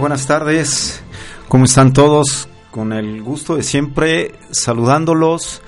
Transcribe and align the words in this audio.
buenas 0.00 0.26
tardes. 0.26 1.02
¿Cómo 1.48 1.66
están 1.66 1.92
todos? 1.92 2.48
Con 2.70 2.94
el 2.94 3.22
gusto 3.22 3.56
de 3.56 3.62
siempre 3.62 4.32
saludándolos. 4.50 5.60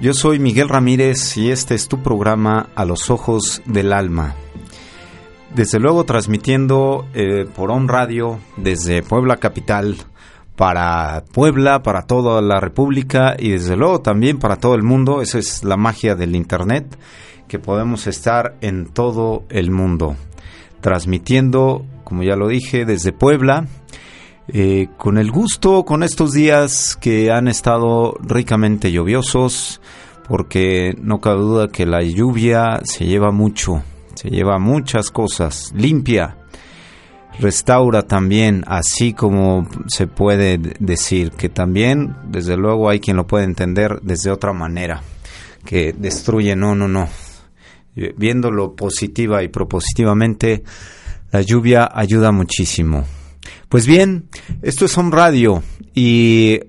Yo 0.00 0.14
soy 0.14 0.38
Miguel 0.38 0.70
Ramírez 0.70 1.36
y 1.36 1.50
este 1.50 1.74
es 1.74 1.86
tu 1.86 2.02
programa 2.02 2.70
A 2.74 2.86
los 2.86 3.10
Ojos 3.10 3.60
del 3.66 3.92
Alma. 3.92 4.34
Desde 5.54 5.78
luego 5.78 6.04
transmitiendo 6.04 7.06
eh, 7.12 7.44
por 7.54 7.70
On 7.70 7.86
Radio 7.86 8.38
desde 8.56 9.02
Puebla 9.02 9.36
Capital 9.36 9.96
para 10.56 11.24
Puebla, 11.30 11.82
para 11.82 12.02
toda 12.06 12.40
la 12.40 12.60
República 12.60 13.36
y 13.38 13.50
desde 13.50 13.76
luego 13.76 14.00
también 14.00 14.38
para 14.38 14.56
todo 14.56 14.74
el 14.74 14.82
mundo. 14.82 15.20
Esa 15.20 15.38
es 15.38 15.64
la 15.64 15.76
magia 15.76 16.14
del 16.14 16.34
Internet, 16.34 16.98
que 17.46 17.58
podemos 17.58 18.06
estar 18.06 18.56
en 18.62 18.86
todo 18.86 19.44
el 19.50 19.70
mundo 19.70 20.16
transmitiendo, 20.80 21.84
como 22.10 22.24
ya 22.24 22.34
lo 22.34 22.48
dije, 22.48 22.84
desde 22.84 23.12
Puebla. 23.12 23.68
Eh, 24.48 24.88
con 24.96 25.16
el 25.16 25.30
gusto, 25.30 25.84
con 25.84 26.02
estos 26.02 26.32
días 26.32 26.96
que 27.00 27.30
han 27.30 27.46
estado 27.46 28.16
ricamente 28.20 28.90
lluviosos, 28.90 29.80
porque 30.28 30.96
no 31.00 31.20
cabe 31.20 31.40
duda 31.40 31.68
que 31.68 31.86
la 31.86 32.02
lluvia 32.02 32.80
se 32.82 33.06
lleva 33.06 33.30
mucho, 33.30 33.84
se 34.14 34.28
lleva 34.28 34.58
muchas 34.58 35.12
cosas, 35.12 35.72
limpia, 35.72 36.36
restaura 37.38 38.02
también, 38.02 38.64
así 38.66 39.12
como 39.12 39.68
se 39.86 40.08
puede 40.08 40.58
decir, 40.80 41.30
que 41.30 41.48
también, 41.48 42.16
desde 42.26 42.56
luego, 42.56 42.90
hay 42.90 42.98
quien 42.98 43.18
lo 43.18 43.28
puede 43.28 43.44
entender 43.44 44.00
desde 44.02 44.32
otra 44.32 44.52
manera, 44.52 45.00
que 45.64 45.92
destruye, 45.96 46.56
no, 46.56 46.74
no, 46.74 46.88
no, 46.88 47.08
viéndolo 48.16 48.74
positiva 48.74 49.44
y 49.44 49.48
propositivamente, 49.48 50.64
la 51.30 51.42
lluvia 51.42 51.88
ayuda 51.92 52.32
muchísimo. 52.32 53.04
Pues 53.68 53.86
bien, 53.86 54.28
esto 54.62 54.84
es 54.84 54.96
Home 54.98 55.10
Radio 55.12 55.62
y 55.94 56.60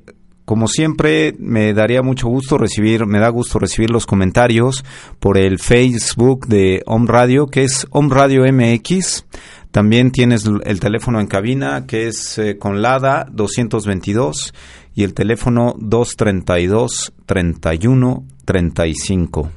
como 0.45 0.67
siempre 0.67 1.33
me 1.39 1.73
daría 1.73 2.01
mucho 2.01 2.27
gusto 2.27 2.57
recibir, 2.57 3.05
me 3.05 3.19
da 3.19 3.29
gusto 3.29 3.57
recibir 3.57 3.89
los 3.89 4.05
comentarios 4.05 4.83
por 5.19 5.37
el 5.37 5.59
Facebook 5.59 6.47
de 6.47 6.83
Home 6.85 7.07
Radio, 7.07 7.47
que 7.47 7.63
es 7.63 7.87
Home 7.91 8.13
Radio 8.13 8.43
MX. 8.51 9.25
También 9.71 10.11
tienes 10.11 10.43
el 10.65 10.79
teléfono 10.81 11.21
en 11.21 11.27
cabina, 11.27 11.87
que 11.87 12.07
es 12.07 12.37
eh, 12.37 12.57
con 12.57 12.81
LADA 12.81 13.27
222 13.31 14.53
y 14.93 15.03
el 15.03 15.13
teléfono 15.13 15.73
232 15.79 17.13
31 17.25 18.25
35. 18.43 19.51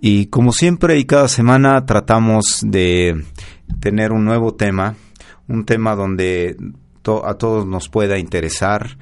Y 0.00 0.26
como 0.26 0.52
siempre 0.52 0.96
y 0.98 1.04
cada 1.06 1.26
semana 1.26 1.84
tratamos 1.84 2.60
de 2.64 3.24
tener 3.80 4.12
un 4.12 4.24
nuevo 4.24 4.54
tema, 4.54 4.94
un 5.46 5.64
tema 5.64 5.94
donde 5.94 6.56
a 7.24 7.34
todos 7.34 7.66
nos 7.66 7.88
pueda 7.88 8.18
interesar, 8.18 8.98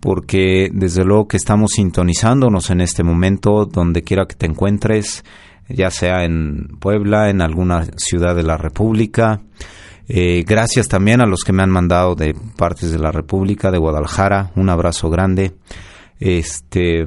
porque 0.00 0.70
desde 0.72 1.04
luego 1.04 1.28
que 1.28 1.36
estamos 1.36 1.72
sintonizándonos 1.74 2.70
en 2.70 2.80
este 2.80 3.02
momento, 3.02 3.66
donde 3.66 4.02
quiera 4.02 4.26
que 4.26 4.34
te 4.34 4.46
encuentres, 4.46 5.24
ya 5.68 5.90
sea 5.90 6.24
en 6.24 6.68
Puebla, 6.80 7.30
en 7.30 7.42
alguna 7.42 7.86
ciudad 7.96 8.34
de 8.34 8.42
la 8.42 8.56
República. 8.56 9.40
Eh, 10.08 10.44
gracias 10.46 10.88
también 10.88 11.20
a 11.20 11.26
los 11.26 11.40
que 11.44 11.52
me 11.52 11.62
han 11.62 11.70
mandado 11.70 12.14
de 12.14 12.34
partes 12.56 12.90
de 12.90 12.98
la 12.98 13.12
República, 13.12 13.70
de 13.70 13.78
Guadalajara, 13.78 14.52
un 14.56 14.70
abrazo 14.70 15.10
grande. 15.10 15.52
Este, 16.18 17.04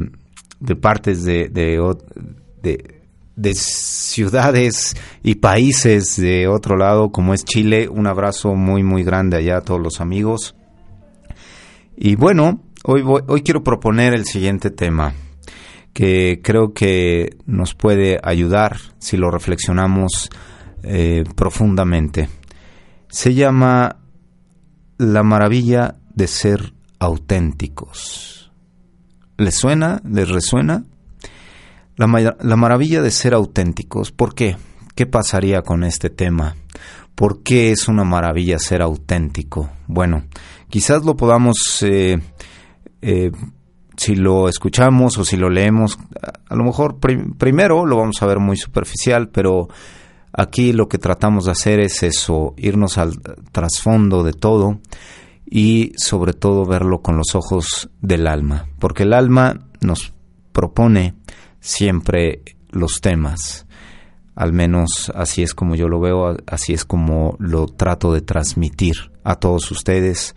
de 0.60 0.76
partes 0.76 1.24
de, 1.24 1.50
ciudades 3.54 4.96
y 5.24 5.36
países 5.36 6.16
de 6.18 6.48
otro 6.48 6.78
lado, 6.78 7.12
como 7.12 7.34
es 7.34 7.44
Chile. 7.44 7.88
Un 7.90 8.08
abrazo 8.08 8.56
muy, 8.56 8.84
muy 8.84 9.04
grande 9.04 9.38
allá 9.38 9.58
a 9.58 9.62
todos 9.62 9.82
los 9.82 10.02
amigos. 10.02 10.56
Y 11.96 12.16
bueno, 12.16 12.64
hoy, 12.84 13.04
hoy 13.06 13.42
quiero 13.42 13.64
proponer 13.64 14.14
el 14.14 14.26
siguiente 14.26 14.72
tema, 14.72 15.14
que 15.94 16.42
creo 16.44 16.74
que 16.74 17.38
nos 17.46 17.76
puede 17.76 18.20
ayudar 18.24 18.78
si 19.00 19.18
lo 19.18 19.30
reflexionamos 19.32 20.30
eh, 20.84 21.24
profundamente. 21.36 22.30
Se 23.10 23.34
llama 23.34 23.98
La 24.98 25.24
maravilla 25.24 25.96
de 26.16 26.28
ser 26.28 26.74
auténticos. 27.00 28.52
¿Les 29.38 29.56
suena? 29.56 30.02
¿Les 30.04 30.30
resuena? 30.30 30.86
La, 31.98 32.08
maravilla 32.56 33.02
de 33.02 33.12
ser 33.12 33.34
auténticos. 33.34 34.12
¿Por 34.12 34.34
qué? 34.34 34.56
¿Qué 34.96 35.06
pasaría 35.06 35.62
con 35.62 35.84
este 35.84 36.10
tema? 36.10 36.56
¿Por 37.16 37.44
qué 37.44 37.72
es 37.72 37.88
una 37.88 38.04
maravilla 38.04 38.60
ser 38.60 38.82
auténtico? 38.82 39.70
Bueno, 39.88 40.24
quizás 40.70 41.04
lo 41.04 41.16
podamos, 41.16 41.84
eh, 41.84 42.20
eh, 43.02 43.32
si 43.98 44.16
lo 44.16 44.48
escuchamos 44.48 45.18
o 45.18 45.26
si 45.26 45.38
lo 45.38 45.50
leemos, 45.50 46.00
a, 46.48 46.56
lo 46.56 46.64
mejor 46.64 46.98
primero 47.00 47.86
lo 47.86 47.98
vamos 47.98 48.22
a 48.22 48.26
ver 48.26 48.40
muy 48.40 48.58
superficial, 48.58 49.30
pero 49.30 49.68
aquí 50.34 50.74
lo 50.74 50.88
que 50.88 50.98
tratamos 50.98 51.46
de 51.46 51.52
hacer 51.52 51.80
es 51.82 52.04
eso, 52.04 52.54
irnos 52.58 52.98
al 52.98 53.20
trasfondo 53.52 54.24
de 54.24 54.34
todo 54.34 54.80
y 55.46 55.92
sobre 55.98 56.34
todo 56.34 56.66
verlo 56.66 57.02
con 57.02 57.18
los 57.18 57.36
ojos 57.36 57.90
del 58.02 58.28
alma, 58.28 58.68
porque 58.80 59.04
el 59.04 59.14
alma 59.14 59.68
nos 59.82 60.14
propone 60.54 61.16
siempre 61.62 62.42
los 62.72 63.00
temas. 63.00 63.66
Al 64.36 64.52
menos 64.52 65.12
así 65.16 65.44
es 65.44 65.54
como 65.54 65.76
yo 65.76 65.88
lo 65.88 66.00
veo, 66.00 66.36
así 66.48 66.74
es 66.74 66.84
como 66.84 67.36
lo 67.40 67.68
trato 67.68 68.12
de 68.14 68.22
transmitir 68.22 69.12
a 69.24 69.36
todos 69.36 69.72
ustedes, 69.72 70.36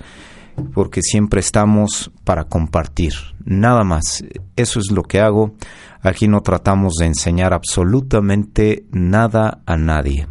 porque 0.72 1.00
siempre 1.02 1.40
estamos 1.40 2.12
para 2.22 2.44
compartir, 2.44 3.14
nada 3.44 3.82
más. 3.82 4.24
Eso 4.56 4.78
es 4.78 4.90
lo 4.92 5.02
que 5.02 5.20
hago. 5.20 5.54
Aquí 6.02 6.28
no 6.28 6.42
tratamos 6.42 6.94
de 6.98 7.06
enseñar 7.06 7.54
absolutamente 7.54 8.84
nada 8.92 9.62
a 9.64 9.76
nadie. 9.76 10.28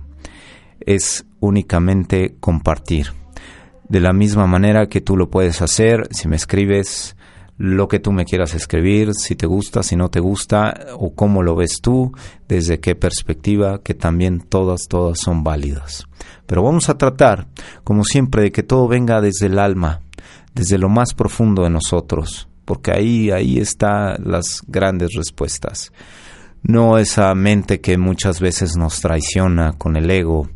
Es 0.79 1.25
únicamente 1.39 2.35
compartir. 2.39 3.07
De 3.89 3.99
la 3.99 4.13
misma 4.13 4.45
manera 4.45 4.87
que 4.87 5.01
tú 5.01 5.17
lo 5.17 5.29
puedes 5.29 5.61
hacer 5.61 6.07
si 6.11 6.27
me 6.27 6.35
escribes 6.35 7.15
lo 7.57 7.87
que 7.87 7.99
tú 7.99 8.11
me 8.11 8.25
quieras 8.25 8.55
escribir, 8.55 9.13
si 9.13 9.35
te 9.35 9.45
gusta, 9.45 9.83
si 9.83 9.95
no 9.95 10.09
te 10.09 10.19
gusta, 10.19 10.73
o 10.97 11.13
cómo 11.13 11.43
lo 11.43 11.55
ves 11.55 11.79
tú, 11.81 12.11
desde 12.47 12.79
qué 12.79 12.95
perspectiva, 12.95 13.81
que 13.83 13.93
también 13.93 14.39
todas, 14.41 14.87
todas 14.87 15.19
son 15.19 15.43
válidas. 15.43 16.05
Pero 16.45 16.63
vamos 16.63 16.89
a 16.89 16.97
tratar, 16.97 17.47
como 17.83 18.03
siempre, 18.03 18.43
de 18.43 18.51
que 18.51 18.63
todo 18.63 18.87
venga 18.87 19.21
desde 19.21 19.45
el 19.47 19.59
alma, 19.59 20.01
desde 20.53 20.77
lo 20.77 20.89
más 20.89 21.13
profundo 21.13 21.63
de 21.63 21.69
nosotros, 21.69 22.47
porque 22.65 22.91
ahí, 22.91 23.31
ahí 23.31 23.59
están 23.59 24.15
las 24.25 24.61
grandes 24.67 25.09
respuestas. 25.15 25.91
No 26.63 26.97
esa 26.97 27.33
mente 27.35 27.81
que 27.81 27.97
muchas 27.97 28.39
veces 28.39 28.77
nos 28.77 29.01
traiciona 29.01 29.73
con 29.73 29.95
el 29.95 30.09
ego, 30.09 30.49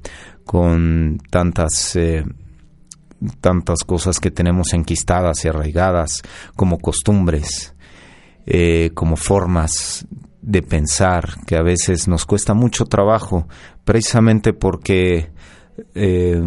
con 0.45 1.19
tantas... 1.29 1.95
Eh, 1.95 2.23
tantas 3.41 3.83
cosas 3.83 4.19
que 4.19 4.31
tenemos 4.31 4.73
enquistadas 4.73 5.43
y 5.43 5.47
arraigadas 5.47 6.21
como 6.55 6.79
costumbres, 6.79 7.75
eh, 8.45 8.91
como 8.93 9.15
formas 9.15 10.05
de 10.41 10.61
pensar 10.61 11.37
que 11.45 11.57
a 11.57 11.61
veces 11.61 12.07
nos 12.07 12.25
cuesta 12.25 12.53
mucho 12.53 12.85
trabajo, 12.85 13.47
precisamente 13.83 14.53
porque 14.53 15.31
eh, 15.93 16.41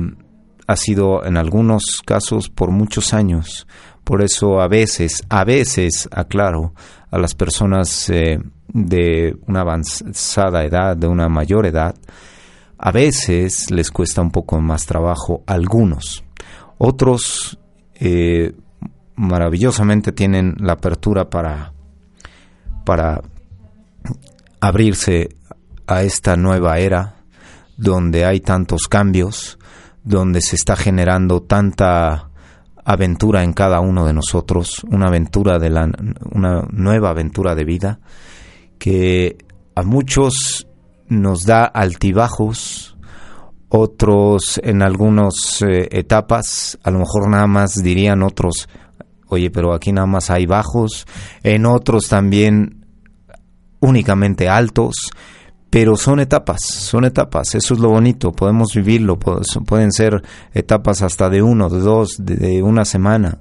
ha 0.67 0.77
sido 0.77 1.25
en 1.25 1.37
algunos 1.37 2.01
casos 2.05 2.49
por 2.49 2.71
muchos 2.71 3.13
años. 3.13 3.67
Por 4.05 4.23
eso 4.23 4.61
a 4.61 4.69
veces, 4.69 5.23
a 5.29 5.45
veces, 5.45 6.09
aclaro, 6.13 6.73
a 7.11 7.19
las 7.19 7.35
personas 7.35 8.09
eh, 8.09 8.39
de 8.69 9.37
una 9.47 9.61
avanzada 9.61 10.65
edad, 10.65 10.97
de 10.97 11.09
una 11.09 11.29
mayor 11.29 11.67
edad, 11.67 11.95
a 12.79 12.93
veces 12.93 13.71
les 13.71 13.91
cuesta 13.91 14.23
un 14.23 14.31
poco 14.31 14.61
más 14.61 14.87
trabajo, 14.87 15.43
algunos, 15.47 16.25
otros 16.83 17.59
eh, 17.95 18.55
maravillosamente 19.15 20.13
tienen 20.13 20.57
la 20.61 20.73
apertura 20.73 21.29
para, 21.29 21.75
para 22.87 23.21
abrirse 24.61 25.29
a 25.87 26.03
esta 26.03 26.37
nueva 26.37 26.79
era 26.79 27.17
donde 27.77 28.25
hay 28.25 28.41
tantos 28.41 28.89
cambios, 28.89 29.59
donde 30.05 30.41
se 30.41 30.57
está 30.57 30.75
generando 30.75 31.43
tanta 31.43 32.31
aventura 32.83 33.45
en 33.45 33.53
cada 33.53 33.81
uno 33.81 34.07
de 34.07 34.15
nosotros, 34.15 34.83
una 34.91 35.09
aventura 35.09 35.59
de 35.59 35.69
la 35.69 35.87
una 36.33 36.63
nueva 36.71 37.11
aventura 37.11 37.55
de 37.55 37.65
vida 37.65 38.01
que 38.79 39.37
a 39.75 39.83
muchos 39.83 40.67
nos 41.09 41.45
da 41.45 41.67
altibajos, 41.67 42.90
otros 43.71 44.61
en 44.63 44.83
algunas 44.83 45.63
eh, 45.63 45.89
etapas, 45.93 46.79
a 46.83 46.91
lo 46.91 46.99
mejor 46.99 47.31
nada 47.31 47.47
más 47.47 47.75
dirían 47.75 48.23
otros, 48.23 48.69
oye, 49.29 49.51
pero 49.51 49.73
aquí 49.73 49.93
nada 49.93 50.09
más 50.09 50.29
hay 50.29 50.45
bajos, 50.45 51.07
en 51.45 51.65
otros 51.67 52.09
también 52.09 52.85
únicamente 53.79 54.49
altos, 54.49 54.95
pero 55.71 55.97
son 55.97 56.19
etapas, 56.19 56.63
son 56.63 57.05
etapas, 57.05 57.55
eso 57.55 57.75
es 57.75 57.81
lo 57.81 57.91
bonito, 57.91 58.33
podemos 58.33 58.75
vivirlo, 58.75 59.21
pueden 59.21 59.93
ser 59.93 60.21
etapas 60.53 61.03
hasta 61.03 61.31
de 61.31 61.41
uno, 61.41 61.69
de 61.69 61.79
dos, 61.79 62.17
de, 62.19 62.65
una 62.65 62.85
semana, 62.85 63.39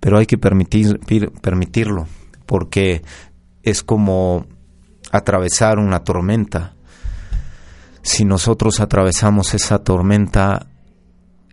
pero 0.00 0.18
hay 0.18 0.26
que 0.26 0.36
permitir, 0.36 1.00
permitirlo, 1.40 2.06
porque 2.44 3.02
es 3.62 3.82
como 3.82 4.44
atravesar 5.10 5.78
una 5.78 6.04
tormenta 6.04 6.75
si 8.06 8.24
nosotros 8.24 8.78
atravesamos 8.78 9.52
esa 9.54 9.80
tormenta, 9.80 10.68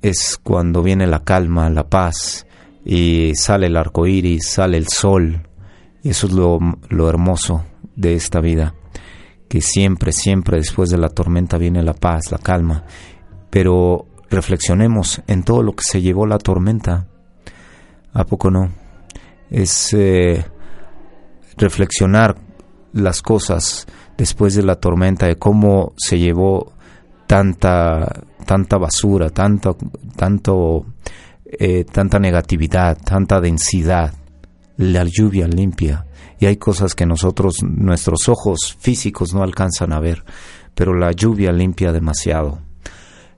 es 0.04 0.40
cuando 0.42 0.84
viene 0.84 1.08
la 1.08 1.24
calma, 1.24 1.68
la 1.72 1.90
paz, 1.90 2.46
y 2.86 3.34
sale 3.34 3.66
el 3.66 3.76
arco 3.76 4.06
iris, 4.06 4.50
sale 4.52 4.78
el 4.78 4.88
sol. 4.88 5.48
Eso 6.04 6.28
es 6.28 6.34
lo, 6.34 6.60
lo 6.90 7.10
hermoso 7.10 7.66
de 7.96 8.14
esta 8.14 8.40
vida. 8.40 8.76
Que 9.50 9.62
siempre, 9.62 10.12
siempre 10.12 10.58
después 10.58 10.92
de 10.92 11.00
la 11.00 11.10
tormenta 11.10 11.58
viene 11.58 11.82
la 11.82 11.96
paz, 11.96 12.32
la 12.32 12.38
calma. 12.38 12.84
Pero 13.50 14.06
reflexionemos 14.30 15.24
en 15.26 15.42
todo 15.42 15.64
lo 15.64 15.74
que 15.76 15.84
se 15.84 16.04
llevó 16.04 16.28
la 16.28 16.38
tormenta. 16.38 17.08
¿A 18.14 18.26
poco 18.26 18.52
no? 18.52 18.70
Es 19.50 19.92
eh, 19.94 20.46
reflexionar 21.58 22.36
las 22.92 23.24
cosas 23.24 23.88
después 24.18 24.56
de 24.56 24.64
la 24.64 24.76
tormenta, 24.76 25.28
de 25.28 25.38
cómo 25.38 25.94
se 25.98 26.20
llevó 26.20 26.74
tanta, 27.28 28.24
tanta 28.46 28.78
basura, 28.78 29.30
tanto, 29.30 29.78
tanto, 30.16 30.86
eh, 31.46 31.86
tanta 31.86 32.20
negatividad, 32.20 32.98
tanta 32.98 33.42
densidad, 33.42 34.14
la 34.78 35.06
lluvia 35.06 35.48
limpia. 35.48 36.06
Y 36.40 36.46
hay 36.46 36.58
cosas 36.58 36.96
que 36.96 37.06
nosotros, 37.06 37.56
nuestros 37.64 38.28
ojos 38.28 38.76
físicos 38.80 39.34
no 39.34 39.44
alcanzan 39.44 39.94
a 39.94 40.00
ver, 40.00 40.24
pero 40.76 40.94
la 40.94 41.12
lluvia 41.12 41.52
limpia 41.52 41.92
demasiado. 41.92 42.60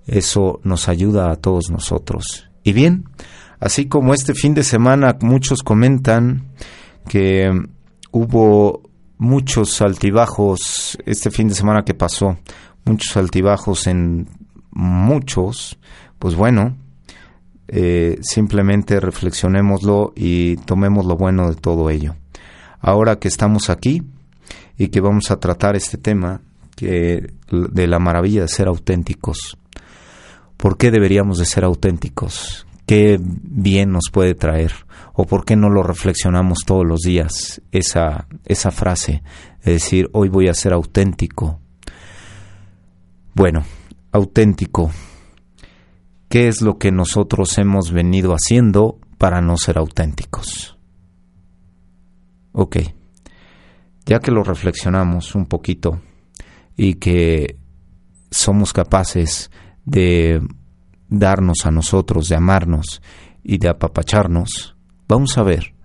Eso 0.08 0.60
nos 0.64 0.88
ayuda 0.88 1.32
a 1.32 1.36
todos 1.36 1.70
nosotros. 1.70 2.50
Y 2.64 2.74
bien, 2.74 3.06
así 3.60 3.88
como 3.88 4.14
este 4.14 4.34
fin 4.34 4.54
de 4.54 4.64
semana 4.64 5.18
muchos 5.22 5.62
comentan 5.62 6.52
que 7.08 7.52
hubo 8.12 8.85
muchos 9.18 9.82
altibajos 9.82 10.98
este 11.06 11.32
fin 11.32 11.48
de 11.48 11.56
semana 11.56 11.84
que 11.84 11.94
pasó, 11.94 12.38
muchos 12.86 13.16
altibajos 13.18 13.88
en 13.88 14.28
muchos, 14.72 15.78
pues 16.20 16.36
bueno, 16.36 16.76
eh, 17.68 18.20
simplemente 18.22 19.00
reflexionémoslo 19.00 20.14
y 20.16 20.58
tomemos 20.58 21.06
lo 21.06 21.16
bueno 21.16 21.50
de 21.50 21.56
todo 21.56 21.90
ello. 21.90 22.16
Ahora 22.80 23.18
que 23.18 23.28
estamos 23.28 23.70
aquí 23.70 24.04
y 24.78 24.90
que 24.90 25.00
vamos 25.00 25.32
a 25.32 25.40
tratar 25.40 25.76
este 25.76 25.98
tema 25.98 26.42
que, 26.76 27.32
de 27.50 27.88
la 27.88 28.00
maravilla 28.00 28.42
de 28.42 28.48
ser 28.48 28.68
auténticos, 28.68 29.58
¿por 30.58 30.78
qué 30.78 30.92
deberíamos 30.92 31.40
de 31.40 31.46
ser 31.46 31.64
auténticos? 31.64 32.65
¿Qué 32.86 33.20
bien 33.22 33.92
nos 33.92 34.10
puede 34.12 34.36
traer? 34.36 34.72
¿O 35.14 35.26
por 35.26 35.46
qué 35.46 35.56
no 35.56 35.70
lo 35.70 35.82
reflexionamos 35.82 36.60
todos 36.66 36.86
los 36.86 37.02
días? 37.02 37.62
Esa, 37.72 38.28
esa 38.46 38.72
frase, 38.72 39.24
de 39.64 39.74
decir, 39.74 40.10
hoy 40.14 40.30
voy 40.30 40.50
a 40.50 40.54
ser 40.54 40.74
auténtico. 40.74 41.60
Bueno, 43.34 43.64
auténtico. 44.12 44.92
¿Qué 46.30 46.48
es 46.48 46.62
lo 46.62 46.78
que 46.78 46.92
nosotros 46.92 47.58
hemos 47.58 47.92
venido 47.92 48.34
haciendo 48.34 49.00
para 49.18 49.42
no 49.42 49.58
ser 49.58 49.78
auténticos? 49.78 50.78
Ok, 52.52 52.78
ya 54.06 54.20
que 54.20 54.32
lo 54.32 54.44
reflexionamos 54.44 55.36
un 55.36 55.46
poquito 55.46 56.00
y 56.78 56.96
que 56.96 57.58
somos 58.32 58.74
capaces 58.74 59.52
de 59.86 60.42
darnos 61.20 61.66
a 61.66 61.72
nosotros, 61.72 62.30
de 62.30 62.36
amarnos 62.36 63.02
y 63.44 63.58
de 63.58 63.70
apapacharnos, 63.70 64.76
Vamos 65.08 65.38
a 65.38 65.44
ver 65.44 65.76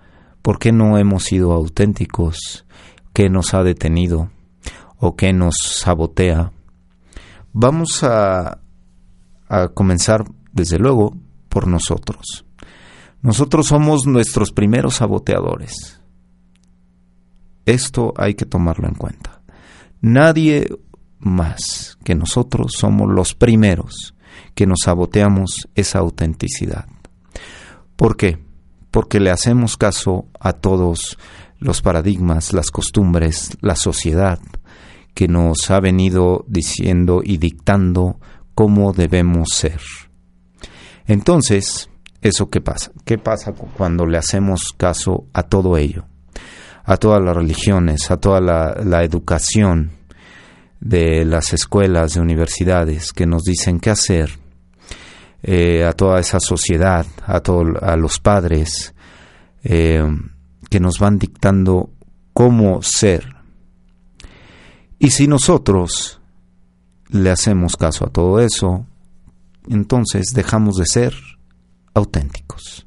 por 0.41 0.59
qué 0.59 0.73
no 0.73 0.97
hemos 0.97 1.25
sido 1.25 1.53
auténticos, 1.53 2.65
qué 3.13 3.29
nos 3.29 3.53
ha 3.53 3.63
detenido 3.63 4.31
o 4.97 5.15
qué 5.15 5.35
nos 5.35 5.55
sabotea. 5.63 6.53
Vamos 7.53 8.03
a, 8.03 8.61
a 9.49 9.69
comenzar, 9.69 10.25
desde 10.53 10.79
luego, 10.79 11.15
por 11.51 11.67
nosotros. 11.67 12.47
Nosotros 13.21 13.67
somos 13.67 14.07
nuestros 14.07 14.53
primeros 14.53 14.97
saboteadores. 14.97 16.01
Esto 17.67 18.15
hay 18.17 18.35
que 18.35 18.47
tomarlo 18.47 18.89
en 18.89 18.95
cuenta. 18.95 19.43
Nadie 20.01 20.67
más 21.19 21.99
que 22.03 22.15
nosotros 22.15 22.73
somos 22.79 23.11
los 23.11 23.35
primeros 23.35 24.15
que 24.55 24.67
nos 24.67 24.81
saboteamos 24.85 25.69
esa 25.75 25.99
autenticidad. 25.99 26.87
¿Por 27.97 28.17
qué? 28.17 28.39
porque 28.91 29.21
le 29.21 29.31
hacemos 29.31 29.77
caso 29.77 30.27
a 30.39 30.53
todos 30.53 31.19
los 31.59 31.83
paradigmas, 31.83 32.53
las 32.53 32.71
costumbres, 32.71 33.57
la 33.61 33.77
sociedad 33.77 34.41
que 35.15 35.29
nos 35.29 35.71
ha 35.71 35.81
venido 35.81 36.45
diciendo 36.49 37.21
y 37.23 37.39
dictando 37.39 38.19
cómo 38.55 38.93
debemos 38.93 39.49
ser. 39.53 39.81
Entonces, 41.07 41.91
¿eso 42.21 42.51
qué 42.51 42.61
pasa? 42.61 42.93
¿Qué 43.05 43.19
pasa 43.19 43.53
cuando 43.53 44.07
le 44.07 44.19
hacemos 44.19 44.73
caso 44.77 45.27
a 45.33 45.43
todo 45.43 45.77
ello? 45.77 46.07
A 46.85 46.97
todas 46.97 47.23
las 47.23 47.37
religiones, 47.37 48.11
a 48.11 48.17
toda 48.17 48.41
la, 48.41 49.05
educación 49.05 49.93
de 50.81 51.25
las 51.25 51.53
escuelas, 51.53 52.15
de 52.15 52.21
universidades 52.21 53.13
que 53.13 53.27
nos 53.27 53.45
dicen 53.45 53.81
qué 53.81 53.91
hacer, 53.91 54.39
eh, 55.43 55.85
a 55.85 55.93
toda 55.93 56.21
esa 56.21 56.41
sociedad, 56.41 57.07
a, 57.27 57.41
todo, 57.41 57.65
a 57.83 57.97
los 57.97 58.19
padres, 58.19 58.95
eh, 59.63 60.03
que 60.69 60.81
nos 60.81 60.99
van 60.99 61.19
dictando 61.19 61.91
cómo 62.33 62.83
ser. 62.83 63.37
Y 64.99 65.11
si 65.11 65.27
nosotros 65.27 66.21
le 67.09 67.31
hacemos 67.31 67.77
caso 67.77 68.07
a 68.07 68.11
todo 68.11 68.41
eso, 68.41 68.87
entonces 69.69 70.33
dejamos 70.35 70.77
de 70.77 70.87
ser 70.87 71.15
auténticos. 71.95 72.87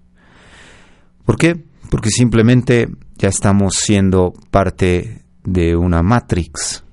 ¿Por 1.26 1.38
qué? 1.38 1.64
Porque 1.90 2.10
simplemente 2.10 2.90
ya 3.18 3.30
estamos 3.30 3.76
siendo 3.76 4.34
parte 4.52 5.24
de 5.44 5.76
una 5.76 6.02
matrix 6.02 6.84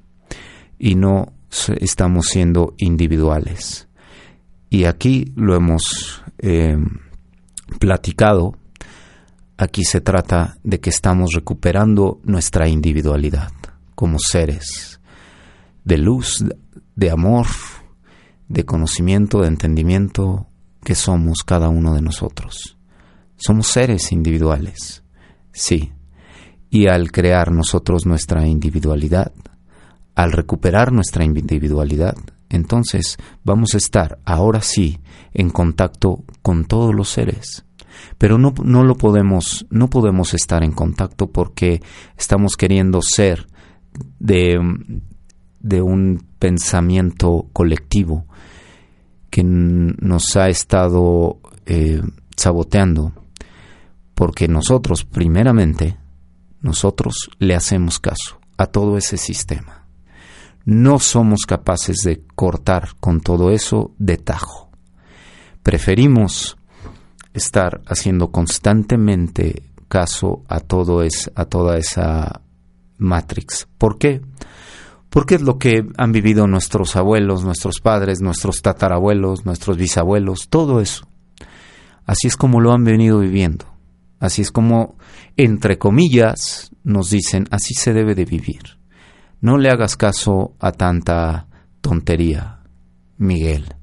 y 0.81 0.95
no 0.95 1.35
estamos 1.79 2.27
siendo 2.27 2.75
individuales. 2.79 3.87
Y 4.71 4.85
aquí 4.85 5.33
lo 5.37 5.55
hemos 5.55 6.23
eh, 6.39 6.77
platicado, 7.79 8.57
aquí 9.59 9.85
se 9.85 10.01
trata 10.01 10.57
de 10.65 10.81
que 10.81 10.91
estamos 10.91 11.33
recuperando 11.35 12.21
nuestra 12.25 12.67
individualidad 12.67 13.53
como 13.95 14.19
seres 14.19 15.01
de 15.85 15.99
luz, 15.99 16.45
de 16.97 17.11
amor, 17.11 17.47
de 18.49 18.65
conocimiento, 18.65 19.43
de 19.43 19.49
entendimiento 19.49 20.47
que 20.83 20.95
somos 20.95 21.43
cada 21.45 21.69
uno 21.69 21.95
de 21.95 22.01
nosotros. 22.01 22.79
Somos 23.37 23.67
seres 23.67 24.13
individuales, 24.13 25.03
sí. 25.53 25.93
Y 26.71 26.87
al 26.87 27.11
crear 27.11 27.51
nosotros 27.51 28.07
nuestra 28.07 28.47
individualidad, 28.47 29.33
al 30.15 30.33
recuperar 30.33 30.93
nuestra 30.93 31.25
individualidad, 31.25 32.17
entonces 32.49 33.17
vamos 33.45 33.75
a 33.75 33.79
estar 33.79 34.19
ahora 34.25 34.61
sí 34.61 35.01
en 35.33 35.51
contacto 35.51 36.25
con 36.43 36.65
todos 36.65 36.95
los 36.95 37.09
seres. 37.09 37.65
Pero 38.19 38.39
no, 38.39 38.55
no 38.63 38.85
lo 38.85 38.97
podemos, 38.97 39.67
no 39.71 39.89
podemos 39.89 40.35
estar 40.35 40.63
en 40.63 40.73
contacto 40.73 41.31
porque 41.31 41.83
estamos 42.17 42.57
queriendo 42.57 43.01
ser 43.03 43.47
de, 44.19 44.59
de 45.61 45.83
un 45.83 46.25
pensamiento 46.39 47.49
colectivo 47.53 48.27
que 49.31 49.45
nos 49.45 50.37
ha 50.37 50.49
estado 50.49 51.39
eh, 51.67 52.03
saboteando, 52.37 53.13
porque 54.15 54.49
nosotros, 54.49 55.05
primeramente, 55.05 55.97
nosotros 56.61 57.31
le 57.39 57.55
hacemos 57.55 58.01
caso 58.01 58.41
a 58.57 58.67
todo 58.67 58.99
ese 58.99 59.17
sistema. 59.17 59.80
No 60.65 60.99
somos 60.99 61.41
capaces 61.47 61.99
de 62.05 62.23
cortar 62.35 62.91
con 63.01 63.21
todo 63.21 63.51
eso 63.51 63.95
de 63.99 64.17
tajo. 64.17 64.71
Preferimos 65.63 66.57
estar 67.33 67.81
haciendo 67.87 68.31
constantemente 68.31 69.71
caso 69.89 70.45
a 70.49 70.61
todo 70.61 71.03
es, 71.03 71.31
a 71.35 71.45
toda 71.45 71.79
esa 71.79 72.43
matrix. 72.99 73.69
¿Por 73.79 73.99
qué? 73.99 74.21
Porque 75.09 75.35
es 75.35 75.43
lo 75.43 75.59
que 75.59 75.85
han 75.97 76.13
vivido 76.13 76.47
nuestros 76.47 76.95
abuelos, 76.95 77.45
nuestros 77.45 77.81
padres, 77.81 78.21
nuestros 78.21 78.63
tatarabuelos, 78.63 79.45
nuestros 79.45 79.77
bisabuelos, 79.77 80.49
todo 80.49 80.81
eso. 80.81 81.09
Así 82.07 82.29
es 82.29 82.37
como 82.37 82.61
lo 82.61 82.73
han 82.73 82.85
venido 82.85 83.19
viviendo. 83.19 83.67
Así 84.21 84.43
es 84.43 84.53
como, 84.53 84.97
entre 85.37 85.79
comillas, 85.79 86.71
nos 86.85 87.11
dicen, 87.11 87.47
así 87.51 87.75
se 87.75 87.93
debe 87.93 88.15
de 88.15 88.25
vivir. 88.25 88.80
No 89.41 89.59
le 89.59 89.71
hagas 89.71 89.97
caso 89.97 90.55
a 90.59 90.73
tanta 90.73 91.47
tontería, 91.81 92.61
Miguel. 93.17 93.75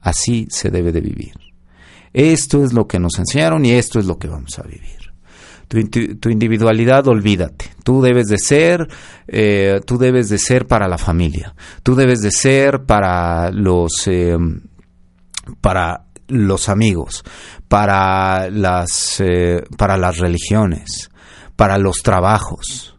Así 0.00 0.46
se 0.50 0.70
debe 0.70 0.92
de 0.92 1.00
vivir. 1.00 1.34
Esto 2.12 2.64
es 2.64 2.72
lo 2.72 2.86
que 2.86 2.98
nos 2.98 3.18
enseñaron 3.18 3.64
y 3.64 3.72
esto 3.72 3.98
es 3.98 4.06
lo 4.06 4.18
que 4.18 4.28
vamos 4.28 4.58
a 4.58 4.62
vivir 4.62 5.00
tu, 6.20 6.30
individualidad, 6.30 7.06
olvídate. 7.06 7.66
Tú 7.84 8.02
debes 8.02 8.26
de 8.26 8.38
ser, 8.38 8.88
eh, 9.28 9.80
tú 9.86 9.98
debes 9.98 10.28
de 10.28 10.38
ser 10.38 10.66
para 10.66 10.88
la 10.88 10.98
familia. 10.98 11.54
Tú 11.82 11.94
debes 11.94 12.20
de 12.20 12.32
ser 12.32 12.84
para 12.84 13.50
los, 13.52 14.06
eh, 14.06 14.36
para 15.60 16.06
los 16.26 16.68
amigos, 16.68 17.22
para 17.68 18.50
las, 18.50 19.20
eh, 19.20 19.62
para 19.78 19.96
las 19.96 20.18
religiones, 20.18 21.10
para 21.54 21.78
los 21.78 22.02
trabajos. 22.02 22.96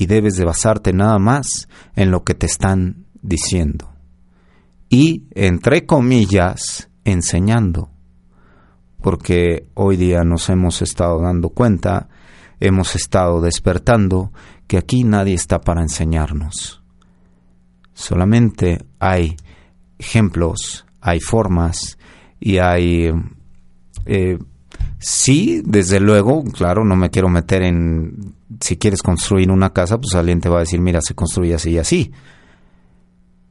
Y 0.00 0.06
debes 0.06 0.36
de 0.36 0.46
basarte 0.46 0.94
nada 0.94 1.18
más 1.18 1.68
en 1.94 2.10
lo 2.10 2.24
que 2.24 2.32
te 2.34 2.46
están 2.46 3.04
diciendo. 3.20 3.92
Y, 4.88 5.24
entre 5.34 5.84
comillas, 5.84 6.88
enseñando 7.04 7.90
porque 9.00 9.66
hoy 9.74 9.96
día 9.96 10.22
nos 10.24 10.48
hemos 10.48 10.82
estado 10.82 11.20
dando 11.20 11.50
cuenta, 11.50 12.08
hemos 12.60 12.94
estado 12.94 13.40
despertando 13.40 14.32
que 14.66 14.78
aquí 14.78 15.04
nadie 15.04 15.34
está 15.34 15.60
para 15.60 15.82
enseñarnos. 15.82 16.82
Solamente 17.92 18.84
hay 18.98 19.36
ejemplos, 19.98 20.86
hay 21.00 21.20
formas 21.20 21.98
y 22.38 22.58
hay... 22.58 23.10
Eh, 24.06 24.38
sí, 24.98 25.62
desde 25.64 26.00
luego, 26.00 26.44
claro, 26.44 26.84
no 26.84 26.96
me 26.96 27.10
quiero 27.10 27.28
meter 27.28 27.62
en... 27.62 28.34
Si 28.60 28.76
quieres 28.76 29.02
construir 29.02 29.50
una 29.50 29.72
casa, 29.72 29.98
pues 30.00 30.14
alguien 30.14 30.40
te 30.40 30.48
va 30.48 30.56
a 30.56 30.60
decir, 30.60 30.80
mira, 30.80 31.00
se 31.00 31.14
construye 31.14 31.54
así 31.54 31.70
y 31.70 31.78
así. 31.78 32.12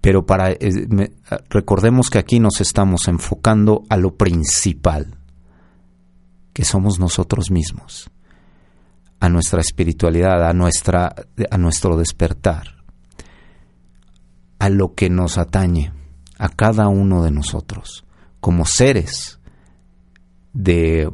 Pero 0.01 0.25
para... 0.25 0.51
Eh, 0.51 1.13
recordemos 1.50 2.10
que 2.10 2.20
aquí 2.20 2.39
nos 2.39 2.62
estamos 2.62 3.08
enfocando 3.08 3.84
a 3.89 3.98
lo 3.98 4.15
principal 4.15 5.18
que 6.53 6.63
somos 6.65 7.00
nosotros 7.00 7.51
mismos, 7.51 8.10
a 9.20 9.29
nuestra 9.29 9.62
espiritualidad, 9.62 10.46
a, 10.46 10.53
nuestra, 10.53 11.15
a 11.50 11.58
nuestro 11.58 11.98
despertar, 11.98 12.84
a 14.58 14.70
lo 14.70 14.94
que 14.94 15.10
nos 15.10 15.38
atañe, 15.38 15.94
a 16.38 16.50
cada 16.50 16.88
uno 16.88 17.24
de 17.24 17.32
nosotros, 17.32 18.06
como 18.39 18.65
seres 18.65 19.39
de 20.53 21.10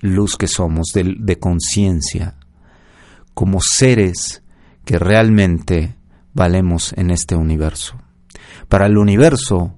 luz 0.00 0.36
que 0.36 0.48
somos, 0.48 0.88
de 0.94 1.38
conciencia, 1.38 2.37
como 3.38 3.60
seres 3.60 4.42
que 4.84 4.98
realmente 4.98 5.94
valemos 6.32 6.92
en 6.94 7.12
este 7.12 7.36
universo. 7.36 7.94
Para 8.68 8.86
el 8.86 8.98
universo 8.98 9.76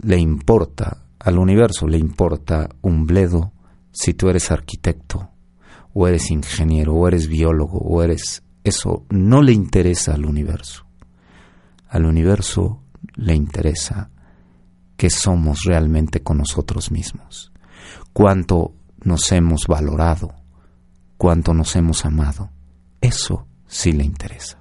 le 0.00 0.18
importa, 0.18 1.04
al 1.18 1.38
universo 1.38 1.86
le 1.86 1.98
importa 1.98 2.70
un 2.80 3.04
bledo 3.04 3.52
si 3.92 4.14
tú 4.14 4.30
eres 4.30 4.50
arquitecto, 4.50 5.28
o 5.92 6.08
eres 6.08 6.30
ingeniero, 6.30 6.94
o 6.94 7.06
eres 7.06 7.28
biólogo, 7.28 7.76
o 7.76 8.02
eres... 8.02 8.42
Eso 8.64 9.04
no 9.10 9.42
le 9.42 9.52
interesa 9.52 10.14
al 10.14 10.24
universo. 10.24 10.86
Al 11.90 12.06
universo 12.06 12.84
le 13.16 13.34
interesa 13.34 14.08
qué 14.96 15.10
somos 15.10 15.64
realmente 15.64 16.22
con 16.22 16.38
nosotros 16.38 16.90
mismos, 16.90 17.52
cuánto 18.14 18.72
nos 19.04 19.30
hemos 19.30 19.66
valorado, 19.66 20.32
cuánto 21.18 21.52
nos 21.52 21.76
hemos 21.76 22.06
amado. 22.06 22.48
Eso 23.00 23.46
sí 23.66 23.92
le 23.92 24.04
interesa. 24.04 24.58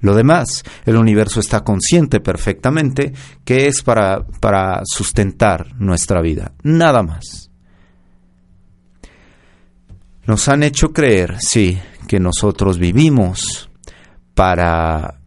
Lo 0.00 0.14
demás, 0.14 0.64
el 0.84 0.96
universo 0.96 1.40
está 1.40 1.62
consciente 1.62 2.20
perfectamente 2.20 3.12
que 3.44 3.66
es 3.66 3.82
para, 3.82 4.24
para 4.40 4.82
sustentar 4.84 5.74
nuestra 5.76 6.20
vida, 6.20 6.52
nada 6.62 7.02
más. 7.02 7.50
Nos 10.26 10.48
han 10.48 10.62
hecho 10.62 10.92
creer, 10.92 11.38
sí, 11.40 11.78
que 12.06 12.20
nosotros 12.20 12.78
vivimos 12.78 13.70
para 14.34 15.20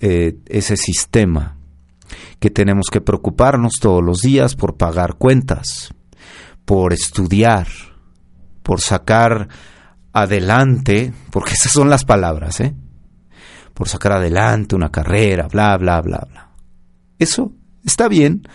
eh, 0.00 0.36
ese 0.46 0.76
sistema, 0.76 1.56
que 2.38 2.50
tenemos 2.50 2.86
que 2.92 3.00
preocuparnos 3.00 3.74
todos 3.80 4.04
los 4.04 4.20
días 4.20 4.54
por 4.54 4.76
pagar 4.76 5.14
cuentas, 5.14 5.94
por 6.64 6.92
estudiar, 6.92 7.66
por 8.62 8.80
sacar 8.80 9.48
adelante, 10.14 11.12
porque 11.30 11.52
esas 11.52 11.72
son 11.72 11.90
las 11.90 12.04
palabras, 12.04 12.60
¿eh? 12.60 12.74
Por 13.74 13.88
sacar 13.88 14.12
adelante 14.12 14.74
una 14.74 14.90
carrera, 14.90 15.48
bla, 15.48 15.76
bla, 15.76 16.00
bla, 16.00 16.26
bla. 16.30 16.50
Eso 17.18 17.52
está 17.84 18.08
bien 18.08 18.48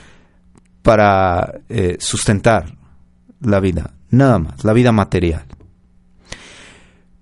para 0.81 1.59
eh, 1.69 1.97
sustentar 1.99 2.75
la 3.41 3.59
vida 3.59 3.93
nada 4.09 4.39
más, 4.39 4.63
la 4.63 4.73
vida 4.73 4.91
material. 4.91 5.45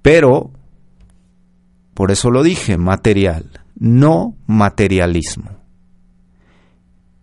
Pero, 0.02 0.52
por 1.94 2.12
eso 2.12 2.30
lo 2.30 2.44
dije, 2.44 2.78
material, 2.78 3.62
no 3.76 4.36
materialismo. 4.46 5.52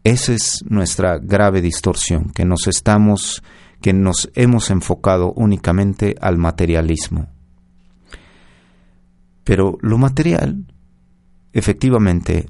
Esa 0.03 0.35
es 0.35 0.65
nuestra 0.69 1.19
grave 1.19 1.63
distorsión, 1.63 2.31
que 2.31 2.45
nos 2.45 2.67
estamos, 2.67 3.43
que 3.85 3.93
nos 3.93 4.31
hemos 4.35 4.71
enfocado 4.71 5.35
únicamente 5.35 6.15
al 6.19 6.39
materialismo. 6.39 7.29
Pero 9.45 9.77
lo 9.83 9.99
material, 9.99 10.65
efectivamente, 11.53 12.49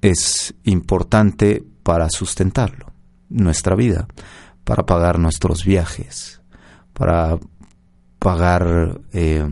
es 0.00 0.54
importante 0.62 1.66
para 1.82 2.08
sustentarlo, 2.08 2.92
nuestra 3.28 3.74
vida 3.74 4.06
para 4.62 4.86
pagar 4.86 5.18
nuestros 5.18 5.64
viajes, 5.64 6.40
para, 6.92 7.36
pagar 8.20 9.00
eh, 9.12 9.44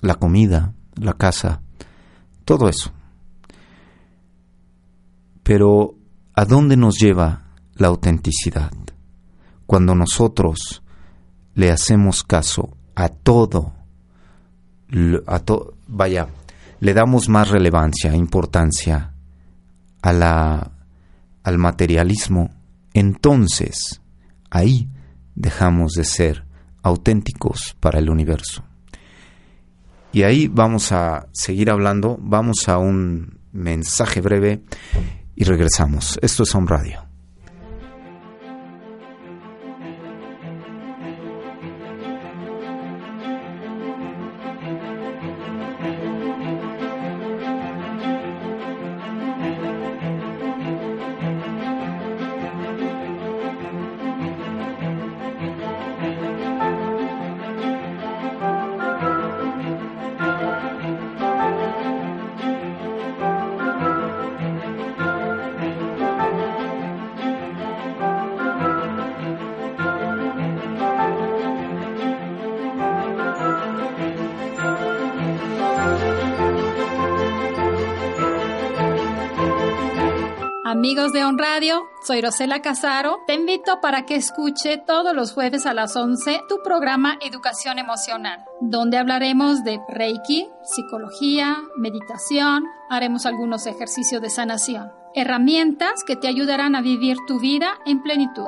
la 0.00 0.16
comida, 0.16 0.74
la 0.96 1.12
casa, 1.12 1.62
todo 2.44 2.68
eso. 2.68 2.90
Pero 5.44 5.94
¿a 6.34 6.44
dónde 6.44 6.76
nos 6.76 6.98
lleva 6.98 7.43
la 7.76 7.88
autenticidad? 7.88 8.72
Cuando 9.66 9.94
nosotros 9.94 10.82
le 11.54 11.70
hacemos 11.70 12.22
caso 12.22 12.76
a 12.94 13.08
todo, 13.08 13.72
a 15.26 15.42
vaya, 15.88 16.28
le 16.80 16.94
damos 16.94 17.28
más 17.28 17.48
relevancia, 17.48 18.14
importancia 18.14 19.14
a 20.02 20.12
la, 20.12 20.72
al 21.42 21.58
materialismo, 21.58 22.50
entonces 22.92 24.00
ahí 24.50 24.88
dejamos 25.34 25.92
de 25.92 26.04
ser 26.04 26.44
auténticos 26.82 27.76
para 27.80 27.98
el 27.98 28.10
universo. 28.10 28.62
Y 30.12 30.22
ahí 30.22 30.46
vamos 30.46 30.92
a 30.92 31.26
seguir 31.32 31.70
hablando, 31.70 32.18
vamos 32.20 32.68
a 32.68 32.78
un 32.78 33.40
mensaje 33.52 34.20
breve 34.20 34.62
y 35.34 35.44
regresamos. 35.44 36.18
Esto 36.22 36.44
es 36.44 36.54
Home 36.54 36.68
Radio. 36.68 37.13
Soy 82.14 82.20
Rosela 82.20 82.62
Casaro. 82.62 83.24
Te 83.26 83.34
invito 83.34 83.80
para 83.80 84.06
que 84.06 84.14
escuche 84.14 84.78
todos 84.78 85.16
los 85.16 85.32
jueves 85.32 85.66
a 85.66 85.74
las 85.74 85.96
11 85.96 86.42
tu 86.48 86.62
programa 86.62 87.18
Educación 87.20 87.80
Emocional, 87.80 88.44
donde 88.60 88.98
hablaremos 88.98 89.64
de 89.64 89.80
Reiki, 89.88 90.48
psicología, 90.62 91.56
meditación, 91.76 92.66
haremos 92.88 93.26
algunos 93.26 93.66
ejercicios 93.66 94.22
de 94.22 94.30
sanación, 94.30 94.92
herramientas 95.16 96.04
que 96.06 96.14
te 96.14 96.28
ayudarán 96.28 96.76
a 96.76 96.82
vivir 96.82 97.16
tu 97.26 97.40
vida 97.40 97.80
en 97.84 98.00
plenitud. 98.00 98.46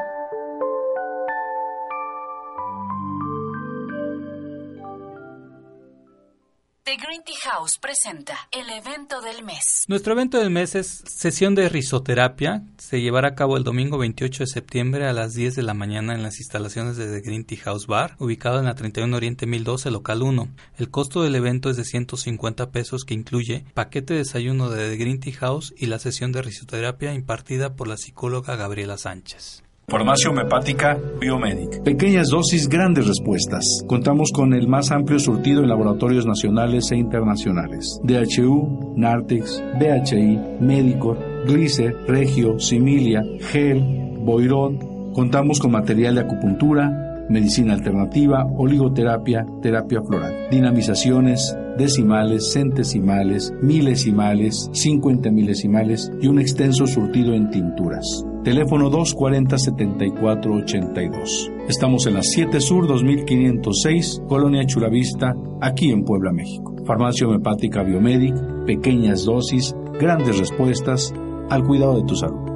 Green 6.98 7.22
Tea 7.24 7.36
House 7.52 7.78
presenta 7.78 8.48
el 8.50 8.70
evento 8.70 9.20
del 9.20 9.44
mes. 9.44 9.84
Nuestro 9.86 10.14
evento 10.14 10.38
del 10.38 10.48
mes 10.48 10.74
es 10.74 11.02
sesión 11.06 11.54
de 11.54 11.68
risoterapia. 11.68 12.62
Se 12.78 13.02
llevará 13.02 13.28
a 13.28 13.34
cabo 13.34 13.58
el 13.58 13.64
domingo 13.64 13.98
28 13.98 14.44
de 14.44 14.46
septiembre 14.46 15.06
a 15.06 15.12
las 15.12 15.34
10 15.34 15.56
de 15.56 15.62
la 15.62 15.74
mañana 15.74 16.14
en 16.14 16.22
las 16.22 16.38
instalaciones 16.38 16.96
de 16.96 17.06
The 17.06 17.20
Green 17.20 17.44
Tea 17.44 17.58
House 17.64 17.86
Bar, 17.86 18.16
ubicado 18.18 18.60
en 18.60 18.64
la 18.64 18.74
31 18.74 19.14
Oriente 19.14 19.46
1012, 19.46 19.90
local 19.90 20.22
1. 20.22 20.48
El 20.78 20.90
costo 20.90 21.22
del 21.22 21.34
evento 21.34 21.68
es 21.68 21.76
de 21.76 21.84
150 21.84 22.70
pesos 22.70 23.04
que 23.04 23.12
incluye 23.12 23.66
paquete 23.74 24.14
de 24.14 24.20
desayuno 24.20 24.70
de 24.70 24.88
The 24.88 24.96
Green 24.96 25.20
Tea 25.20 25.34
House 25.34 25.74
y 25.76 25.86
la 25.86 25.98
sesión 25.98 26.32
de 26.32 26.40
risoterapia 26.40 27.12
impartida 27.12 27.76
por 27.76 27.88
la 27.88 27.98
psicóloga 27.98 28.56
Gabriela 28.56 28.96
Sánchez. 28.96 29.65
Farmacia 29.88 30.30
homeopática 30.30 30.98
Biomedic. 31.20 31.80
Pequeñas 31.84 32.26
dosis, 32.28 32.68
grandes 32.68 33.06
respuestas. 33.06 33.84
Contamos 33.86 34.32
con 34.32 34.52
el 34.52 34.66
más 34.66 34.90
amplio 34.90 35.20
surtido 35.20 35.62
en 35.62 35.68
laboratorios 35.68 36.26
nacionales 36.26 36.90
e 36.90 36.96
internacionales. 36.96 38.00
DHU, 38.02 38.94
Nartex, 38.96 39.62
BHI, 39.78 40.40
Medicor, 40.58 41.16
Glicer, 41.46 41.94
Regio, 42.08 42.58
Similia, 42.58 43.22
Gel, 43.52 43.80
Boirón. 44.18 45.12
Contamos 45.12 45.60
con 45.60 45.70
material 45.70 46.16
de 46.16 46.22
acupuntura, 46.22 47.24
medicina 47.28 47.74
alternativa, 47.74 48.44
oligoterapia, 48.44 49.46
terapia 49.62 50.02
floral, 50.02 50.48
dinamizaciones, 50.50 51.56
decimales, 51.78 52.52
centesimales, 52.52 53.52
milesimales, 53.62 54.68
cincuenta 54.72 55.30
milesimales 55.30 56.10
y 56.20 56.26
un 56.26 56.40
extenso 56.40 56.88
surtido 56.88 57.34
en 57.34 57.50
tinturas. 57.50 58.26
Teléfono 58.46 58.88
240-7482. 58.92 61.66
Estamos 61.68 62.06
en 62.06 62.14
la 62.14 62.22
7 62.22 62.60
Sur 62.60 62.86
2506, 62.86 64.22
Colonia 64.28 64.64
Churavista, 64.64 65.34
aquí 65.60 65.90
en 65.90 66.04
Puebla, 66.04 66.30
México. 66.30 66.76
Farmacia 66.86 67.26
homeopática 67.26 67.82
Biomedic, 67.82 68.36
pequeñas 68.64 69.24
dosis, 69.24 69.74
grandes 69.98 70.38
respuestas 70.38 71.12
al 71.50 71.64
cuidado 71.64 71.96
de 71.96 72.04
tu 72.06 72.14
salud. 72.14 72.55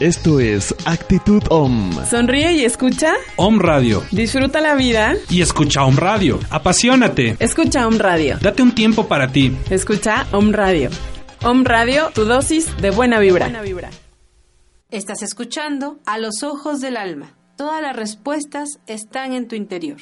Esto 0.00 0.40
es 0.40 0.74
Actitud 0.86 1.42
OM. 1.50 1.92
Sonríe 2.06 2.52
y 2.54 2.64
escucha. 2.64 3.12
OM 3.36 3.58
Radio. 3.58 4.02
Disfruta 4.10 4.62
la 4.62 4.74
vida. 4.74 5.14
Y 5.28 5.42
escucha 5.42 5.84
OM 5.84 5.98
Radio. 5.98 6.40
Apasionate. 6.48 7.36
Escucha 7.38 7.86
OM 7.86 7.98
Radio. 7.98 8.38
Date 8.40 8.62
un 8.62 8.74
tiempo 8.74 9.06
para 9.08 9.30
ti. 9.30 9.54
Escucha 9.68 10.26
OM 10.32 10.52
Radio. 10.52 10.88
OM 11.42 11.64
Radio, 11.64 12.08
tu 12.14 12.24
dosis 12.24 12.74
de 12.78 12.90
buena 12.90 13.20
vibra. 13.20 13.44
Buena 13.44 13.60
vibra. 13.60 13.90
Estás 14.90 15.20
escuchando 15.20 15.98
A 16.06 16.16
los 16.16 16.42
ojos 16.44 16.80
del 16.80 16.96
alma. 16.96 17.34
Todas 17.58 17.82
las 17.82 17.94
respuestas 17.94 18.80
están 18.86 19.34
en 19.34 19.48
tu 19.48 19.54
interior. 19.54 19.98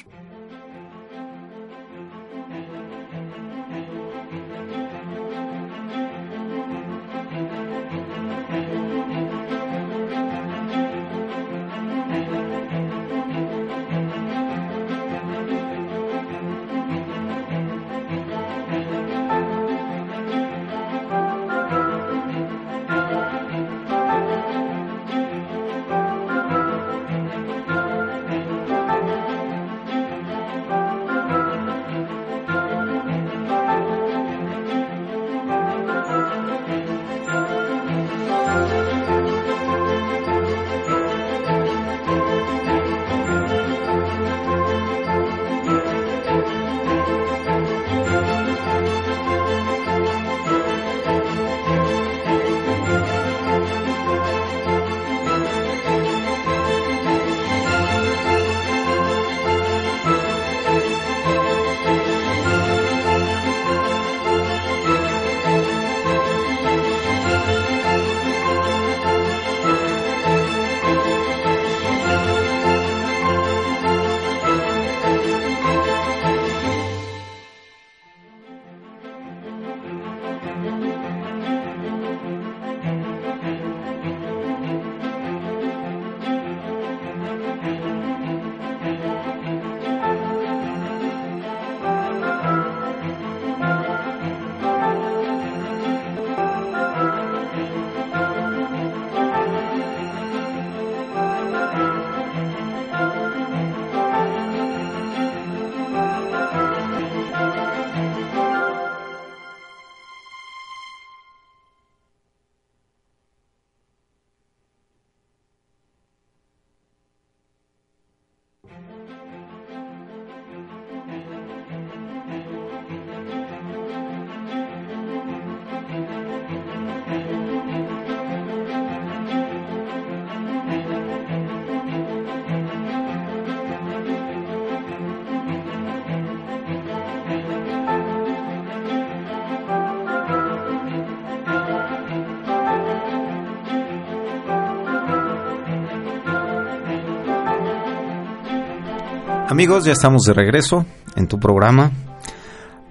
Amigos, 149.49 149.83
ya 149.83 149.93
estamos 149.93 150.25
de 150.25 150.33
regreso 150.33 150.85
en 151.15 151.27
tu 151.27 151.39
programa 151.39 151.91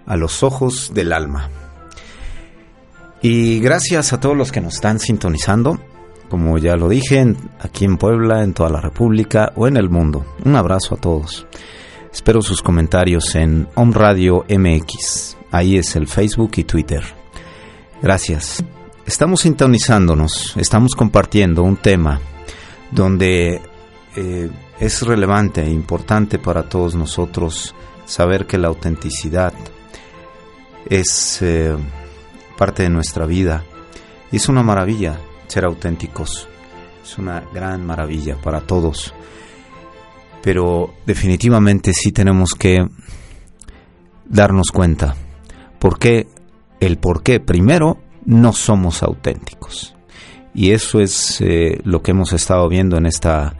A 0.06 0.16
los 0.16 0.42
Ojos 0.42 0.90
del 0.92 1.12
Alma. 1.12 1.50
Y 3.22 3.60
gracias 3.60 4.12
a 4.12 4.18
todos 4.18 4.36
los 4.36 4.50
que 4.50 4.60
nos 4.60 4.74
están 4.74 4.98
sintonizando, 4.98 5.78
como 6.28 6.58
ya 6.58 6.74
lo 6.74 6.88
dije, 6.88 7.32
aquí 7.60 7.84
en 7.84 7.96
Puebla, 7.96 8.42
en 8.42 8.54
toda 8.54 8.70
la 8.70 8.80
República 8.80 9.52
o 9.54 9.68
en 9.68 9.76
el 9.76 9.88
mundo. 9.88 10.26
Un 10.44 10.56
abrazo 10.56 10.96
a 10.96 11.00
todos. 11.00 11.46
Espero 12.12 12.42
sus 12.42 12.60
comentarios 12.60 13.36
en 13.36 13.68
Om 13.76 13.92
Radio 13.92 14.44
MX. 14.48 15.36
Ahí 15.52 15.76
es 15.76 15.94
el 15.94 16.08
Facebook 16.08 16.50
y 16.56 16.64
Twitter. 16.64 17.04
Gracias. 18.02 18.64
Estamos 19.06 19.42
sintonizándonos, 19.42 20.56
estamos 20.56 20.96
compartiendo 20.96 21.62
un 21.62 21.76
tema 21.76 22.20
donde 22.90 23.62
eh, 24.16 24.50
es 24.80 25.02
relevante 25.02 25.62
e 25.62 25.70
importante 25.70 26.38
para 26.38 26.68
todos 26.68 26.94
nosotros 26.94 27.74
saber 28.04 28.46
que 28.46 28.58
la 28.58 28.68
autenticidad 28.68 29.52
es 30.88 31.42
eh, 31.42 31.76
parte 32.56 32.84
de 32.84 32.90
nuestra 32.90 33.26
vida 33.26 33.64
y 34.30 34.36
es 34.36 34.48
una 34.48 34.62
maravilla 34.62 35.18
ser 35.48 35.64
auténticos. 35.64 36.46
Es 37.02 37.18
una 37.18 37.42
gran 37.52 37.84
maravilla 37.84 38.36
para 38.36 38.60
todos. 38.60 39.14
Pero 40.42 40.94
definitivamente 41.06 41.92
sí 41.92 42.12
tenemos 42.12 42.50
que 42.50 42.86
darnos 44.26 44.70
cuenta. 44.70 45.16
¿Por 45.78 45.98
qué? 45.98 46.28
El 46.80 46.98
por 46.98 47.22
qué. 47.22 47.40
Primero, 47.40 47.98
no 48.24 48.52
somos 48.52 49.02
auténticos. 49.02 49.94
Y 50.54 50.72
eso 50.72 51.00
es 51.00 51.40
eh, 51.40 51.80
lo 51.84 52.02
que 52.02 52.10
hemos 52.10 52.32
estado 52.32 52.68
viendo 52.68 52.96
en 52.98 53.06
esta 53.06 53.56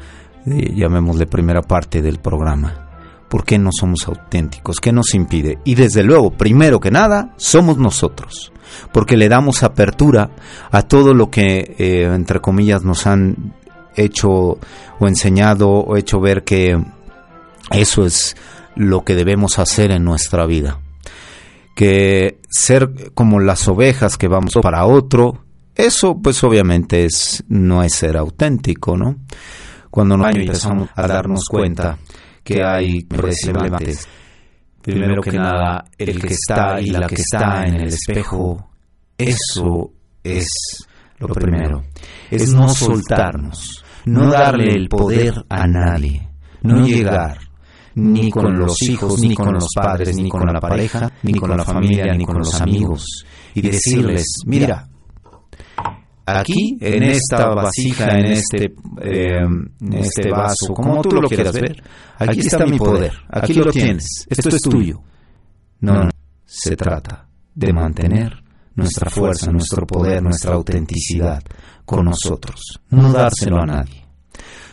llamémosle 0.75 1.27
primera 1.27 1.63
parte 1.63 2.03
del 2.03 2.19
programa. 2.19 2.89
¿Por 3.29 3.45
qué 3.45 3.59
no 3.59 3.71
somos 3.73 4.09
auténticos? 4.09 4.81
¿Qué 4.81 4.93
nos 4.93 5.15
impide? 5.15 5.59
Y 5.65 5.75
desde 5.75 6.03
luego, 6.03 6.31
primero 6.31 6.81
que 6.81 6.91
nada, 6.91 7.35
somos 7.37 7.77
nosotros, 7.77 8.53
porque 8.93 9.17
le 9.17 9.29
damos 9.29 9.63
apertura 9.63 10.31
a 10.71 10.83
todo 10.83 11.13
lo 11.13 11.31
que, 11.31 11.75
eh, 11.79 12.05
entre 12.15 12.41
comillas, 12.41 12.85
nos 12.85 13.07
han 13.07 13.55
hecho 13.97 14.31
o 14.31 15.07
enseñado 15.07 15.69
o 15.69 15.97
hecho 15.97 16.21
ver 16.21 16.45
que 16.45 16.83
eso 17.71 18.07
es 18.07 18.37
lo 18.75 19.05
que 19.05 19.15
debemos 19.15 19.59
hacer 19.59 19.91
en 19.91 20.05
nuestra 20.05 20.47
vida. 20.47 20.81
Que 21.75 22.41
ser 22.49 23.13
como 23.15 23.41
las 23.41 23.69
ovejas 23.69 24.17
que 24.17 24.29
vamos 24.29 24.55
para 24.63 24.87
otro, 24.87 25.45
eso 25.75 26.19
pues 26.21 26.43
obviamente 26.45 27.05
es, 27.05 27.45
no 27.49 27.83
es 27.83 27.95
ser 27.95 28.17
auténtico, 28.17 28.97
¿no? 28.97 29.17
Cuando 29.91 30.17
nos 30.17 30.35
empezamos 30.35 30.89
a 30.95 31.07
darnos 31.07 31.45
cuenta 31.51 31.99
que 32.43 32.63
hay 32.63 33.05
problemas. 33.05 34.09
Primero 34.83 35.21
que 35.23 35.33
nada, 35.33 35.85
el 35.99 36.21
que 36.21 36.35
está 36.35 36.81
y 36.81 36.87
la 36.87 37.07
que 37.07 37.17
está 37.17 37.67
en 37.67 37.75
el 37.75 37.89
espejo, 37.89 38.71
eso 39.19 39.93
es 40.23 40.49
lo 41.19 41.29
primero. 41.29 41.83
Es 42.31 42.55
no 42.55 42.69
soltarnos, 42.69 43.85
no 44.07 44.31
darle 44.31 44.75
el 44.75 44.89
poder 44.89 45.35
a 45.49 45.67
nadie, 45.67 46.29
no 46.63 46.87
llegar 46.87 47.39
ni 47.95 48.31
con 48.31 48.57
los 48.57 48.81
hijos, 48.83 49.21
ni 49.21 49.35
con 49.35 49.55
los 49.55 49.69
padres, 49.75 50.17
ni 50.17 50.29
con 50.29 50.47
la 50.47 50.61
pareja, 50.61 51.11
ni 51.23 51.35
con 51.35 51.51
la 51.57 51.65
familia, 51.65 52.15
ni 52.15 52.25
con 52.25 52.39
los 52.39 52.61
amigos, 52.61 53.25
y 53.55 53.61
decirles, 53.61 54.25
mira, 54.47 54.89
aquí, 56.37 56.77
en 56.81 57.03
esta 57.03 57.49
vasija, 57.51 58.19
en 58.19 58.27
este, 58.27 58.75
eh, 59.01 59.39
en 59.41 59.95
este 59.95 60.31
vaso, 60.31 60.75
como 60.75 61.01
tú 61.03 61.21
lo 61.21 61.29
quieras 61.29 61.55
ver, 61.55 61.83
aquí 62.19 62.41
está 62.41 62.67
mi 62.67 62.79
poder, 62.79 63.13
aquí 63.29 63.55
lo 63.55 63.71
tienes, 63.71 64.27
esto 64.29 64.49
es 64.49 64.63
tuyo. 64.63 65.01
No, 65.81 66.05
no, 66.05 66.11
se 66.45 66.77
trata 66.77 67.29
de 67.55 67.73
mantener 67.73 68.43
nuestra 68.75 69.11
fuerza, 69.11 69.51
nuestro 69.51 69.87
poder, 69.87 70.23
nuestra 70.23 70.55
autenticidad 70.55 71.43
con 71.85 72.05
nosotros, 72.05 72.81
no 72.91 73.13
dárselo 73.13 73.63
a 73.63 73.67
nadie. 73.67 74.05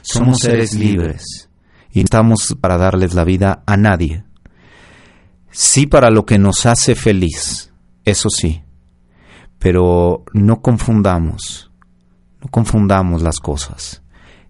Somos 0.01 0.39
seres 0.39 0.73
libres 0.75 1.49
y 1.91 2.01
estamos 2.01 2.55
para 2.59 2.77
darles 2.77 3.13
la 3.13 3.23
vida 3.23 3.63
a 3.65 3.77
nadie. 3.77 4.23
Sí 5.49 5.87
para 5.87 6.09
lo 6.09 6.25
que 6.25 6.37
nos 6.37 6.65
hace 6.65 6.95
feliz, 6.95 7.71
eso 8.03 8.29
sí, 8.29 8.61
pero 9.59 10.23
no 10.33 10.61
confundamos, 10.61 11.71
no 12.41 12.49
confundamos 12.49 13.21
las 13.21 13.39
cosas. 13.39 14.01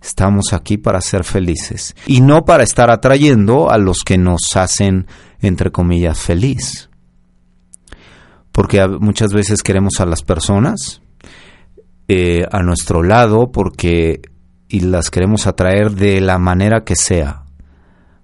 Estamos 0.02 0.54
aquí 0.54 0.78
para 0.78 1.02
ser 1.02 1.24
felices 1.24 1.96
y 2.06 2.22
no 2.22 2.46
para 2.46 2.64
estar 2.64 2.92
atrayendo 2.92 3.72
a 3.72 3.80
los 3.80 4.04
que 4.06 4.20
nos 4.20 4.56
hacen, 4.56 5.08
entre 5.40 5.72
comillas, 5.72 6.20
feliz. 6.20 6.90
Porque 8.52 8.88
muchas 8.88 9.34
veces 9.34 9.64
queremos 9.64 10.00
a 10.00 10.06
las 10.06 10.22
personas 10.22 11.02
eh, 12.08 12.46
a 12.52 12.62
nuestro 12.62 13.02
lado 13.02 13.52
porque 13.52 14.22
y 14.68 14.82
las 14.82 15.10
queremos 15.10 15.48
atraer 15.48 15.92
de 15.92 16.22
la 16.22 16.38
manera 16.38 16.84
que 16.84 16.96
sea 16.96 17.44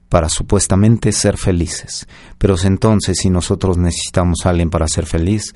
para 0.10 0.30
supuestamente 0.30 1.12
ser 1.12 1.38
felices. 1.38 2.08
Pero 2.38 2.56
entonces 2.64 3.18
si 3.20 3.30
nosotros 3.30 3.78
necesitamos 3.78 4.46
a 4.46 4.50
alguien 4.50 4.70
para 4.70 4.88
ser 4.88 5.06
feliz, 5.06 5.54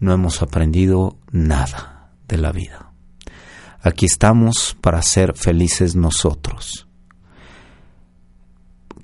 no 0.00 0.12
hemos 0.12 0.42
aprendido 0.42 1.18
nada 1.30 2.10
de 2.28 2.38
la 2.38 2.52
vida. 2.52 2.92
Aquí 3.80 4.06
estamos 4.06 4.76
para 4.80 5.00
ser 5.02 5.36
felices 5.36 5.94
nosotros, 5.94 6.88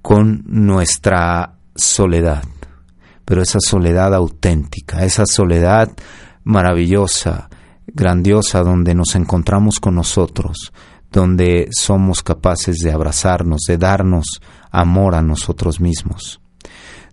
con 0.03 0.43
nuestra 0.47 1.55
soledad, 1.77 2.43
pero 3.25 3.43
esa 3.43 3.61
soledad 3.61 4.15
auténtica, 4.15 5.05
esa 5.05 5.25
soledad 5.27 5.91
maravillosa, 6.45 7.49
grandiosa, 7.87 8.63
donde 8.63 8.95
nos 8.95 9.15
encontramos 9.15 9.79
con 9.79 9.95
nosotros, 9.95 10.73
donde 11.13 11.69
somos 11.71 12.23
capaces 12.23 12.79
de 12.79 12.91
abrazarnos, 12.91 13.61
de 13.69 13.79
darnos 13.79 14.41
amor 14.71 15.15
a 15.15 15.23
nosotros 15.23 15.81
mismos, 15.81 16.41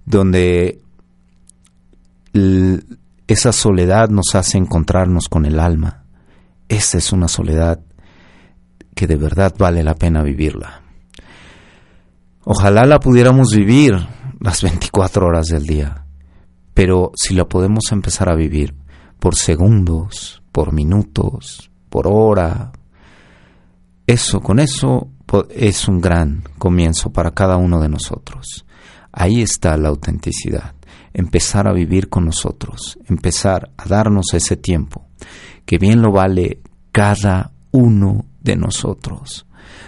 donde 0.06 0.82
esa 3.34 3.52
soledad 3.52 4.10
nos 4.10 4.34
hace 4.34 4.58
encontrarnos 4.58 5.30
con 5.30 5.46
el 5.46 5.60
alma. 5.60 6.04
Esa 6.68 6.98
es 6.98 7.14
una 7.14 7.28
soledad 7.28 7.80
que 8.96 9.06
de 9.06 9.18
verdad 9.18 9.54
vale 9.58 9.84
la 9.84 9.94
pena 9.94 10.24
vivirla. 10.24 10.82
Ojalá 12.44 12.86
la 12.86 13.00
pudiéramos 13.00 13.52
vivir 13.56 13.94
las 14.40 14.64
24 14.64 15.28
horas 15.28 15.46
del 15.48 15.68
día, 15.68 16.06
pero 16.74 17.12
si 17.16 17.36
la 17.36 17.46
podemos 17.46 17.92
empezar 17.92 18.30
a 18.30 18.36
vivir 18.36 18.74
por 19.20 19.36
segundos, 19.36 20.42
por 20.52 20.74
minutos, 20.74 21.70
por 21.90 22.08
hora, 22.08 22.72
eso, 24.08 24.40
con 24.40 24.60
eso 24.60 25.12
es 25.52 25.88
un 25.88 26.02
gran 26.02 26.44
comienzo 26.58 27.12
para 27.12 27.30
cada 27.32 27.58
uno 27.58 27.80
de 27.80 27.90
nosotros. 27.90 28.66
Ahí 29.12 29.44
está 29.44 29.78
la 29.78 29.90
autenticidad 29.90 30.74
empezar 31.14 31.68
a 31.68 31.74
vivir 31.74 32.10
con 32.10 32.26
nosotros, 32.26 33.00
empezar 33.08 33.72
a 33.78 33.88
darnos 33.88 34.34
ese 34.34 34.58
tiempo, 34.58 35.08
que 35.66 35.78
bien 35.78 36.02
lo 36.02 36.12
vale 36.12 36.62
cada 36.92 37.52
uno 37.72 38.26
de 38.42 38.56
nosotros. 38.56 39.46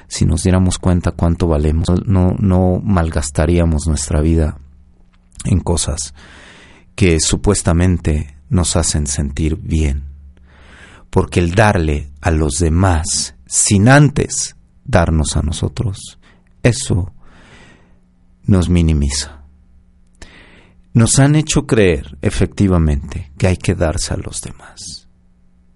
Si 0.08 0.26
nos 0.26 0.44
diéramos 0.44 0.78
cuenta 0.78 1.12
cuánto 1.12 1.48
valemos, 1.48 1.90
no, 2.06 2.36
no 2.38 2.82
malgastaríamos 2.84 3.88
nuestra 3.88 4.22
vida 4.22 4.58
en 5.46 5.60
cosas 5.60 6.14
que 6.96 7.20
supuestamente 7.20 8.38
nos 8.50 8.76
hacen 8.76 9.08
sentir 9.08 9.56
bien. 9.56 10.04
Porque 11.10 11.40
el 11.40 11.56
darle 11.56 12.12
a 12.22 12.32
los 12.32 12.60
demás 12.60 13.36
sin 13.48 13.90
antes 13.90 14.56
darnos 14.84 15.36
a 15.36 15.42
nosotros, 15.42 16.20
eso 16.64 17.14
nos 18.44 18.70
minimiza. 18.70 19.41
Nos 20.94 21.20
han 21.20 21.36
hecho 21.36 21.66
creer, 21.66 22.18
efectivamente, 22.22 23.32
que 23.38 23.48
hay 23.48 23.58
que 23.58 23.76
darse 23.76 24.14
a 24.14 24.18
los 24.18 24.42
demás, 24.42 25.08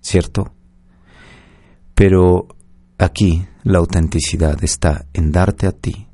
¿cierto? 0.01 0.53
Pero 1.93 2.49
aquí 2.97 3.47
la 3.63 3.79
autenticidad 3.79 4.61
está 4.63 5.05
en 5.13 5.31
darte 5.31 5.67
a 5.67 5.71
ti, 5.71 6.07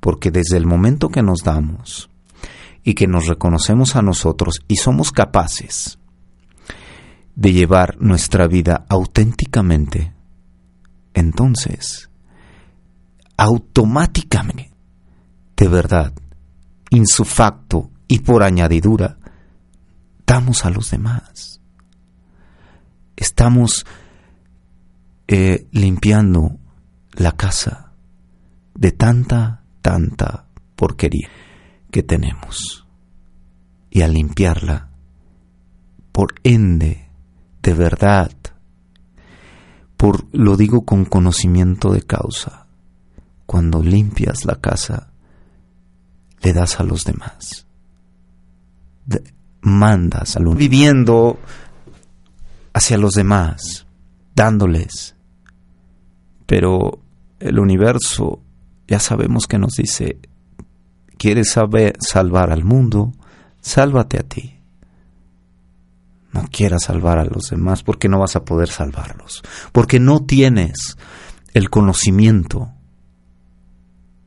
porque 0.00 0.32
desde 0.32 0.56
el 0.56 0.66
momento 0.66 1.10
que 1.10 1.22
nos 1.22 1.44
damos 1.44 2.10
y 2.82 2.94
que 2.94 3.06
nos 3.06 3.28
reconocemos 3.28 3.94
a 3.94 4.02
nosotros 4.02 4.56
y 4.66 4.76
somos 4.76 5.12
capaces 5.12 5.98
de 7.36 7.52
llevar 7.52 7.96
nuestra 8.00 8.48
vida 8.48 8.84
auténticamente, 8.88 10.12
entonces, 11.14 12.10
automáticamente, 13.36 14.72
de 15.56 15.68
verdad, 15.68 16.12
insufacto 16.96 17.90
y 18.08 18.20
por 18.20 18.42
añadidura 18.42 19.18
damos 20.26 20.64
a 20.64 20.70
los 20.70 20.90
demás. 20.90 21.60
Estamos 23.16 23.86
eh, 25.28 25.66
limpiando 25.70 26.58
la 27.12 27.32
casa 27.32 27.92
de 28.74 28.92
tanta 28.92 29.62
tanta 29.82 30.46
porquería 30.76 31.28
que 31.90 32.02
tenemos. 32.02 32.86
Y 33.90 34.00
al 34.00 34.14
limpiarla, 34.14 34.88
por 36.12 36.34
ende, 36.44 37.10
de 37.62 37.74
verdad, 37.74 38.32
por 39.96 40.26
lo 40.32 40.56
digo 40.56 40.86
con 40.86 41.04
conocimiento 41.04 41.92
de 41.92 42.02
causa, 42.02 42.66
cuando 43.44 43.82
limpias 43.82 44.46
la 44.46 44.56
casa, 44.56 45.11
le 46.42 46.52
das 46.52 46.80
a 46.80 46.82
los 46.82 47.04
demás. 47.04 47.66
mandas 49.64 50.36
a 50.36 50.40
los 50.40 50.56
viviendo 50.56 51.38
hacia 52.72 52.98
los 52.98 53.12
demás, 53.12 53.86
dándoles. 54.34 55.14
Pero 56.46 56.98
el 57.38 57.58
universo 57.58 58.42
ya 58.88 58.98
sabemos 58.98 59.46
que 59.46 59.58
nos 59.58 59.74
dice, 59.74 60.18
quieres 61.16 61.52
saber 61.52 61.96
salvar 62.00 62.50
al 62.50 62.64
mundo, 62.64 63.12
sálvate 63.60 64.18
a 64.18 64.22
ti. 64.22 64.58
No 66.32 66.44
quieras 66.50 66.84
salvar 66.84 67.18
a 67.18 67.24
los 67.24 67.44
demás 67.50 67.82
porque 67.82 68.08
no 68.08 68.18
vas 68.18 68.36
a 68.36 68.44
poder 68.44 68.68
salvarlos, 68.68 69.42
porque 69.70 70.00
no 70.00 70.24
tienes 70.24 70.96
el 71.54 71.70
conocimiento 71.70 72.72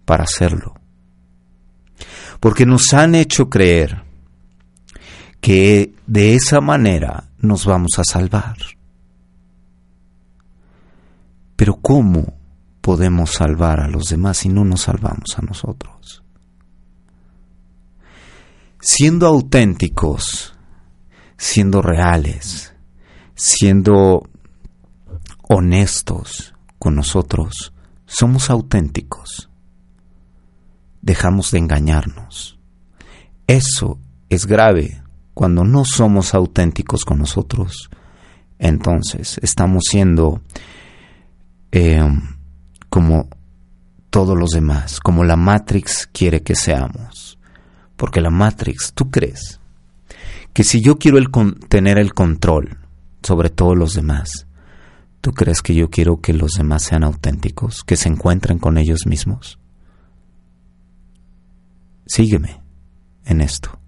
para 0.06 0.24
hacerlo. 0.24 0.76
Porque 2.40 2.66
nos 2.66 2.94
han 2.94 3.16
hecho 3.16 3.50
creer 3.50 4.04
que 5.42 5.94
de 6.08 6.36
esa 6.36 6.62
manera 6.62 7.30
nos 7.38 7.66
vamos 7.66 7.92
a 7.98 8.04
salvar. 8.04 8.58
Pero 11.56 11.76
¿cómo 11.76 12.34
podemos 12.82 13.32
salvar 13.32 13.80
a 13.80 13.88
los 13.88 14.10
demás 14.10 14.38
si 14.38 14.50
no 14.50 14.66
nos 14.66 14.82
salvamos 14.82 15.38
a 15.38 15.42
nosotros? 15.42 16.24
Siendo 18.80 19.28
auténticos, 19.28 20.56
siendo 21.38 21.82
reales, 21.82 22.76
siendo 23.36 24.24
honestos 25.48 26.54
con 26.78 26.96
nosotros, 26.96 27.74
somos 28.06 28.50
auténticos. 28.50 29.50
Dejamos 31.06 31.52
de 31.52 31.60
engañarnos. 31.60 32.60
Eso 33.48 34.00
es 34.28 34.46
grave 34.46 35.02
cuando 35.34 35.64
no 35.64 35.86
somos 35.86 36.34
auténticos 36.34 37.06
con 37.06 37.20
nosotros. 37.20 37.90
Entonces 38.60 39.40
estamos 39.42 39.84
siendo 39.90 40.42
eh, 41.72 42.04
como 42.90 43.30
todos 44.10 44.38
los 44.38 44.50
demás, 44.50 45.00
como 45.00 45.24
la 45.24 45.36
Matrix 45.36 46.10
quiere 46.12 46.42
que 46.42 46.56
seamos. 46.56 47.38
Porque 47.96 48.20
la 48.20 48.30
Matrix, 48.30 48.92
tú 48.94 49.10
crees 49.10 49.60
que 50.54 50.64
si 50.64 50.82
yo 50.82 50.98
quiero 50.98 51.20
tener 51.68 51.98
el 51.98 52.14
control 52.14 52.78
sobre 53.22 53.50
todos 53.50 53.78
los 53.78 53.94
demás, 53.94 54.48
¿tú 55.22 55.34
crees 55.34 55.62
que 55.62 55.76
yo 55.76 55.90
quiero 55.90 56.22
que 56.22 56.34
los 56.34 56.54
demás 56.54 56.84
sean 56.84 57.04
auténticos, 57.04 57.84
que 57.84 57.98
se 57.98 58.10
encuentren 58.10 58.58
con 58.58 58.78
ellos 58.78 59.06
mismos? 59.06 59.60
Sígueme 62.06 62.62
en 63.26 63.42
esto. 63.42 63.80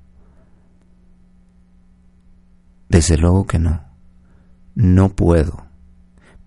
Desde 2.90 3.18
luego 3.18 3.46
que 3.46 3.60
no. 3.60 3.86
No 4.76 5.10
puedo 5.10 5.66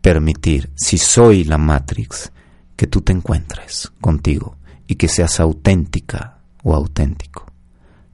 permitir, 0.01 0.71
si 0.77 0.99
soy 0.99 1.45
la 1.45 1.59
Matrix, 1.59 2.33
que 2.77 2.87
tú 2.87 3.03
te 3.03 3.13
encuentres 3.13 3.93
contigo 4.01 4.57
y 4.87 4.95
que 4.95 5.09
seas 5.09 5.41
auténtica 5.41 6.39
o 6.63 6.75
auténtico. 6.75 7.47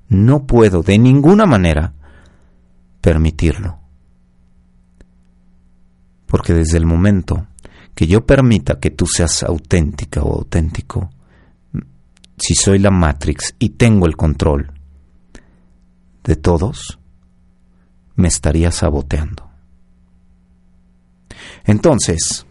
No 0.08 0.46
puedo 0.46 0.82
de 0.82 0.98
ninguna 0.98 1.46
manera 1.46 1.94
permitirlo. 3.00 3.78
Porque 6.26 6.54
desde 6.54 6.78
el 6.78 6.86
momento 6.86 7.46
que 7.94 8.06
yo 8.06 8.26
permita 8.26 8.78
que 8.80 8.90
tú 8.90 9.06
seas 9.06 9.42
auténtica 9.42 10.22
o 10.22 10.34
auténtico, 10.34 11.10
si 12.38 12.54
soy 12.54 12.78
la 12.78 12.90
Matrix 12.90 13.54
y 13.58 13.70
tengo 13.70 14.06
el 14.06 14.16
control 14.16 14.72
de 16.24 16.36
todos, 16.36 16.98
me 18.16 18.28
estaría 18.28 18.70
saboteando. 18.70 19.48
Entonces, 21.64 22.46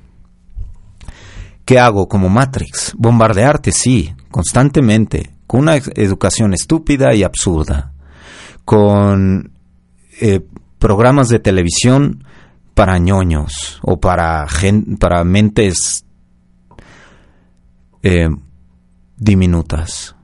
¿qué 1.66 1.80
hago 1.80 2.08
como 2.08 2.30
Matrix? 2.30 2.94
Bombardearte, 2.98 3.72
sí, 3.72 4.14
constantemente, 4.32 5.32
con 5.48 5.62
una 5.62 5.76
educación 5.76 6.54
estúpida 6.54 7.14
y 7.14 7.24
absurda, 7.24 7.94
con 8.64 9.52
eh, 10.22 10.42
programas 10.80 11.30
de 11.30 11.40
televisión 11.40 12.24
para 12.74 12.98
ñoños 12.98 13.80
o 13.82 14.00
para, 14.00 14.46
para 15.00 15.24
mentes 15.24 16.06
eh, 18.04 18.30
diminutas. 19.18 20.16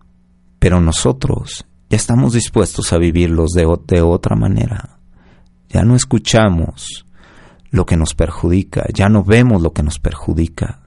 Pero 0.60 0.80
nosotros 0.80 1.66
ya 1.90 1.98
estamos 1.98 2.34
dispuestos 2.34 2.94
a 2.94 2.98
vivirlos 2.98 3.52
de, 3.52 3.68
de 3.88 4.02
otra 4.02 4.36
manera. 4.36 5.00
Ya 5.70 5.84
no 5.84 5.96
escuchamos 5.96 7.06
lo 7.70 7.86
que 7.86 7.98
nos 7.98 8.14
perjudica, 8.14 8.86
ya 8.94 9.10
no 9.10 9.24
vemos 9.24 9.62
lo 9.62 9.74
que 9.74 9.84
nos 9.84 10.00
perjudica. 10.00 10.82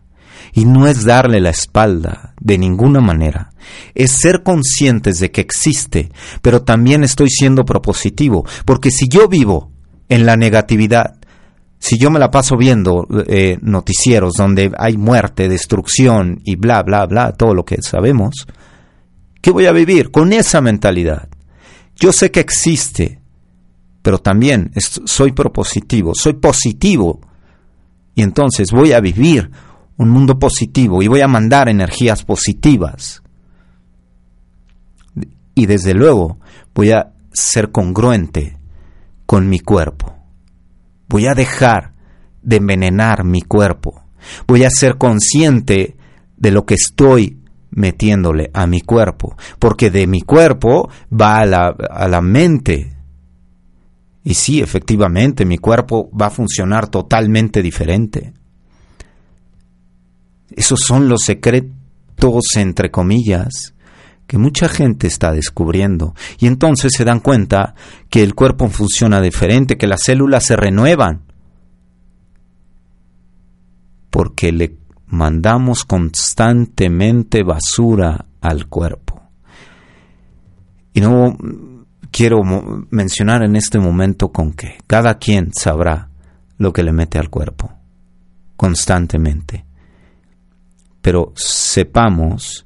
Y 0.53 0.67
no 0.67 0.87
es 0.87 1.05
darle 1.05 1.40
la 1.40 1.51
espalda 1.51 2.35
de 2.40 2.59
ninguna 2.59 3.01
manera, 3.01 3.51
es 3.95 4.12
ser 4.12 4.43
conscientes 4.43 5.19
de 5.19 5.31
que 5.31 5.40
existe, 5.40 6.12
pero 6.43 6.62
también 6.62 7.03
estoy 7.03 7.31
siendo 7.31 7.64
propositivo, 7.64 8.47
porque 8.64 8.90
si 8.90 9.09
yo 9.09 9.27
vivo 9.29 9.73
en 10.09 10.27
la 10.27 10.37
negatividad, 10.37 11.17
si 11.85 11.99
yo 11.99 12.11
me 12.11 12.18
la 12.18 12.31
paso 12.31 12.57
viendo 12.57 13.07
eh, 13.27 13.59
noticieros 13.61 14.33
donde 14.38 14.73
hay 14.79 14.97
muerte, 14.97 15.51
destrucción 15.51 16.40
y 16.42 16.57
bla, 16.57 16.83
bla, 16.83 17.05
bla, 17.05 17.33
todo 17.33 17.53
lo 17.53 17.66
que 17.66 17.83
sabemos, 17.83 18.47
¿qué 19.42 19.51
voy 19.51 19.66
a 19.66 19.73
vivir 19.73 20.11
con 20.11 20.33
esa 20.33 20.62
mentalidad? 20.62 21.29
Yo 21.94 22.11
sé 22.11 22.31
que 22.31 22.40
existe, 22.40 23.20
pero 24.01 24.18
también 24.18 24.73
soy 25.05 25.33
propositivo, 25.33 26.12
soy 26.14 26.33
positivo. 26.33 27.20
Y 28.14 28.23
entonces 28.23 28.68
voy 28.73 28.92
a 28.92 29.01
vivir 29.01 29.51
un 29.99 30.09
mundo 30.09 30.38
positivo 30.38 31.03
y 31.03 31.09
voy 31.09 31.20
a 31.20 31.29
mandar 31.29 31.68
energías 31.68 32.25
positivas. 32.25 33.23
Y 35.55 35.66
desde 35.66 35.92
luego 35.92 36.38
voy 36.75 36.92
a 36.92 37.12
ser 37.31 37.70
congruente 37.73 38.57
con 39.27 39.51
mi 39.51 39.59
cuerpo. 39.59 40.13
Voy 41.14 41.29
a 41.29 41.35
dejar 41.37 41.92
de 42.42 42.57
envenenar 42.57 43.22
mi 43.22 43.40
cuerpo. 43.40 44.03
Voy 44.48 44.64
a 44.64 44.68
ser 44.68 44.98
consciente 44.98 45.96
de 46.37 46.50
lo 46.50 46.66
que 46.66 46.74
estoy 46.74 47.38
metiéndole 47.70 48.50
a 48.53 48.66
mi 48.66 48.81
cuerpo, 48.81 49.37
porque 49.61 49.90
de 49.92 50.09
mi 50.09 50.22
cuerpo 50.22 50.90
va 51.12 51.37
a 51.37 51.46
la, 51.46 51.68
a 51.68 52.09
la 52.09 52.20
mente, 52.20 52.96
y 54.24 54.35
sí, 54.35 54.61
efectivamente, 54.61 55.44
mi 55.44 55.57
cuerpo 55.57 56.11
va 56.20 56.27
a 56.27 56.31
funcionar 56.31 56.88
totalmente 56.88 57.62
diferente. 57.62 58.33
Esos 60.50 60.81
son 60.81 61.09
los 61.09 61.20
secretos, 61.22 62.57
entre 62.57 62.90
comillas, 62.90 63.73
que 64.26 64.38
mucha 64.38 64.68
gente 64.68 65.06
está 65.06 65.32
descubriendo. 65.32 66.14
Y 66.38 66.46
entonces 66.46 66.92
se 66.96 67.04
dan 67.04 67.20
cuenta 67.20 67.74
que 68.10 68.22
el 68.22 68.34
cuerpo 68.34 68.68
funciona 68.68 69.20
diferente, 69.20 69.76
que 69.76 69.87
las 69.87 70.02
células 70.02 70.44
se 70.44 70.56
renuevan. 70.56 71.22
Porque 74.10 74.52
le 74.52 74.76
mandamos 75.06 75.84
constantemente 75.84 77.42
basura 77.42 78.26
al 78.40 78.66
cuerpo. 78.68 79.22
Y 80.92 81.00
no 81.00 81.37
quiero 82.10 82.42
mencionar 82.90 83.42
en 83.42 83.56
este 83.56 83.78
momento 83.78 84.30
con 84.30 84.52
que 84.52 84.78
cada 84.87 85.18
quien 85.18 85.50
sabrá 85.52 86.08
lo 86.56 86.72
que 86.72 86.84
le 86.84 86.92
mete 86.92 87.18
al 87.18 87.30
cuerpo 87.30 87.72
constantemente. 88.56 89.64
Pero 91.02 91.32
sepamos 91.37 92.63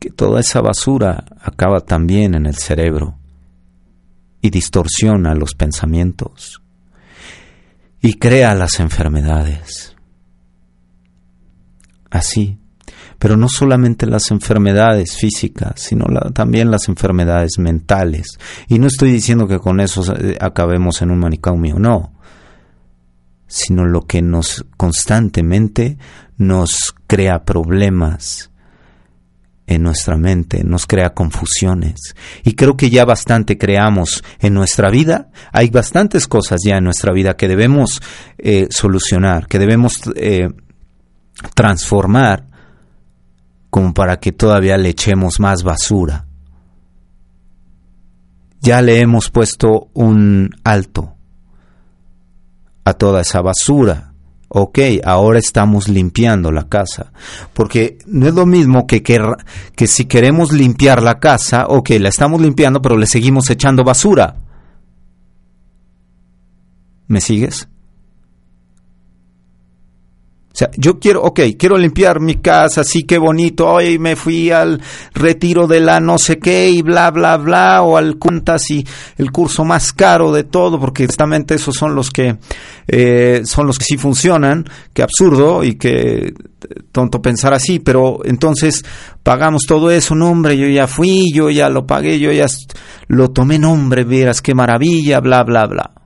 que 0.00 0.10
toda 0.10 0.40
esa 0.40 0.60
basura 0.60 1.24
acaba 1.40 1.80
también 1.80 2.34
en 2.34 2.46
el 2.46 2.56
cerebro 2.56 3.18
y 4.40 4.50
distorsiona 4.50 5.34
los 5.34 5.54
pensamientos 5.54 6.60
y 8.02 8.14
crea 8.14 8.54
las 8.56 8.80
enfermedades. 8.80 9.94
Así 12.10 12.60
pero 13.20 13.36
no 13.36 13.50
solamente 13.50 14.06
las 14.06 14.30
enfermedades 14.30 15.14
físicas, 15.14 15.74
sino 15.76 16.06
también 16.32 16.70
las 16.70 16.88
enfermedades 16.88 17.58
mentales. 17.58 18.38
Y 18.66 18.78
no 18.78 18.86
estoy 18.86 19.12
diciendo 19.12 19.46
que 19.46 19.58
con 19.58 19.78
eso 19.78 20.02
eh, 20.16 20.38
acabemos 20.40 21.02
en 21.02 21.10
un 21.10 21.18
manicomio, 21.18 21.78
no, 21.78 22.14
sino 23.46 23.84
lo 23.84 24.06
que 24.06 24.22
nos 24.22 24.64
constantemente 24.78 25.98
nos 26.38 26.94
crea 27.06 27.44
problemas 27.44 28.49
en 29.70 29.84
nuestra 29.84 30.16
mente, 30.16 30.64
nos 30.64 30.84
crea 30.84 31.14
confusiones. 31.14 32.16
Y 32.42 32.54
creo 32.54 32.76
que 32.76 32.90
ya 32.90 33.04
bastante 33.04 33.56
creamos 33.56 34.24
en 34.40 34.52
nuestra 34.52 34.90
vida. 34.90 35.30
Hay 35.52 35.70
bastantes 35.70 36.26
cosas 36.26 36.60
ya 36.64 36.76
en 36.76 36.84
nuestra 36.84 37.12
vida 37.12 37.36
que 37.36 37.46
debemos 37.46 38.02
eh, 38.36 38.66
solucionar, 38.70 39.46
que 39.46 39.60
debemos 39.60 40.00
eh, 40.16 40.48
transformar 41.54 42.48
como 43.70 43.94
para 43.94 44.18
que 44.18 44.32
todavía 44.32 44.76
le 44.76 44.88
echemos 44.88 45.38
más 45.38 45.62
basura. 45.62 46.26
Ya 48.60 48.82
le 48.82 49.00
hemos 49.00 49.30
puesto 49.30 49.88
un 49.94 50.50
alto 50.64 51.14
a 52.84 52.92
toda 52.94 53.20
esa 53.20 53.40
basura 53.40 54.09
ok, 54.52 54.78
ahora 55.04 55.38
estamos 55.38 55.88
limpiando 55.88 56.50
la 56.50 56.68
casa. 56.68 57.12
Porque 57.54 57.98
no 58.06 58.26
es 58.26 58.34
lo 58.34 58.46
mismo 58.46 58.86
que, 58.86 59.02
que, 59.02 59.18
que 59.76 59.86
si 59.86 60.04
queremos 60.06 60.52
limpiar 60.52 61.02
la 61.02 61.18
casa, 61.18 61.66
ok, 61.68 61.90
la 62.00 62.08
estamos 62.08 62.40
limpiando, 62.40 62.82
pero 62.82 62.96
le 62.96 63.06
seguimos 63.06 63.48
echando 63.48 63.84
basura. 63.84 64.36
¿Me 67.06 67.20
sigues? 67.20 67.68
O 70.52 70.56
sea, 70.60 70.68
yo 70.76 70.98
quiero, 70.98 71.22
ok, 71.22 71.40
quiero 71.56 71.78
limpiar 71.78 72.18
mi 72.18 72.34
casa, 72.34 72.82
sí, 72.82 73.04
qué 73.04 73.18
bonito, 73.18 73.68
hoy 73.68 74.00
me 74.00 74.16
fui 74.16 74.50
al 74.50 74.82
retiro 75.14 75.68
de 75.68 75.78
la 75.78 76.00
no 76.00 76.18
sé 76.18 76.40
qué 76.40 76.68
y 76.68 76.82
bla, 76.82 77.12
bla, 77.12 77.36
bla, 77.36 77.82
o 77.82 77.96
al 77.96 78.18
cuentas 78.18 78.68
y 78.70 78.84
el 79.16 79.30
curso 79.30 79.64
más 79.64 79.92
caro 79.92 80.32
de 80.32 80.42
todo, 80.42 80.80
porque 80.80 81.06
justamente 81.06 81.54
esos 81.54 81.76
son 81.76 81.94
los 81.94 82.10
que, 82.10 82.36
eh, 82.88 83.42
son 83.44 83.68
los 83.68 83.78
que 83.78 83.84
sí 83.84 83.96
funcionan, 83.96 84.64
qué 84.92 85.04
absurdo 85.04 85.62
y 85.62 85.76
qué 85.76 86.34
tonto 86.90 87.22
pensar 87.22 87.54
así, 87.54 87.78
pero 87.78 88.18
entonces 88.24 88.84
pagamos 89.22 89.62
todo 89.68 89.88
eso, 89.92 90.16
no 90.16 90.30
hombre, 90.30 90.58
yo 90.58 90.66
ya 90.66 90.88
fui, 90.88 91.26
yo 91.32 91.50
ya 91.50 91.68
lo 91.68 91.86
pagué, 91.86 92.18
yo 92.18 92.32
ya 92.32 92.46
lo 93.06 93.30
tomé, 93.30 93.60
nombre, 93.60 94.02
verás 94.02 94.42
qué 94.42 94.52
maravilla, 94.52 95.20
bla, 95.20 95.44
bla, 95.44 95.66
bla 95.66 95.99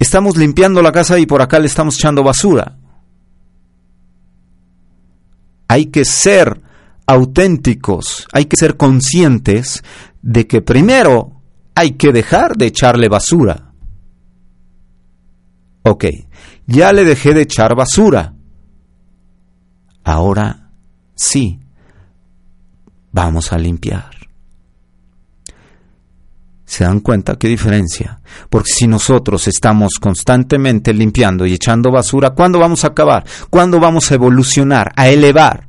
estamos 0.00 0.36
limpiando 0.36 0.82
la 0.82 0.90
casa 0.90 1.18
y 1.18 1.26
por 1.26 1.42
acá 1.42 1.60
le 1.60 1.66
estamos 1.66 1.94
echando 1.94 2.24
basura. 2.24 2.76
Hay 5.68 5.86
que 5.86 6.04
ser 6.04 6.60
auténticos, 7.06 8.26
hay 8.32 8.46
que 8.46 8.56
ser 8.56 8.76
conscientes 8.76 9.84
de 10.22 10.48
que 10.48 10.62
primero 10.62 11.42
hay 11.74 11.92
que 11.92 12.12
dejar 12.12 12.56
de 12.56 12.66
echarle 12.66 13.08
basura. 13.08 13.72
Ok, 15.82 16.06
ya 16.66 16.92
le 16.92 17.04
dejé 17.04 17.34
de 17.34 17.42
echar 17.42 17.76
basura. 17.76 18.34
Ahora 20.02 20.70
sí, 21.14 21.60
vamos 23.12 23.52
a 23.52 23.58
limpiar. 23.58 24.19
¿Se 26.70 26.84
dan 26.84 27.00
cuenta 27.00 27.34
qué 27.34 27.48
diferencia? 27.48 28.20
Porque 28.48 28.70
si 28.70 28.86
nosotros 28.86 29.48
estamos 29.48 29.94
constantemente 30.00 30.94
limpiando 30.94 31.44
y 31.44 31.54
echando 31.54 31.90
basura, 31.90 32.30
¿cuándo 32.30 32.60
vamos 32.60 32.84
a 32.84 32.88
acabar? 32.88 33.24
¿Cuándo 33.50 33.80
vamos 33.80 34.08
a 34.08 34.14
evolucionar, 34.14 34.92
a 34.94 35.08
elevar? 35.08 35.66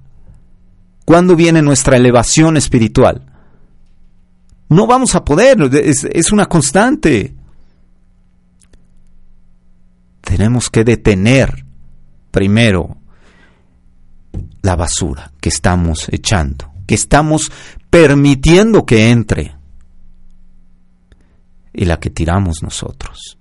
¿Cuándo 1.04 1.36
viene 1.36 1.64
nuestra 1.64 1.98
elevación 1.98 2.56
espiritual? 2.56 3.24
No 4.70 4.86
vamos 4.86 5.16
a 5.16 5.26
poder, 5.26 5.58
es, 5.74 6.04
es 6.04 6.32
una 6.32 6.46
constante. 6.46 7.34
Tenemos 10.22 10.70
que 10.70 10.84
detener 10.84 11.66
primero 12.30 12.98
la 14.62 14.76
basura 14.76 15.32
que 15.42 15.50
estamos 15.50 16.10
echando, 16.12 16.72
que 16.86 16.94
estamos 16.94 17.52
permitiendo 17.90 18.86
que 18.86 19.10
entre 19.10 19.61
y 21.74 21.86
la 21.86 22.00
que 22.00 22.10
tiramos 22.10 22.64
nosotros. 22.64 23.38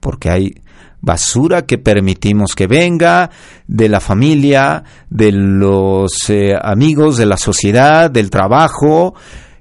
Porque 0.00 0.30
hay 0.30 0.54
basura 1.00 1.66
que 1.66 1.78
permitimos 1.78 2.54
que 2.54 2.66
venga 2.66 3.30
de 3.66 3.88
la 3.88 4.00
familia, 4.00 4.82
de 5.10 5.32
los 5.32 6.28
eh, 6.28 6.54
amigos, 6.60 7.16
de 7.16 7.26
la 7.26 7.36
sociedad, 7.36 8.10
del 8.10 8.30
trabajo 8.30 9.14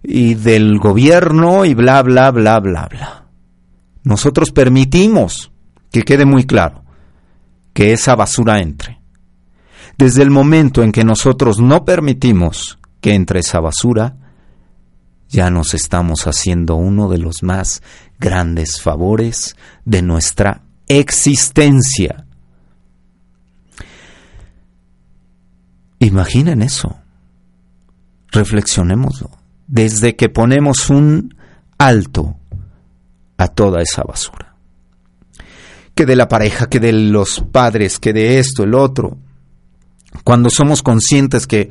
y 0.04 0.36
del 0.36 0.80
gobierno 0.80 1.66
y 1.66 1.74
bla, 1.74 2.02
bla, 2.02 2.32
bla, 2.32 2.60
bla, 2.60 2.88
bla. 2.90 3.26
Nosotros 4.04 4.52
permitimos, 4.52 5.52
que 5.92 6.04
quede 6.04 6.26
muy 6.26 6.46
claro, 6.46 6.84
que 7.74 7.92
esa 7.92 8.16
basura 8.16 8.60
entre. 8.60 9.00
Desde 9.98 10.24
el 10.24 10.30
momento 10.30 10.84
en 10.84 10.92
que 10.92 11.04
nosotros 11.04 11.60
no 11.60 11.84
permitimos 11.84 12.80
que 13.02 13.14
entre 13.14 13.40
esa 13.40 13.60
basura, 13.60 14.16
ya 15.30 15.50
nos 15.50 15.74
estamos 15.74 16.26
haciendo 16.28 16.76
uno 16.76 17.10
de 17.10 17.18
los 17.18 17.44
más 17.44 17.82
grandes 18.20 18.82
favores 18.82 19.56
de 19.86 20.02
nuestra 20.02 20.62
existencia. 20.88 22.26
Imaginen 26.00 26.62
eso. 26.62 26.98
Reflexionémoslo. 28.32 29.32
Desde 29.68 30.16
que 30.16 30.30
ponemos 30.30 30.90
un 30.90 31.36
alto 31.78 32.38
a 33.38 33.48
toda 33.48 33.82
esa 33.82 34.04
basura. 34.04 34.56
Que 35.96 36.06
de 36.06 36.16
la 36.16 36.28
pareja, 36.28 36.68
que 36.68 36.80
de 36.80 36.94
los 36.94 37.44
padres, 37.52 38.00
que 38.00 38.14
de 38.14 38.40
esto, 38.40 38.64
el 38.64 38.76
otro. 38.76 39.18
Cuando 40.24 40.50
somos 40.50 40.84
conscientes 40.84 41.48
que 41.48 41.70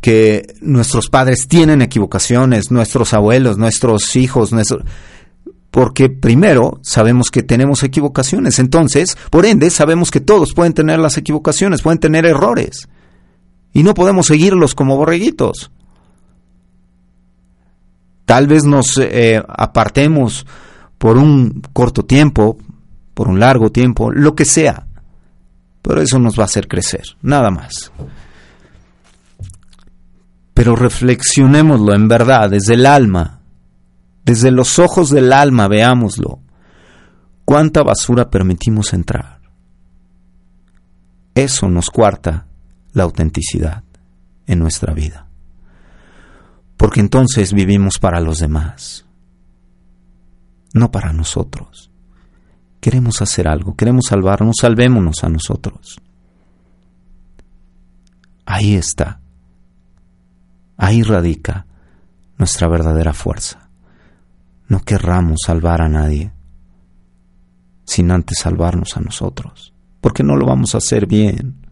que 0.00 0.54
nuestros 0.60 1.08
padres 1.08 1.48
tienen 1.48 1.82
equivocaciones, 1.82 2.70
nuestros 2.70 3.14
abuelos, 3.14 3.58
nuestros 3.58 4.14
hijos, 4.16 4.50
porque 5.70 6.08
primero 6.08 6.80
sabemos 6.82 7.30
que 7.30 7.42
tenemos 7.42 7.82
equivocaciones, 7.82 8.58
entonces, 8.58 9.16
por 9.30 9.44
ende, 9.44 9.70
sabemos 9.70 10.10
que 10.10 10.20
todos 10.20 10.54
pueden 10.54 10.72
tener 10.72 10.98
las 10.98 11.18
equivocaciones, 11.18 11.82
pueden 11.82 11.98
tener 11.98 12.26
errores, 12.26 12.88
y 13.72 13.82
no 13.82 13.94
podemos 13.94 14.26
seguirlos 14.26 14.74
como 14.74 14.96
borreguitos. 14.96 15.70
Tal 18.24 18.46
vez 18.46 18.64
nos 18.64 18.98
eh, 18.98 19.42
apartemos 19.48 20.46
por 20.98 21.16
un 21.16 21.62
corto 21.72 22.04
tiempo, 22.04 22.58
por 23.14 23.28
un 23.28 23.40
largo 23.40 23.72
tiempo, 23.72 24.12
lo 24.12 24.34
que 24.34 24.44
sea, 24.44 24.86
pero 25.82 26.02
eso 26.02 26.18
nos 26.18 26.38
va 26.38 26.42
a 26.42 26.46
hacer 26.46 26.68
crecer, 26.68 27.16
nada 27.22 27.50
más. 27.50 27.90
Pero 30.58 30.74
reflexionémoslo 30.74 31.94
en 31.94 32.08
verdad, 32.08 32.50
desde 32.50 32.74
el 32.74 32.84
alma, 32.84 33.42
desde 34.24 34.50
los 34.50 34.80
ojos 34.80 35.08
del 35.08 35.32
alma, 35.32 35.68
veámoslo. 35.68 36.40
¿Cuánta 37.44 37.84
basura 37.84 38.28
permitimos 38.28 38.92
entrar? 38.92 39.40
Eso 41.32 41.68
nos 41.68 41.90
cuarta 41.90 42.48
la 42.92 43.04
autenticidad 43.04 43.84
en 44.48 44.58
nuestra 44.58 44.92
vida. 44.94 45.28
Porque 46.76 46.98
entonces 46.98 47.52
vivimos 47.52 48.00
para 48.00 48.20
los 48.20 48.40
demás, 48.40 49.06
no 50.74 50.90
para 50.90 51.12
nosotros. 51.12 51.92
Queremos 52.80 53.22
hacer 53.22 53.46
algo, 53.46 53.76
queremos 53.76 54.06
salvarnos, 54.08 54.56
salvémonos 54.60 55.22
a 55.22 55.28
nosotros. 55.28 56.00
Ahí 58.44 58.74
está 58.74 59.20
Ahí 60.78 61.02
radica 61.02 61.66
nuestra 62.38 62.68
verdadera 62.68 63.12
fuerza. 63.12 63.68
No 64.68 64.80
querramos 64.80 65.40
salvar 65.44 65.82
a 65.82 65.88
nadie 65.88 66.32
sin 67.84 68.10
antes 68.10 68.38
salvarnos 68.38 68.96
a 68.96 69.00
nosotros, 69.00 69.74
porque 70.00 70.22
no 70.22 70.36
lo 70.36 70.46
vamos 70.46 70.74
a 70.74 70.78
hacer 70.78 71.06
bien. 71.06 71.66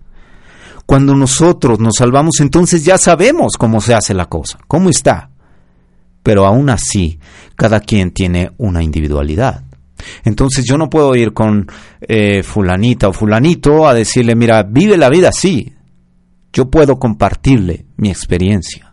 Cuando 0.86 1.14
nosotros 1.14 1.78
nos 1.78 1.96
salvamos, 1.96 2.40
entonces 2.40 2.84
ya 2.84 2.98
sabemos 2.98 3.52
cómo 3.59 3.80
se 3.80 3.94
hace 3.94 4.12
la 4.12 4.26
cosa, 4.26 4.59
cómo 4.66 4.90
está. 4.90 5.30
Pero 6.22 6.46
aún 6.46 6.70
así, 6.70 7.20
cada 7.54 7.80
quien 7.80 8.12
tiene 8.12 8.52
una 8.59 8.82
individualidad. 8.82 9.64
Entonces 10.24 10.64
yo 10.64 10.76
no 10.76 10.90
puedo 10.90 11.14
ir 11.14 11.32
con 11.32 11.66
eh, 12.00 12.42
fulanita 12.42 13.09
o 13.09 13.12
fulanito 13.12 13.86
a 13.86 13.94
decirle, 13.94 14.34
mira, 14.34 14.62
vive 14.62 14.96
la 14.96 15.11
vida 15.11 15.28
así. 15.28 15.74
Yo 16.52 16.70
puedo 16.70 16.98
compartirle 16.98 17.86
mi 17.96 18.09
experiencia. 18.09 18.86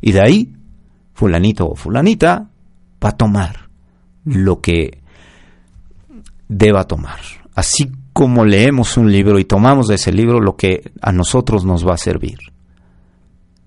Y 0.00 0.12
de 0.12 0.20
ahí, 0.20 0.52
fulanito 1.12 1.68
o 1.68 1.74
fulanita 1.74 2.50
va 3.02 3.08
a 3.08 3.16
tomar 3.16 3.68
lo 4.24 4.60
que 4.60 5.02
deba 6.48 6.84
tomar. 6.84 7.20
Así 7.54 7.90
como 8.12 8.44
leemos 8.44 8.96
un 8.96 9.10
libro 9.10 9.38
y 9.38 9.44
tomamos 9.44 9.86
de 9.86 9.94
ese 9.96 10.12
libro 10.12 10.40
lo 10.40 10.56
que 10.56 10.92
a 11.00 11.12
nosotros 11.12 11.64
nos 11.64 11.86
va 11.86 11.94
a 11.94 11.98
servir. 11.98 12.38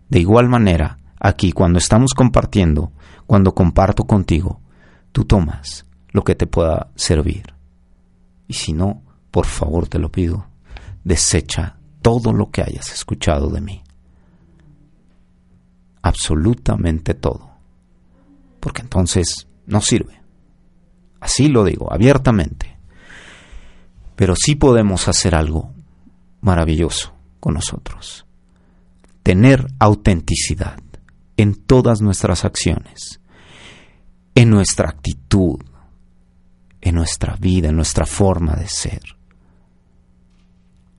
De 0.10 0.20
igual 0.20 0.50
manera, 0.50 1.00
aquí 1.20 1.52
cuando 1.52 1.80
estamos 1.80 2.14
compartiendo, 2.14 2.92
cuando 3.26 3.54
comparto 3.54 4.04
contigo, 4.04 4.62
tú 5.12 5.26
tomas 5.26 5.86
lo 6.12 6.24
que 6.24 6.36
te 6.36 6.48
pueda 6.48 6.92
servir. 6.96 7.54
Y 8.48 8.54
si 8.54 8.74
no, 8.74 9.02
por 9.32 9.46
favor 9.46 9.88
te 9.88 10.00
lo 10.00 10.12
pido, 10.12 10.48
desecha 11.04 11.78
todo 12.02 12.34
lo 12.34 12.52
que 12.52 12.62
hayas 12.62 12.92
escuchado 12.92 13.50
de 13.50 13.62
mí. 13.62 13.83
Absolutamente 16.04 17.16
todo. 17.16 17.50
Porque 18.60 18.82
entonces 18.82 19.48
no 19.66 19.82
sirve. 19.82 20.22
Así 21.20 21.48
lo 21.48 21.64
digo, 21.64 21.92
abiertamente. 21.92 22.78
Pero 24.16 24.36
sí 24.36 24.56
podemos 24.56 25.08
hacer 25.08 25.34
algo 25.34 25.74
maravilloso 26.42 27.14
con 27.40 27.56
nosotros. 27.56 28.26
Tener 29.24 29.66
autenticidad 29.80 30.78
en 31.38 31.56
todas 31.56 32.02
nuestras 32.02 32.46
acciones, 32.46 33.22
en 34.36 34.50
nuestra 34.50 34.90
actitud, 34.90 35.60
en 36.82 36.96
nuestra 36.96 37.38
vida, 37.38 37.70
en 37.70 37.78
nuestra 37.78 38.06
forma 38.06 38.56
de 38.56 38.68
ser. 38.68 39.02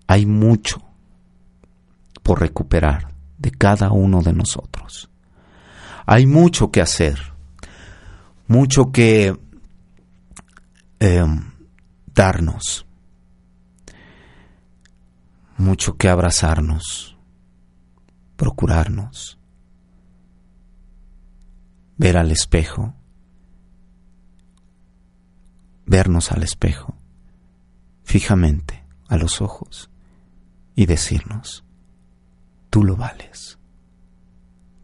Hay 0.06 0.26
mucho 0.26 0.82
por 2.22 2.40
recuperar 2.40 3.13
de 3.44 3.50
cada 3.50 3.92
uno 3.92 4.22
de 4.22 4.32
nosotros. 4.32 5.10
Hay 6.06 6.26
mucho 6.26 6.70
que 6.70 6.80
hacer, 6.80 7.34
mucho 8.46 8.90
que 8.90 9.38
em, 10.98 11.52
darnos, 12.14 12.86
mucho 15.58 15.98
que 15.98 16.08
abrazarnos, 16.08 17.18
procurarnos, 18.36 19.38
ver 21.98 22.16
al 22.16 22.30
espejo, 22.30 22.94
vernos 25.84 26.32
al 26.32 26.44
espejo, 26.44 26.96
fijamente 28.04 28.86
a 29.08 29.18
los 29.18 29.42
ojos 29.42 29.90
y 30.74 30.86
decirnos, 30.86 31.63
tú 32.74 32.82
lo 32.82 32.96
vales, 32.96 33.56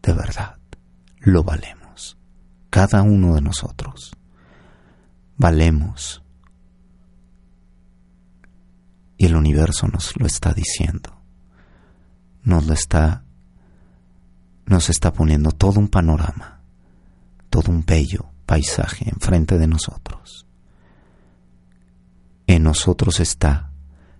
de 0.01 0.13
verdad, 0.13 0.57
lo 1.19 1.43
valemos, 1.43 2.17
cada 2.69 3.01
uno 3.01 3.35
de 3.35 3.41
nosotros, 3.41 4.15
valemos. 5.35 6.23
Y 9.17 9.25
el 9.25 9.35
universo 9.35 9.89
nos 9.89 10.17
lo 10.17 10.25
está 10.25 10.53
diciendo, 10.53 11.21
nos 12.43 12.65
lo 12.65 12.73
está, 12.73 13.25
nos 14.67 14.89
está 14.89 15.11
poniendo 15.11 15.51
todo 15.51 15.77
un 15.77 15.89
panorama, 15.89 16.61
todo 17.49 17.73
un 17.73 17.83
bello 17.85 18.31
paisaje 18.45 19.09
enfrente 19.09 19.57
de 19.57 19.67
nosotros. 19.67 20.47
En 22.47 22.63
nosotros 22.63 23.19
está, 23.19 23.73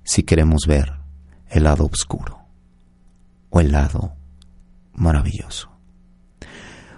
si 0.03 0.23
queremos 0.23 0.63
ver, 0.67 0.99
el 1.47 1.63
lado 1.63 1.85
oscuro 1.85 2.40
o 3.51 3.59
el 3.59 3.71
lado 3.71 4.15
maravilloso. 4.93 5.69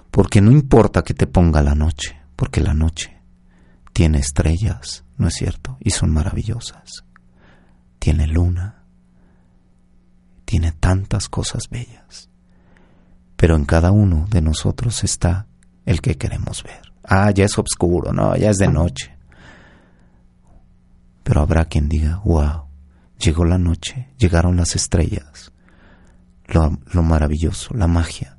Porque 0.10 0.42
no 0.42 0.52
importa 0.52 1.04
que 1.04 1.14
te 1.14 1.28
ponga 1.28 1.62
la 1.62 1.76
noche, 1.76 2.22
porque 2.36 2.62
la 2.62 2.74
noche 2.74 3.22
tiene 3.92 4.20
estrellas, 4.20 5.04
¿no 5.18 5.28
es 5.28 5.34
cierto? 5.34 5.78
Y 5.80 5.90
son 5.92 6.12
maravillosas. 6.12 7.04
Tiene 8.00 8.28
luna, 8.28 8.84
tiene 10.46 10.72
tantas 10.72 11.30
cosas 11.30 11.70
bellas. 11.70 12.30
Pero 13.36 13.56
en 13.56 13.66
cada 13.66 13.92
uno 13.92 14.28
de 14.30 14.42
nosotros 14.42 15.04
está 15.04 15.48
el 15.86 16.02
que 16.02 16.18
queremos 16.18 16.64
ver. 16.64 16.94
Ah, 17.04 17.32
ya 17.32 17.46
es 17.46 17.58
oscuro, 17.58 18.14
no, 18.14 18.36
ya 18.36 18.50
es 18.50 18.58
de 18.58 18.68
noche. 18.68 19.16
Pero 21.24 21.42
habrá 21.42 21.66
quien 21.66 21.90
diga, 21.90 22.22
wow, 22.24 22.66
llegó 23.18 23.46
la 23.46 23.58
noche, 23.58 24.10
llegaron 24.18 24.58
las 24.58 24.76
estrellas, 24.76 25.53
lo, 26.48 26.78
lo 26.92 27.04
maravilloso, 27.04 27.74
la 27.74 27.88
magia. 27.88 28.38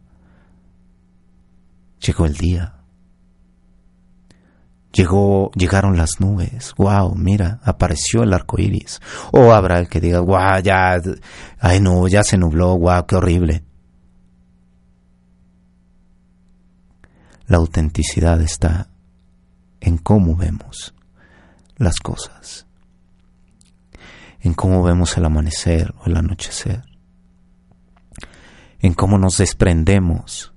Llegó 2.01 2.27
el 2.27 2.35
día. 2.35 2.75
Llegó, 4.93 5.51
llegaron 5.53 5.97
las 5.97 6.21
nubes. 6.21 6.75
Wow, 6.77 7.15
mira, 7.17 7.61
apareció 7.65 8.23
el 8.23 8.33
arco 8.33 8.61
iris. 8.61 9.01
O 9.33 9.53
habrá 9.53 9.81
el 9.81 9.89
que 9.89 10.01
diga, 10.01 10.21
wow, 10.21 10.61
ya, 10.63 11.01
ay 11.59 11.81
no, 11.81 12.07
ya 12.07 12.23
se 12.23 12.39
nubló, 12.39 12.79
wow, 12.79 13.05
qué 13.07 13.17
horrible. 13.17 13.65
La 17.47 17.59
autenticidad 17.59 18.41
está 18.41 18.89
en 19.81 19.99
cómo 19.99 20.37
vemos 20.37 20.95
las 21.77 21.97
cosas, 21.97 22.67
en 24.41 24.55
cómo 24.55 24.83
vemos 24.83 25.17
el 25.17 25.25
amanecer 25.25 25.93
o 26.01 26.07
el 26.07 26.17
anochecer, 26.17 26.85
en 28.85 28.93
cómo 28.93 29.17
nos 29.17 29.39
desprendemos 29.39 30.53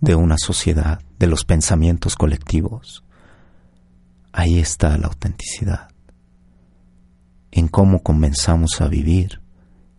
de 0.00 0.14
una 0.14 0.36
sociedad, 0.38 1.02
de 1.18 1.26
los 1.26 1.44
pensamientos 1.44 2.14
colectivos. 2.14 3.02
Ahí 4.32 4.60
está 4.60 4.96
la 4.98 5.08
autenticidad, 5.08 5.88
en 7.50 7.66
cómo 7.66 8.04
comenzamos 8.04 8.80
a 8.80 8.86
vivir 8.86 9.42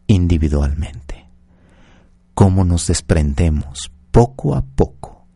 individualmente, 0.07 1.27
cómo 2.33 2.63
nos 2.63 2.87
desprendemos 2.87 3.91
poco 4.11 4.55
a 4.55 4.61
poco 4.61 5.27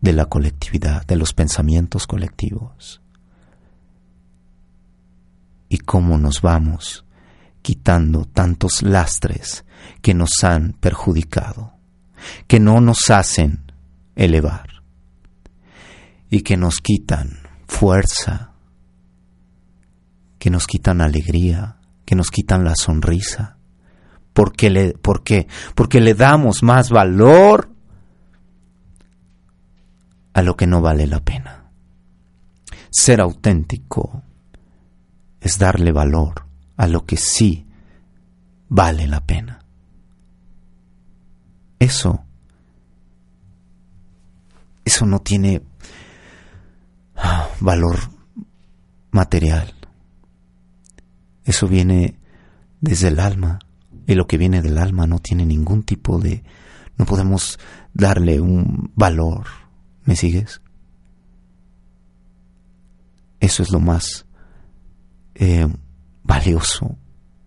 de 0.00 0.14
la 0.14 0.24
colectividad, 0.24 1.04
de 1.04 1.16
los 1.16 1.34
pensamientos 1.34 2.06
colectivos, 2.06 3.02
y 5.68 5.76
cómo 5.76 6.16
nos 6.16 6.40
vamos 6.40 7.04
quitando 7.62 8.24
tantos 8.24 8.82
lastres 8.82 9.64
que 10.02 10.14
nos 10.14 10.42
han 10.44 10.72
perjudicado, 10.72 11.74
que 12.46 12.60
no 12.60 12.80
nos 12.80 13.10
hacen 13.10 13.72
elevar 14.16 14.82
y 16.28 16.42
que 16.42 16.56
nos 16.56 16.80
quitan 16.80 17.38
fuerza, 17.66 18.52
que 20.38 20.50
nos 20.50 20.66
quitan 20.66 21.00
alegría, 21.00 21.76
que 22.04 22.16
nos 22.16 22.30
quitan 22.30 22.64
la 22.64 22.74
sonrisa, 22.74 23.56
porque 24.32 24.70
le, 24.70 24.92
¿por 24.94 25.22
qué? 25.22 25.46
Porque 25.74 26.00
le 26.00 26.14
damos 26.14 26.62
más 26.62 26.90
valor 26.90 27.70
a 30.32 30.42
lo 30.42 30.56
que 30.56 30.66
no 30.66 30.80
vale 30.80 31.06
la 31.06 31.20
pena. 31.20 31.70
Ser 32.90 33.20
auténtico 33.20 34.22
es 35.40 35.58
darle 35.58 35.92
valor 35.92 36.51
a 36.82 36.88
lo 36.88 37.06
que 37.06 37.16
sí 37.16 37.64
vale 38.68 39.06
la 39.06 39.24
pena. 39.24 39.64
Eso, 41.78 42.24
eso 44.84 45.06
no 45.06 45.20
tiene 45.20 45.62
ah, 47.14 47.48
valor 47.60 48.00
material. 49.12 49.72
Eso 51.44 51.68
viene 51.68 52.18
desde 52.80 53.08
el 53.08 53.20
alma 53.20 53.60
y 54.08 54.16
lo 54.16 54.26
que 54.26 54.36
viene 54.36 54.60
del 54.60 54.76
alma 54.76 55.06
no 55.06 55.20
tiene 55.20 55.46
ningún 55.46 55.84
tipo 55.84 56.18
de... 56.18 56.42
no 56.98 57.04
podemos 57.06 57.60
darle 57.94 58.40
un 58.40 58.90
valor. 58.96 59.46
¿Me 60.04 60.16
sigues? 60.16 60.60
Eso 63.38 63.62
es 63.62 63.70
lo 63.70 63.78
más 63.78 64.26
eh, 65.36 65.68
valioso, 66.24 66.96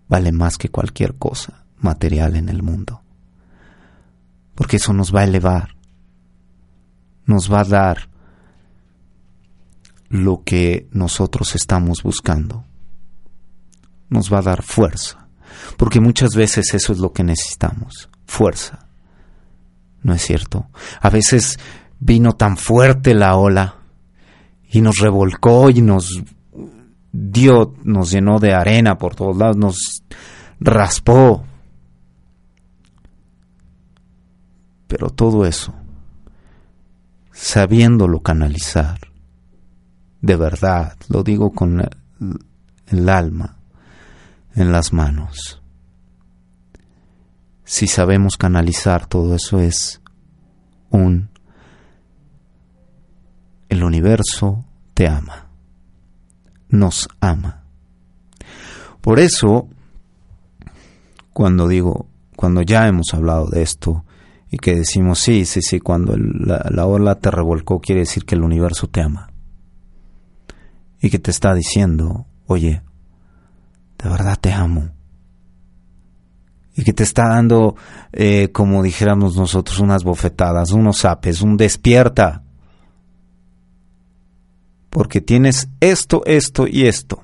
vale 0.08 0.32
más 0.32 0.58
que 0.58 0.70
cualquier 0.70 1.16
cosa 1.16 1.66
material 1.78 2.36
en 2.36 2.50
el 2.50 2.64
mundo. 2.64 3.02
Porque 4.56 4.78
eso 4.78 4.94
nos 4.94 5.14
va 5.14 5.22
a 5.22 5.26
elevar, 5.26 5.76
nos 7.26 7.52
va 7.52 7.62
a 7.62 7.66
dar 7.66 8.10
lo 10.10 10.44
que 10.44 10.88
nosotros 10.92 11.56
estamos 11.56 12.04
buscando, 12.04 12.64
nos 14.10 14.32
va 14.32 14.40
a 14.40 14.44
dar 14.44 14.64
fuerza, 14.64 15.28
porque 15.78 16.00
muchas 16.00 16.36
veces 16.36 16.74
eso 16.74 16.94
es 16.94 17.00
lo 17.00 17.12
que 17.12 17.24
necesitamos, 17.24 18.10
fuerza. 18.26 18.88
¿No 20.04 20.14
es 20.14 20.22
cierto? 20.22 20.70
A 21.02 21.10
veces 21.10 21.58
vino 22.00 22.34
tan 22.34 22.58
fuerte 22.58 23.16
la 23.16 23.38
ola 23.38 23.78
y 24.70 24.82
nos 24.82 25.00
revolcó 25.00 25.72
y 25.72 25.82
nos 25.82 26.24
dio, 27.16 27.74
nos 27.84 28.12
llenó 28.12 28.40
de 28.40 28.54
arena 28.54 28.98
por 28.98 29.16
todos 29.16 29.38
lados, 29.38 29.58
nos 29.58 30.04
raspó. 30.60 31.46
Pero 34.88 35.10
todo 35.10 35.46
eso, 35.46 35.74
sabiéndolo 37.32 38.22
canalizar, 38.22 39.00
de 40.22 40.36
verdad, 40.36 40.96
lo 41.10 41.24
digo 41.24 41.52
con 41.52 41.88
el 42.88 43.10
alma 43.10 43.58
en 44.56 44.72
las 44.72 44.94
manos. 44.94 45.62
Si 47.64 47.88
sabemos 47.88 48.38
canalizar 48.38 49.08
todo 49.08 49.36
eso 49.36 49.60
es 49.60 50.02
un 50.92 51.30
el 53.70 53.84
universo 53.84 54.64
te 54.94 55.08
ama 55.08 55.45
nos 56.76 57.08
ama. 57.20 57.64
Por 59.02 59.20
eso, 59.20 59.68
cuando 61.34 61.68
digo, 61.68 62.08
cuando 62.36 62.62
ya 62.62 62.88
hemos 62.88 63.14
hablado 63.14 63.48
de 63.48 63.62
esto 63.62 64.06
y 64.50 64.58
que 64.58 64.76
decimos, 64.76 65.20
sí, 65.20 65.46
sí, 65.46 65.62
sí, 65.62 65.80
cuando 65.80 66.16
la, 66.18 66.66
la 66.70 66.86
ola 66.86 67.16
te 67.16 67.32
revolcó 67.32 67.80
quiere 67.80 68.02
decir 68.02 68.26
que 68.26 68.36
el 68.36 68.44
universo 68.44 68.88
te 68.88 69.02
ama 69.02 69.30
y 71.02 71.10
que 71.10 71.20
te 71.20 71.30
está 71.30 71.54
diciendo, 71.54 72.26
oye, 72.48 72.82
de 74.02 74.10
verdad 74.10 74.38
te 74.40 74.52
amo. 74.52 74.90
Y 76.76 76.84
que 76.84 76.94
te 76.94 77.04
está 77.04 77.28
dando, 77.28 77.76
eh, 78.12 78.50
como 78.52 78.82
dijéramos 78.82 79.36
nosotros, 79.38 79.80
unas 79.80 80.04
bofetadas, 80.04 80.72
unos 80.72 81.02
zapes, 81.02 81.42
un 81.42 81.58
despierta. 81.58 82.44
Porque 84.96 85.20
tienes 85.20 85.68
esto, 85.82 86.24
esto 86.26 86.68
y 86.68 86.88
esto 86.88 87.22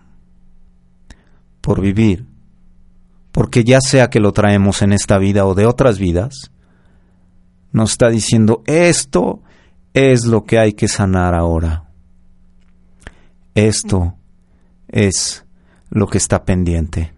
por 1.61 1.79
vivir. 1.79 2.25
Porque 3.31 3.63
ya 3.63 3.79
sea 3.79 4.09
que 4.09 4.19
lo 4.19 4.33
traemos 4.33 4.81
en 4.81 4.91
esta 4.91 5.17
vida 5.17 5.45
o 5.45 5.55
de 5.55 5.65
otras 5.65 5.97
vidas, 5.97 6.51
nos 7.71 7.91
está 7.91 8.09
diciendo 8.09 8.61
esto 8.65 9.41
es 9.93 10.25
lo 10.25 10.43
que 10.43 10.59
hay 10.59 10.73
que 10.73 10.89
sanar 10.89 11.33
ahora. 11.33 11.89
Esto 13.55 14.17
es 14.89 15.45
lo 15.91 16.07
que 16.07 16.17
está 16.17 16.43
pendiente. 16.43 17.13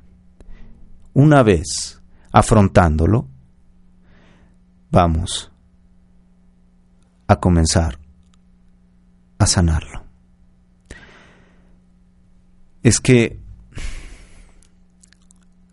Una 1.14 1.42
vez 1.42 2.00
afrontándolo, 2.32 3.28
vamos 4.92 5.52
a 7.26 7.38
comenzar 7.38 7.98
a 9.40 9.48
sanarlo. 9.48 10.03
Es 12.84 13.00
que 13.00 13.40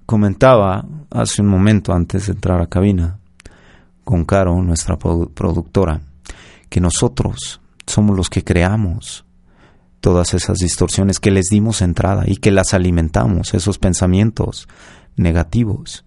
comentaba 0.06 0.86
hace 1.11 1.42
un 1.42 1.48
momento 1.48 1.92
antes 1.92 2.26
de 2.26 2.32
entrar 2.32 2.61
a 2.61 2.68
cabina 2.68 3.18
con 4.04 4.24
Caro, 4.24 4.62
nuestra 4.62 4.96
productora, 4.96 6.00
que 6.68 6.80
nosotros 6.80 7.61
somos 7.86 8.16
los 8.16 8.30
que 8.30 8.44
creamos 8.44 9.24
todas 10.00 10.34
esas 10.34 10.58
distorsiones 10.58 11.20
que 11.20 11.30
les 11.30 11.46
dimos 11.50 11.82
entrada 11.82 12.24
y 12.26 12.36
que 12.36 12.50
las 12.50 12.74
alimentamos, 12.74 13.54
esos 13.54 13.78
pensamientos 13.78 14.68
negativos. 15.16 16.04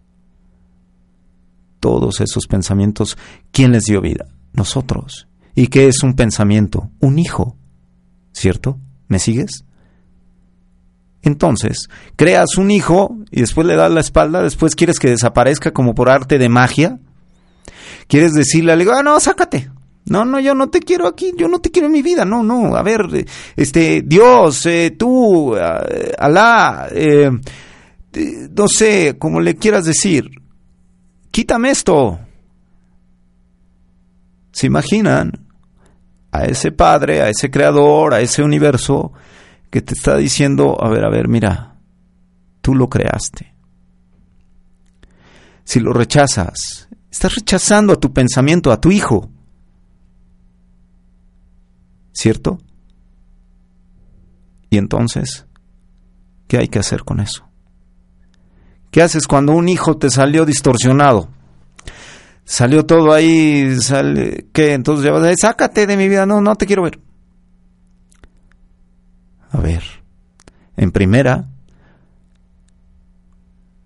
Todos 1.79 2.21
esos 2.21 2.47
pensamientos, 2.47 3.17
¿quién 3.51 3.73
les 3.73 3.83
dio 3.83 4.01
vida? 4.01 4.27
Nosotros. 4.53 5.27
¿Y 5.53 5.67
qué 5.67 5.87
es 5.87 6.01
un 6.01 6.15
pensamiento? 6.15 6.89
Un 6.99 7.19
hijo. 7.19 7.57
¿Cierto? 8.31 8.79
¿Me 9.07 9.19
sigues? 9.19 9.65
Entonces, 11.23 11.89
creas 12.17 12.57
un 12.57 12.69
hijo 12.69 13.17
y 13.31 13.41
después 13.41 13.65
le 13.65 13.75
das 13.75 13.91
la 13.91 14.01
espalda, 14.01 14.43
después 14.43 14.75
quieres 14.75 14.99
que 14.99 15.09
desaparezca 15.09 15.71
como 15.71 15.95
por 15.95 16.09
arte 16.09 16.37
de 16.37 16.49
magia. 16.49 16.99
Quieres 18.07 18.33
decirle, 18.33 18.75
le 18.75 18.83
digo, 18.83 18.93
ah, 18.93 19.01
no, 19.01 19.17
sácate, 19.21 19.71
no, 20.05 20.25
no, 20.25 20.39
yo 20.41 20.53
no 20.53 20.69
te 20.69 20.81
quiero 20.81 21.07
aquí, 21.07 21.31
yo 21.37 21.47
no 21.47 21.59
te 21.59 21.71
quiero 21.71 21.87
en 21.87 21.93
mi 21.93 22.01
vida, 22.01 22.25
no, 22.25 22.43
no, 22.43 22.75
a 22.75 22.83
ver, 22.83 23.25
este, 23.55 24.03
Dios, 24.05 24.65
eh, 24.65 24.95
tú, 24.97 25.55
eh, 25.55 26.13
Alá, 26.19 26.89
eh, 26.91 27.31
no 28.55 28.67
sé, 28.67 29.15
como 29.17 29.39
le 29.39 29.55
quieras 29.55 29.85
decir, 29.85 30.29
quítame 31.31 31.71
esto. 31.71 32.19
¿Se 34.51 34.67
imaginan 34.67 35.31
a 36.31 36.43
ese 36.45 36.71
Padre, 36.71 37.21
a 37.21 37.29
ese 37.29 37.49
Creador, 37.49 38.13
a 38.13 38.21
ese 38.21 38.43
universo 38.43 39.13
que 39.73 39.81
te 39.81 39.95
está 39.95 40.17
diciendo, 40.17 40.77
a 40.79 40.87
ver, 40.87 41.03
a 41.03 41.09
ver, 41.09 41.27
mira, 41.27 41.79
tú 42.61 42.75
lo 42.75 42.89
creaste. 42.89 43.55
Si 45.63 45.79
lo 45.79 45.93
rechazas, 45.93 46.87
estás 47.09 47.33
rechazando 47.33 47.91
a 47.91 47.99
tu 47.99 48.13
pensamiento, 48.13 48.71
a 48.71 48.79
tu 48.79 48.91
hijo. 48.91 49.31
¿Cierto? 52.11 52.59
Y 54.69 54.77
entonces, 54.77 55.47
¿qué 56.47 56.59
hay 56.59 56.67
que 56.67 56.77
hacer 56.77 57.03
con 57.03 57.19
eso? 57.19 57.49
¿Qué 58.91 59.01
haces 59.01 59.25
cuando 59.25 59.53
un 59.53 59.67
hijo 59.69 59.97
te 59.97 60.11
salió 60.11 60.45
distorsionado? 60.45 61.29
Salió 62.45 62.85
todo 62.85 63.11
ahí, 63.11 63.75
sale, 63.79 64.49
¿qué? 64.53 64.73
Entonces 64.73 65.03
ya 65.03 65.11
vas 65.11 65.23
a 65.23 65.33
sácate 65.35 65.87
de 65.87 65.97
mi 65.97 66.09
vida, 66.09 66.27
no, 66.27 66.41
no 66.41 66.55
te 66.57 66.67
quiero 66.67 66.83
ver. 66.83 66.99
A 69.53 69.61
ver, 69.61 69.83
en 70.75 70.91
primera, 70.91 71.45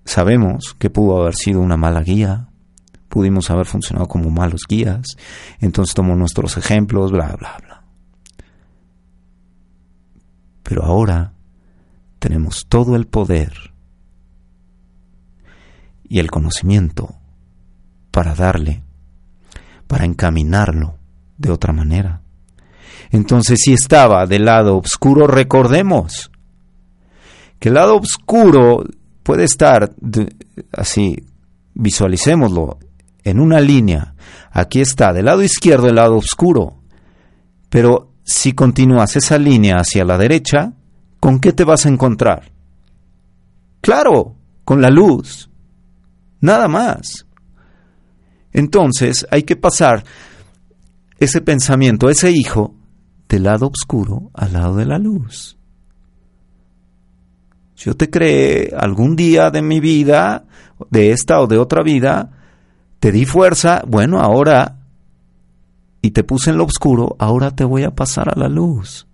sabemos 0.05 0.73
que 0.79 0.89
pudo 0.89 1.21
haber 1.21 1.35
sido 1.35 1.59
una 1.59 1.75
mala 1.75 2.01
guía, 2.01 2.47
pudimos 3.09 3.51
haber 3.51 3.65
funcionado 3.65 4.07
como 4.07 4.29
malos 4.29 4.61
guías, 4.67 5.05
entonces 5.59 5.93
tomo 5.93 6.15
nuestros 6.15 6.55
ejemplos, 6.55 7.11
bla, 7.11 7.35
bla, 7.35 7.57
bla. 7.61 7.83
Pero 10.63 10.83
ahora 10.83 11.33
tenemos 12.19 12.65
todo 12.69 12.95
el 12.95 13.05
poder 13.05 13.73
y 16.07 16.19
el 16.19 16.31
conocimiento 16.31 17.13
para 18.11 18.35
darle, 18.35 18.83
para 19.87 20.05
encaminarlo 20.05 20.95
de 21.37 21.51
otra 21.51 21.73
manera. 21.73 22.21
Entonces, 23.11 23.59
si 23.63 23.73
estaba 23.73 24.25
del 24.25 24.45
lado 24.45 24.77
oscuro, 24.77 25.27
recordemos 25.27 26.31
que 27.59 27.69
el 27.69 27.75
lado 27.75 27.97
oscuro 27.97 28.83
puede 29.23 29.45
estar 29.45 29.93
así, 30.71 31.15
visualicémoslo 31.73 32.79
en 33.23 33.39
una 33.39 33.59
línea. 33.59 34.15
Aquí 34.51 34.81
está, 34.81 35.13
del 35.13 35.25
lado 35.25 35.43
izquierdo 35.43 35.87
el 35.87 35.95
lado 35.95 36.15
oscuro, 36.15 36.81
pero 37.69 38.13
si 38.23 38.53
continúas 38.53 39.15
esa 39.15 39.37
línea 39.37 39.77
hacia 39.77 40.03
la 40.03 40.17
derecha, 40.17 40.73
¿con 41.19 41.39
qué 41.39 41.53
te 41.53 41.63
vas 41.63 41.85
a 41.85 41.89
encontrar? 41.89 42.51
Claro, 43.81 44.35
con 44.65 44.81
la 44.81 44.89
luz. 44.89 45.49
Nada 46.41 46.67
más. 46.67 47.25
Entonces 48.51 49.25
hay 49.31 49.43
que 49.43 49.55
pasar 49.55 50.03
ese 51.19 51.41
pensamiento, 51.41 52.09
ese 52.09 52.31
hijo, 52.31 52.76
del 53.27 53.43
lado 53.43 53.67
oscuro 53.67 54.31
al 54.33 54.53
lado 54.53 54.75
de 54.75 54.85
la 54.85 54.97
luz. 54.97 55.57
Yo 57.75 57.95
te 57.95 58.09
creé 58.09 58.73
algún 58.75 59.15
día 59.15 59.51
de 59.51 59.61
mi 59.61 59.79
vida, 59.79 60.45
de 60.89 61.11
esta 61.11 61.39
o 61.39 61.47
de 61.47 61.57
otra 61.57 61.83
vida, 61.83 62.31
te 62.99 63.11
di 63.11 63.25
fuerza, 63.25 63.83
bueno, 63.87 64.19
ahora 64.19 64.77
y 66.01 66.11
te 66.11 66.23
puse 66.23 66.49
en 66.49 66.57
lo 66.57 66.63
oscuro, 66.63 67.15
ahora 67.19 67.51
te 67.51 67.63
voy 67.63 67.83
a 67.83 67.91
pasar 67.91 68.29
a 68.29 68.39
la 68.39 68.47
luz. 68.47 69.07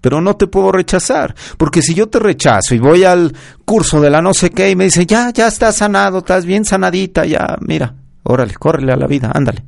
Pero 0.00 0.20
no 0.20 0.36
te 0.36 0.46
puedo 0.46 0.70
rechazar, 0.70 1.34
porque 1.58 1.82
si 1.82 1.94
yo 1.94 2.08
te 2.08 2.18
rechazo 2.18 2.74
y 2.74 2.78
voy 2.78 3.04
al 3.04 3.34
curso 3.64 4.00
de 4.00 4.10
la 4.10 4.22
no 4.22 4.34
sé 4.34 4.50
qué 4.50 4.70
y 4.70 4.76
me 4.76 4.84
dice, 4.84 5.06
ya, 5.06 5.30
ya 5.30 5.48
estás 5.48 5.76
sanado, 5.76 6.18
estás 6.18 6.46
bien 6.46 6.64
sanadita, 6.64 7.24
ya, 7.26 7.56
mira, 7.60 7.94
órale, 8.22 8.54
córrele 8.54 8.92
a 8.92 8.96
la 8.96 9.06
vida, 9.06 9.30
ándale. 9.34 9.64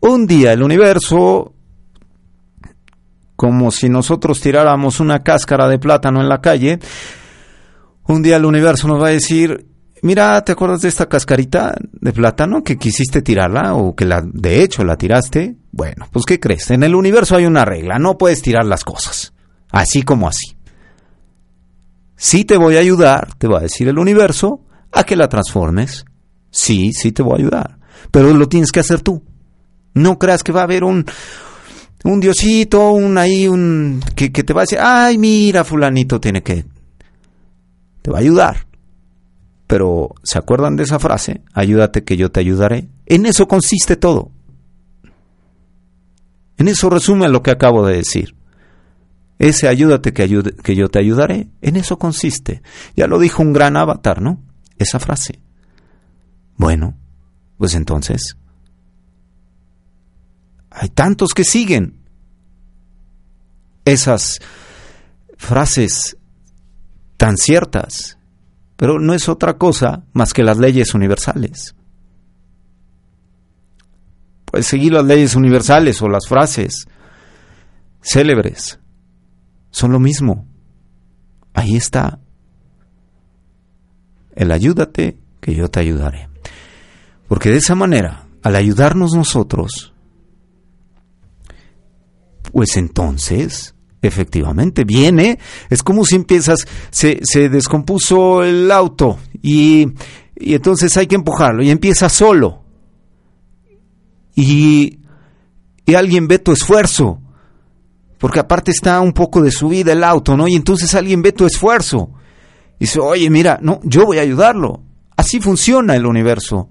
Un 0.00 0.26
día 0.26 0.52
el 0.52 0.62
universo, 0.62 1.52
como 3.36 3.70
si 3.70 3.88
nosotros 3.88 4.40
tiráramos 4.40 4.98
una 4.98 5.22
cáscara 5.22 5.68
de 5.68 5.78
plátano 5.78 6.20
en 6.20 6.28
la 6.28 6.40
calle, 6.40 6.78
un 8.06 8.22
día 8.22 8.36
el 8.36 8.46
universo 8.46 8.88
nos 8.88 9.02
va 9.02 9.08
a 9.08 9.12
decir, 9.12 9.66
mira, 10.02 10.42
¿te 10.42 10.52
acuerdas 10.52 10.80
de 10.80 10.88
esta 10.88 11.06
cascarita 11.06 11.74
de 11.92 12.12
plátano 12.12 12.64
que 12.64 12.78
quisiste 12.78 13.20
tirarla 13.20 13.74
o 13.74 13.94
que 13.94 14.08
de 14.32 14.62
hecho 14.62 14.84
la 14.84 14.96
tiraste? 14.96 15.56
Bueno, 15.70 16.06
pues 16.10 16.24
¿qué 16.24 16.40
crees? 16.40 16.70
En 16.70 16.82
el 16.82 16.94
universo 16.94 17.36
hay 17.36 17.44
una 17.44 17.66
regla, 17.66 17.98
no 17.98 18.16
puedes 18.16 18.40
tirar 18.40 18.64
las 18.64 18.84
cosas, 18.84 19.34
así 19.70 20.02
como 20.02 20.28
así. 20.28 20.56
Sí 22.16 22.44
te 22.44 22.56
voy 22.56 22.76
a 22.76 22.80
ayudar, 22.80 23.34
te 23.36 23.48
va 23.48 23.58
a 23.58 23.62
decir 23.62 23.86
el 23.88 23.98
universo, 23.98 24.64
a 24.92 25.04
que 25.04 25.16
la 25.16 25.28
transformes. 25.28 26.04
Sí, 26.50 26.92
sí 26.92 27.12
te 27.12 27.22
voy 27.22 27.34
a 27.34 27.42
ayudar, 27.42 27.78
pero 28.10 28.32
lo 28.32 28.48
tienes 28.48 28.72
que 28.72 28.80
hacer 28.80 29.02
tú. 29.02 29.22
No 29.94 30.18
creas 30.18 30.42
que 30.42 30.52
va 30.52 30.60
a 30.60 30.64
haber 30.64 30.84
un, 30.84 31.04
un 32.04 32.20
diosito, 32.20 32.92
un 32.92 33.18
ahí, 33.18 33.48
un 33.48 34.02
que, 34.14 34.30
te 34.30 34.52
va 34.52 34.62
a 34.62 34.64
decir, 34.64 34.78
ay, 34.80 35.18
mira, 35.18 35.64
fulanito 35.64 36.20
tiene 36.20 36.42
que... 36.42 36.64
Te 38.02 38.10
va 38.10 38.18
a 38.18 38.20
ayudar 38.20 38.70
pero 39.70 40.16
¿se 40.24 40.36
acuerdan 40.36 40.74
de 40.74 40.82
esa 40.82 40.98
frase? 40.98 41.42
Ayúdate 41.52 42.02
que 42.02 42.16
yo 42.16 42.32
te 42.32 42.40
ayudaré. 42.40 42.88
En 43.06 43.24
eso 43.24 43.46
consiste 43.46 43.94
todo. 43.94 44.32
En 46.56 46.66
eso 46.66 46.90
resume 46.90 47.28
lo 47.28 47.44
que 47.44 47.52
acabo 47.52 47.86
de 47.86 47.98
decir. 47.98 48.34
Ese 49.38 49.68
ayúdate 49.68 50.12
que 50.12 50.26
yo 50.26 50.88
te 50.88 50.98
ayudaré, 50.98 51.50
en 51.62 51.76
eso 51.76 52.00
consiste. 52.00 52.62
Ya 52.96 53.06
lo 53.06 53.20
dijo 53.20 53.44
un 53.44 53.52
gran 53.52 53.76
avatar, 53.76 54.20
¿no? 54.20 54.42
Esa 54.76 54.98
frase. 54.98 55.38
Bueno, 56.56 56.98
pues 57.56 57.76
entonces, 57.76 58.36
hay 60.80 60.88
tantos 60.88 61.34
que 61.34 61.44
siguen 61.44 62.00
esas 63.84 64.38
frases 65.36 66.16
tan 67.16 67.36
ciertas 67.36 68.16
pero 68.80 68.98
no 68.98 69.12
es 69.12 69.28
otra 69.28 69.58
cosa 69.58 70.04
más 70.14 70.32
que 70.32 70.42
las 70.42 70.56
leyes 70.56 70.94
universales. 70.94 71.74
Puedes 74.46 74.66
seguir 74.66 74.94
las 74.94 75.04
leyes 75.04 75.34
universales 75.34 76.00
o 76.00 76.08
las 76.08 76.26
frases 76.26 76.88
célebres. 78.00 78.80
Son 79.70 79.92
lo 79.92 79.98
mismo. 79.98 80.48
Ahí 81.52 81.76
está. 81.76 82.20
El 84.34 84.50
ayúdate, 84.50 85.20
que 85.42 85.54
yo 85.54 85.68
te 85.68 85.80
ayudaré. 85.80 86.30
Porque 87.28 87.50
de 87.50 87.58
esa 87.58 87.74
manera, 87.74 88.28
al 88.42 88.56
ayudarnos 88.56 89.12
nosotros, 89.12 89.92
pues 92.52 92.76
entonces, 92.76 93.74
efectivamente, 94.02 94.84
viene, 94.84 95.38
es 95.68 95.82
como 95.82 96.04
si 96.04 96.16
empiezas, 96.16 96.66
se, 96.90 97.20
se 97.22 97.48
descompuso 97.48 98.42
el 98.42 98.70
auto 98.70 99.18
y, 99.42 99.88
y 100.36 100.54
entonces 100.54 100.96
hay 100.96 101.06
que 101.06 101.16
empujarlo 101.16 101.62
y 101.62 101.70
empieza 101.70 102.08
solo 102.08 102.64
y, 104.34 105.00
y 105.84 105.94
alguien 105.94 106.28
ve 106.28 106.38
tu 106.38 106.52
esfuerzo, 106.52 107.20
porque 108.18 108.40
aparte 108.40 108.70
está 108.70 109.00
un 109.00 109.12
poco 109.12 109.42
de 109.42 109.50
subida 109.50 109.92
el 109.92 110.04
auto, 110.04 110.36
¿no? 110.36 110.48
Y 110.48 110.54
entonces 110.54 110.94
alguien 110.94 111.22
ve 111.22 111.32
tu 111.32 111.44
esfuerzo 111.46 112.10
y 112.78 112.84
dice, 112.84 113.00
oye, 113.00 113.28
mira, 113.30 113.58
no, 113.62 113.80
yo 113.82 114.06
voy 114.06 114.18
a 114.18 114.22
ayudarlo. 114.22 114.82
Así 115.16 115.40
funciona 115.40 115.96
el 115.96 116.06
universo. 116.06 116.70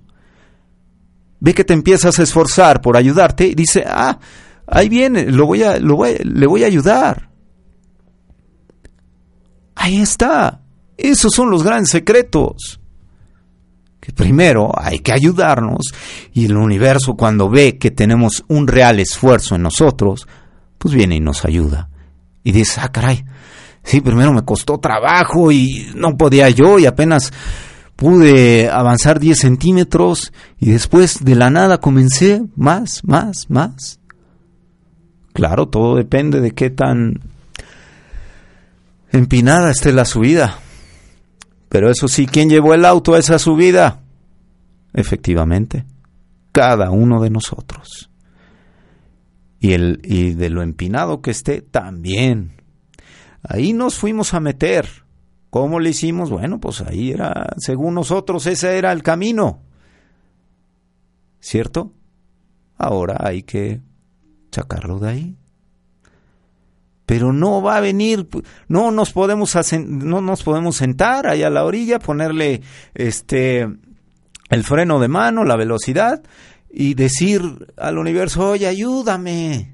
Ve 1.39 1.53
que 1.53 1.63
te 1.63 1.73
empiezas 1.73 2.19
a 2.19 2.23
esforzar 2.23 2.81
por 2.81 2.97
ayudarte 2.97 3.47
y 3.47 3.55
dice, 3.55 3.83
ah, 3.87 4.19
ahí 4.71 4.89
viene, 4.89 5.25
lo 5.25 5.45
voy 5.45 5.63
a, 5.63 5.79
lo 5.79 5.95
voy, 5.95 6.15
le 6.23 6.47
voy 6.47 6.63
a 6.63 6.67
ayudar. 6.67 7.29
Ahí 9.75 10.01
está. 10.01 10.61
Esos 10.97 11.33
son 11.33 11.49
los 11.49 11.63
grandes 11.63 11.89
secretos 11.89 12.79
primero 14.11 14.71
hay 14.77 14.99
que 14.99 15.11
ayudarnos 15.11 15.93
y 16.33 16.45
el 16.45 16.57
universo 16.57 17.15
cuando 17.15 17.49
ve 17.49 17.77
que 17.77 17.91
tenemos 17.91 18.43
un 18.47 18.67
real 18.67 18.99
esfuerzo 18.99 19.55
en 19.55 19.63
nosotros, 19.63 20.27
pues 20.77 20.93
viene 20.93 21.15
y 21.15 21.19
nos 21.19 21.45
ayuda. 21.45 21.89
Y 22.43 22.51
dice, 22.51 22.79
ah, 22.81 22.91
caray, 22.91 23.25
sí, 23.83 24.01
primero 24.01 24.33
me 24.33 24.43
costó 24.43 24.79
trabajo 24.79 25.51
y 25.51 25.87
no 25.95 26.15
podía 26.17 26.49
yo 26.49 26.79
y 26.79 26.85
apenas 26.85 27.31
pude 27.95 28.69
avanzar 28.69 29.19
10 29.19 29.37
centímetros 29.37 30.31
y 30.57 30.71
después 30.71 31.23
de 31.23 31.35
la 31.35 31.49
nada 31.49 31.79
comencé 31.79 32.43
más, 32.55 33.01
más, 33.03 33.49
más. 33.49 33.98
Claro, 35.39 35.69
todo 35.69 35.95
depende 35.95 36.41
de 36.41 36.51
qué 36.51 36.69
tan 36.69 37.21
empinada 39.09 39.71
esté 39.71 39.93
la 39.93 40.03
subida. 40.03 40.59
Pero 41.69 41.89
eso 41.89 42.09
sí, 42.09 42.25
¿quién 42.25 42.49
llevó 42.49 42.73
el 42.73 42.83
auto 42.83 43.13
a 43.13 43.19
esa 43.19 43.39
subida? 43.39 44.01
Efectivamente, 44.93 45.85
cada 46.51 46.91
uno 46.91 47.21
de 47.21 47.29
nosotros. 47.29 48.09
Y, 49.61 49.71
el, 49.71 50.01
y 50.03 50.33
de 50.33 50.49
lo 50.49 50.61
empinado 50.61 51.21
que 51.21 51.31
esté, 51.31 51.61
también. 51.61 52.57
Ahí 53.41 53.71
nos 53.71 53.95
fuimos 53.95 54.33
a 54.33 54.41
meter. 54.41 54.89
¿Cómo 55.49 55.79
le 55.79 55.91
hicimos? 55.91 56.29
Bueno, 56.29 56.59
pues 56.59 56.81
ahí 56.81 57.11
era, 57.11 57.55
según 57.59 57.93
nosotros, 57.93 58.45
ese 58.45 58.77
era 58.77 58.91
el 58.91 59.03
camino. 59.03 59.61
¿Cierto? 61.39 61.93
Ahora 62.77 63.15
hay 63.21 63.43
que 63.43 63.79
sacarlo 64.51 64.99
de 64.99 65.09
ahí 65.09 65.37
pero 67.09 67.33
no 67.33 67.59
va 67.59 67.77
a 67.77 67.81
venir, 67.81 68.27
no 68.67 68.91
nos 68.91 69.13
podemos 69.13 69.57
no 69.79 70.21
nos 70.21 70.43
podemos 70.43 70.75
sentar 70.75 71.25
ahí 71.25 71.41
a 71.41 71.49
la 71.49 71.65
orilla, 71.65 71.97
ponerle 71.97 72.61
este 72.93 73.67
el 74.49 74.63
freno 74.63 74.99
de 74.99 75.07
mano, 75.07 75.43
la 75.43 75.55
velocidad 75.55 76.21
y 76.69 76.93
decir 76.93 77.41
al 77.77 77.97
universo, 77.97 78.51
"Oye, 78.51 78.67
ayúdame." 78.67 79.73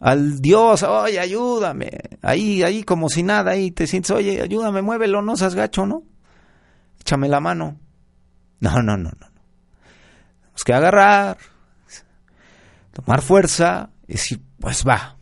Al 0.00 0.42
Dios, 0.42 0.82
"Oye, 0.82 1.18
ayúdame." 1.18 1.92
Ahí 2.20 2.62
ahí 2.62 2.82
como 2.82 3.08
si 3.08 3.22
nada, 3.22 3.52
ahí 3.52 3.70
te 3.70 3.86
sientes, 3.86 4.10
"Oye, 4.10 4.42
ayúdame, 4.42 4.82
muévelo, 4.82 5.22
no 5.22 5.34
seas 5.34 5.54
gacho, 5.54 5.86
¿no? 5.86 6.02
Échame 7.00 7.26
la 7.26 7.40
mano." 7.40 7.80
No, 8.60 8.82
no, 8.82 8.98
no, 8.98 9.12
no. 9.18 9.30
Tenemos 10.40 10.62
que 10.62 10.74
agarrar, 10.74 11.38
tomar 12.94 13.20
fuerza 13.20 13.90
y 14.08 14.12
decir, 14.12 14.40
"Pues 14.58 14.84
va." 14.86 15.14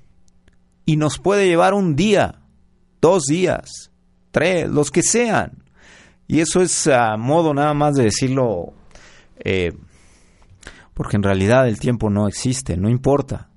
y 0.85 0.97
nos 0.97 1.19
puede 1.19 1.47
llevar 1.47 1.75
un 1.75 1.95
día, 1.95 2.41
dos 3.01 3.25
días, 3.25 3.93
tres, 4.31 4.69
los 4.69 4.91
que 4.91 5.03
sean. 5.03 5.65
Y 6.27 6.41
eso 6.41 6.61
es 6.61 6.87
a 6.87 7.17
modo 7.17 7.55
nada 7.55 7.75
más 7.75 7.95
de 7.95 8.05
decirlo, 8.05 8.73
eh, 9.37 9.73
porque 10.95 11.17
en 11.17 11.23
realidad 11.23 11.69
el 11.69 11.79
tiempo 11.79 12.11
no 12.11 12.29
existe, 12.29 12.77
no 12.77 12.89
importa. 12.89 13.49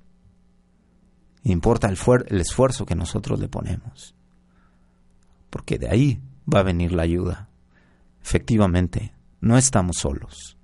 Importa 1.42 1.88
el, 1.88 1.98
el 2.28 2.40
esfuerzo 2.40 2.86
que 2.86 2.94
nosotros 2.94 3.38
le 3.38 3.48
ponemos. 3.48 4.14
Porque 5.50 5.78
de 5.78 5.88
ahí 5.88 6.20
va 6.52 6.60
a 6.60 6.64
venir 6.64 6.92
la 6.92 7.02
ayuda. 7.02 7.48
Efectivamente, 8.22 9.14
no 9.40 9.56
estamos 9.56 9.98
solos, 9.98 10.58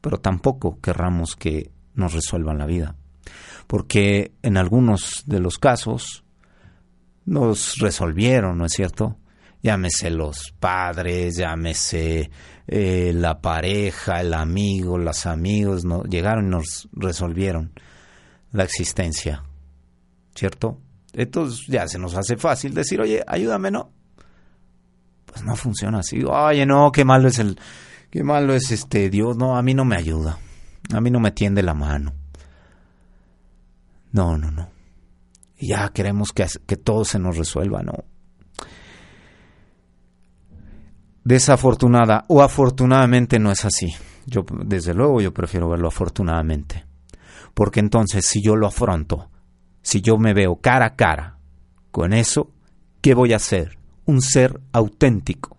pero 0.00 0.18
tampoco 0.18 0.78
querramos 0.80 1.34
que 1.34 1.72
nos 1.98 2.14
resuelvan 2.14 2.58
la 2.58 2.66
vida 2.66 2.96
porque 3.68 4.32
en 4.42 4.56
algunos 4.56 5.22
de 5.26 5.38
los 5.38 5.58
casos 5.58 6.24
nos 7.26 7.76
resolvieron, 7.78 8.58
¿no 8.58 8.64
es 8.64 8.72
cierto? 8.72 9.18
Llámese 9.62 10.10
los 10.10 10.54
padres, 10.58 11.36
llámese 11.36 12.30
eh, 12.66 13.12
la 13.14 13.40
pareja, 13.40 14.20
el 14.20 14.32
amigo, 14.32 14.96
los 14.96 15.26
amigos, 15.26 15.84
no, 15.84 16.02
llegaron 16.04 16.46
y 16.46 16.50
nos 16.50 16.88
resolvieron 16.92 17.72
la 18.52 18.64
existencia, 18.64 19.44
¿cierto? 20.34 20.80
Entonces 21.12 21.66
ya 21.68 21.86
se 21.86 21.98
nos 21.98 22.16
hace 22.16 22.38
fácil 22.38 22.72
decir, 22.72 23.02
oye, 23.02 23.22
ayúdame, 23.26 23.70
¿no? 23.70 23.92
Pues 25.26 25.44
no 25.44 25.54
funciona 25.56 25.98
así. 25.98 26.24
Oye, 26.24 26.64
no, 26.64 26.90
qué 26.90 27.04
malo 27.04 27.28
es 27.28 27.38
el, 27.38 27.60
qué 28.10 28.24
malo 28.24 28.54
es 28.54 28.70
este 28.70 29.10
Dios, 29.10 29.36
no, 29.36 29.58
a 29.58 29.62
mí 29.62 29.74
no 29.74 29.84
me 29.84 29.96
ayuda, 29.96 30.38
a 30.92 31.00
mí 31.00 31.10
no 31.10 31.20
me 31.20 31.32
tiende 31.32 31.62
la 31.62 31.74
mano. 31.74 32.12
No, 34.12 34.38
no, 34.38 34.50
no. 34.50 34.68
ya 35.60 35.88
queremos 35.90 36.32
que, 36.32 36.46
que 36.66 36.76
todo 36.76 37.04
se 37.04 37.18
nos 37.18 37.36
resuelva, 37.36 37.82
no. 37.82 37.92
Desafortunada 41.24 42.24
o 42.28 42.42
afortunadamente 42.42 43.38
no 43.38 43.50
es 43.50 43.64
así. 43.64 43.94
Yo, 44.26 44.44
desde 44.64 44.94
luego, 44.94 45.20
yo 45.20 45.32
prefiero 45.32 45.68
verlo 45.68 45.88
afortunadamente. 45.88 46.86
Porque 47.54 47.80
entonces, 47.80 48.24
si 48.24 48.42
yo 48.42 48.56
lo 48.56 48.66
afronto, 48.66 49.30
si 49.82 50.00
yo 50.00 50.16
me 50.16 50.32
veo 50.32 50.56
cara 50.56 50.86
a 50.86 50.96
cara 50.96 51.38
con 51.90 52.12
eso, 52.12 52.50
¿qué 53.00 53.14
voy 53.14 53.32
a 53.32 53.36
hacer? 53.36 53.78
Un 54.04 54.22
ser 54.22 54.60
auténtico. 54.72 55.56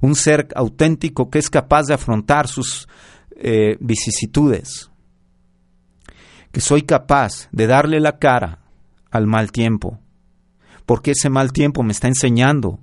Un 0.00 0.14
ser 0.14 0.48
auténtico 0.54 1.30
que 1.30 1.38
es 1.38 1.50
capaz 1.50 1.86
de 1.86 1.94
afrontar 1.94 2.48
sus 2.48 2.88
eh, 3.36 3.76
vicisitudes, 3.80 4.90
que 6.52 6.60
soy 6.60 6.82
capaz 6.82 7.48
de 7.52 7.66
darle 7.66 8.00
la 8.00 8.18
cara 8.18 8.60
al 9.10 9.26
mal 9.26 9.52
tiempo, 9.52 9.98
porque 10.86 11.12
ese 11.12 11.30
mal 11.30 11.52
tiempo 11.52 11.82
me 11.82 11.92
está 11.92 12.08
enseñando 12.08 12.80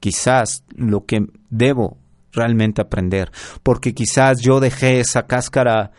quizás 0.00 0.64
lo 0.74 1.04
que 1.04 1.26
debo 1.50 1.98
realmente 2.32 2.82
aprender, 2.82 3.30
porque 3.62 3.94
quizás 3.94 4.40
yo 4.40 4.60
dejé 4.60 5.00
esa 5.00 5.26
cáscara 5.26 5.92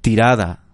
tirada 0.00 0.64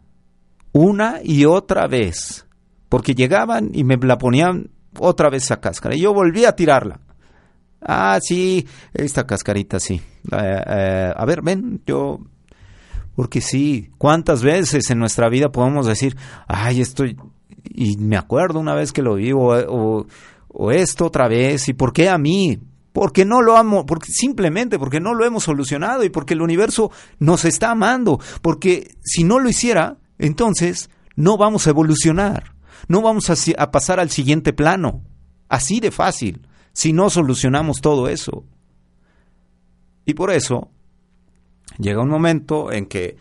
una 0.72 1.20
y 1.22 1.44
otra 1.44 1.86
vez, 1.86 2.46
porque 2.88 3.14
llegaban 3.14 3.70
y 3.72 3.84
me 3.84 3.96
la 3.96 4.18
ponían 4.18 4.70
otra 4.98 5.30
vez 5.30 5.44
esa 5.44 5.60
cáscara. 5.60 5.94
Y 5.94 6.00
yo 6.00 6.14
volví 6.14 6.44
a 6.44 6.56
tirarla. 6.56 7.00
Ah, 7.80 8.18
sí, 8.22 8.66
esta 8.92 9.26
cascarita 9.26 9.80
sí. 9.80 10.00
Eh, 10.32 10.62
eh, 10.66 11.12
a 11.16 11.24
ver, 11.24 11.42
ven, 11.42 11.82
yo 11.86 12.20
porque 13.20 13.42
sí, 13.42 13.90
¿cuántas 13.98 14.42
veces 14.42 14.90
en 14.90 14.98
nuestra 14.98 15.28
vida 15.28 15.52
podemos 15.52 15.86
decir, 15.86 16.16
ay, 16.48 16.80
estoy, 16.80 17.18
y 17.64 17.98
me 17.98 18.16
acuerdo 18.16 18.58
una 18.58 18.74
vez 18.74 18.92
que 18.92 19.02
lo 19.02 19.16
vi, 19.16 19.32
o, 19.34 20.06
esto 20.72 21.04
otra 21.04 21.28
vez, 21.28 21.68
y 21.68 21.74
por 21.74 21.92
qué 21.92 22.08
a 22.08 22.16
mí? 22.16 22.58
Porque 22.92 23.26
no 23.26 23.42
lo 23.42 23.58
amo, 23.58 23.84
porque 23.84 24.10
simplemente 24.10 24.78
porque 24.78 25.00
no 25.00 25.12
lo 25.12 25.26
hemos 25.26 25.44
solucionado 25.44 26.02
y 26.02 26.08
porque 26.08 26.32
el 26.32 26.40
universo 26.40 26.90
nos 27.18 27.44
está 27.44 27.72
amando, 27.72 28.20
porque 28.40 28.94
si 29.04 29.22
no 29.22 29.38
lo 29.38 29.50
hiciera, 29.50 29.98
entonces 30.18 30.88
no 31.14 31.36
vamos 31.36 31.66
a 31.66 31.70
evolucionar, 31.70 32.54
no 32.88 33.02
vamos 33.02 33.28
a 33.28 33.70
pasar 33.70 34.00
al 34.00 34.08
siguiente 34.08 34.54
plano, 34.54 35.02
así 35.48 35.78
de 35.78 35.90
fácil, 35.90 36.40
si 36.72 36.92
no 36.92 37.10
solucionamos 37.10 37.80
todo 37.80 38.08
eso. 38.08 38.44
Y 40.04 40.14
por 40.14 40.30
eso 40.30 40.70
llega 41.78 42.02
un 42.02 42.08
momento 42.08 42.72
en 42.72 42.86
que 42.86 43.16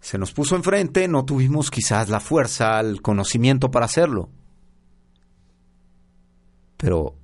se 0.00 0.18
nos 0.18 0.32
puso 0.32 0.54
enfrente, 0.56 1.08
no 1.08 1.24
tuvimos 1.24 1.70
quizás 1.70 2.08
la 2.08 2.20
fuerza, 2.20 2.78
el 2.80 3.02
conocimiento 3.02 3.70
para 3.70 3.86
hacerlo. 3.86 4.30
Pero 6.76 7.16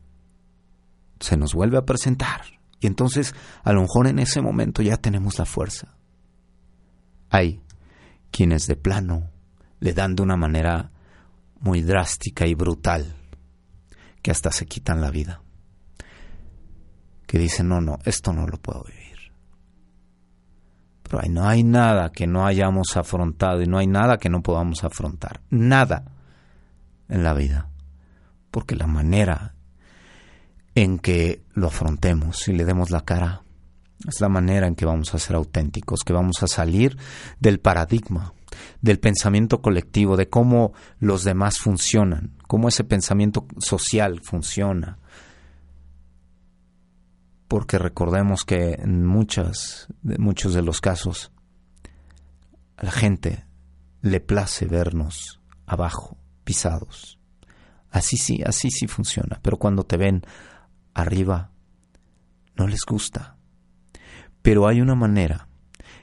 se 1.21 1.37
nos 1.37 1.55
vuelve 1.55 1.79
a 1.79 1.85
presentar. 1.85 2.43
Y 2.81 2.89
entonces, 2.89 3.35
a 3.63 3.73
lo 3.73 3.83
mejor 3.83 4.09
en 4.09 4.19
ese 4.19 4.43
momento 4.43 4.83
ya 4.83 4.97
tenemos 4.97 5.39
la 5.39 5.45
fuerza. 5.45 5.95
Hay 7.31 7.61
quienes 8.33 8.67
de 8.67 8.75
plano 8.75 9.31
le 9.79 9.93
dan 9.93 10.17
de 10.17 10.23
una 10.23 10.37
manera 10.37 10.91
muy 11.61 11.83
drástica 11.83 12.47
y 12.49 12.55
brutal, 12.55 13.15
que 14.23 14.31
hasta 14.31 14.51
se 14.51 14.67
quitan 14.67 15.01
la 15.01 15.11
vida. 15.11 15.43
Que 17.27 17.39
dicen, 17.39 17.69
no, 17.69 17.81
no, 17.81 17.99
esto 18.05 18.33
no 18.33 18.47
lo 18.47 18.57
puedo 18.59 18.85
vivir. 18.85 19.33
Pero 21.03 21.21
no 21.29 21.47
hay 21.47 21.65
nada 21.65 22.11
que 22.11 22.27
no 22.27 22.47
hayamos 22.47 22.97
afrontado 22.97 23.61
y 23.63 23.67
no 23.67 23.79
hay 23.79 23.87
nada 23.87 24.19
que 24.19 24.31
no 24.31 24.43
podamos 24.43 24.85
afrontar. 24.85 25.41
Nada 25.51 26.05
en 27.09 27.23
la 27.23 27.35
vida. 27.35 27.69
Porque 28.51 28.77
la 28.77 28.87
manera 28.87 29.55
en 30.75 30.99
que 30.99 31.43
lo 31.53 31.67
afrontemos 31.67 32.49
y 32.49 32.53
le 32.53 32.65
demos 32.65 32.91
la 32.91 33.03
cara 33.03 33.43
es 34.09 34.21
la 34.21 34.29
manera 34.29 34.67
en 34.67 34.75
que 34.75 34.87
vamos 34.87 35.15
a 35.15 35.19
ser 35.19 35.37
auténticos, 35.37 36.01
que 36.05 36.13
vamos 36.13 36.43
a 36.43 36.47
salir 36.47 36.97
del 37.39 37.61
paradigma, 37.61 38.33
del 38.81 38.99
pensamiento 38.99 39.61
colectivo, 39.63 40.17
de 40.17 40.29
cómo 40.29 40.73
los 40.99 41.25
demás 41.25 41.59
funcionan, 41.59 42.37
cómo 42.47 42.69
ese 42.69 42.85
pensamiento 42.85 43.47
social 43.59 44.21
funciona. 44.23 44.99
Porque 47.49 47.79
recordemos 47.79 48.45
que 48.45 48.75
en 48.75 49.05
muchos 49.05 49.89
de 50.03 50.63
los 50.63 50.81
casos 50.81 51.33
a 52.77 52.85
la 52.85 52.93
gente 52.93 53.45
le 54.01 54.21
place 54.21 54.67
vernos 54.67 55.41
abajo, 55.67 56.17
pisados. 56.45 57.19
Así 57.91 58.17
sí, 58.17 58.43
así 58.45 58.71
sí 58.71 58.87
funciona. 58.87 59.39
Pero 59.43 59.59
cuando 59.59 59.85
te 59.85 59.99
ven 59.99 60.23
arriba, 60.95 61.51
no 62.57 62.67
les 62.67 62.87
gusta. 62.87 63.37
Pero 64.41 64.67
hay 64.67 64.81
una 64.81 64.95
manera 64.95 65.49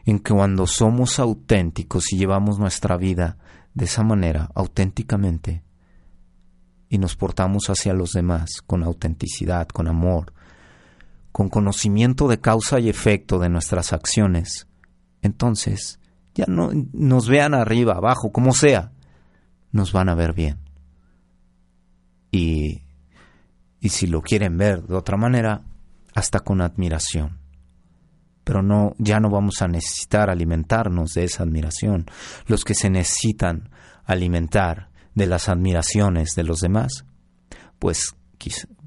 en 0.09 0.19
que 0.19 0.33
cuando 0.33 0.65
somos 0.65 1.19
auténticos 1.19 2.11
y 2.11 2.17
llevamos 2.17 2.57
nuestra 2.57 2.97
vida 2.97 3.37
de 3.73 3.85
esa 3.85 4.03
manera, 4.03 4.49
auténticamente, 4.55 5.63
y 6.89 6.97
nos 6.97 7.15
portamos 7.15 7.69
hacia 7.69 7.93
los 7.93 8.13
demás 8.13 8.63
con 8.65 8.83
autenticidad, 8.83 9.67
con 9.67 9.87
amor, 9.87 10.33
con 11.31 11.49
conocimiento 11.49 12.27
de 12.27 12.39
causa 12.39 12.79
y 12.79 12.89
efecto 12.89 13.37
de 13.37 13.49
nuestras 13.49 13.93
acciones, 13.93 14.67
entonces 15.21 15.99
ya 16.33 16.45
no 16.47 16.71
nos 16.93 17.29
vean 17.29 17.53
arriba, 17.53 17.93
abajo, 17.93 18.31
como 18.31 18.53
sea, 18.53 18.91
nos 19.71 19.91
van 19.93 20.09
a 20.09 20.15
ver 20.15 20.33
bien. 20.33 20.57
Y, 22.31 22.81
y 23.79 23.89
si 23.89 24.07
lo 24.07 24.21
quieren 24.21 24.57
ver 24.57 24.83
de 24.83 24.95
otra 24.95 25.17
manera, 25.17 25.61
hasta 26.15 26.39
con 26.39 26.61
admiración 26.61 27.38
pero 28.49 28.63
no 28.63 28.95
ya 28.97 29.19
no 29.19 29.29
vamos 29.29 29.61
a 29.61 29.67
necesitar 29.67 30.31
alimentarnos 30.31 31.13
de 31.13 31.23
esa 31.23 31.43
admiración. 31.43 32.07
Los 32.47 32.65
que 32.65 32.73
se 32.73 32.89
necesitan 32.89 33.69
alimentar 34.05 34.89
de 35.13 35.27
las 35.27 35.49
admiraciones 35.49 36.33
de 36.35 36.43
los 36.43 36.59
demás, 36.59 37.05
pues 37.77 38.15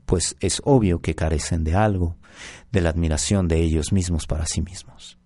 pues 0.05 0.35
es 0.41 0.61
obvio 0.65 1.01
que 1.01 1.15
carecen 1.15 1.63
de 1.63 1.77
algo, 1.77 2.17
de 2.73 2.81
la 2.81 2.91
admiración 2.91 3.47
de 3.47 3.63
ellos 3.63 3.93
mismos 3.93 4.27
para 4.27 4.47
sí 4.47 4.63
mismos. 4.63 5.17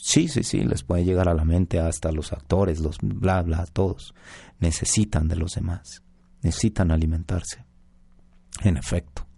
Sí, 0.00 0.26
sí, 0.26 0.42
sí, 0.42 0.64
les 0.64 0.82
puede 0.82 1.04
llegar 1.04 1.28
a 1.28 1.34
la 1.34 1.44
mente 1.44 1.78
hasta 1.78 2.10
los 2.10 2.32
actores, 2.32 2.80
los 2.80 2.98
bla, 3.00 3.40
bla, 3.42 3.66
todos. 3.72 4.16
Necesitan 4.58 5.28
de 5.28 5.36
los 5.36 5.54
demás, 5.54 6.02
necesitan 6.42 6.90
alimentarse. 6.90 7.64
En 8.64 8.76
efecto. 8.76 9.28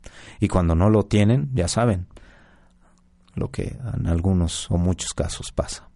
Y 0.40 0.48
cuando 0.48 0.74
no 0.74 0.88
lo 0.88 1.02
tienen, 1.02 1.50
ya 1.52 1.68
saben, 1.68 2.06
lo 3.36 3.50
que 3.50 3.78
en 3.94 4.06
algunos 4.08 4.68
o 4.70 4.78
muchos 4.78 5.12
casos 5.14 5.52
pasa. 5.52 5.88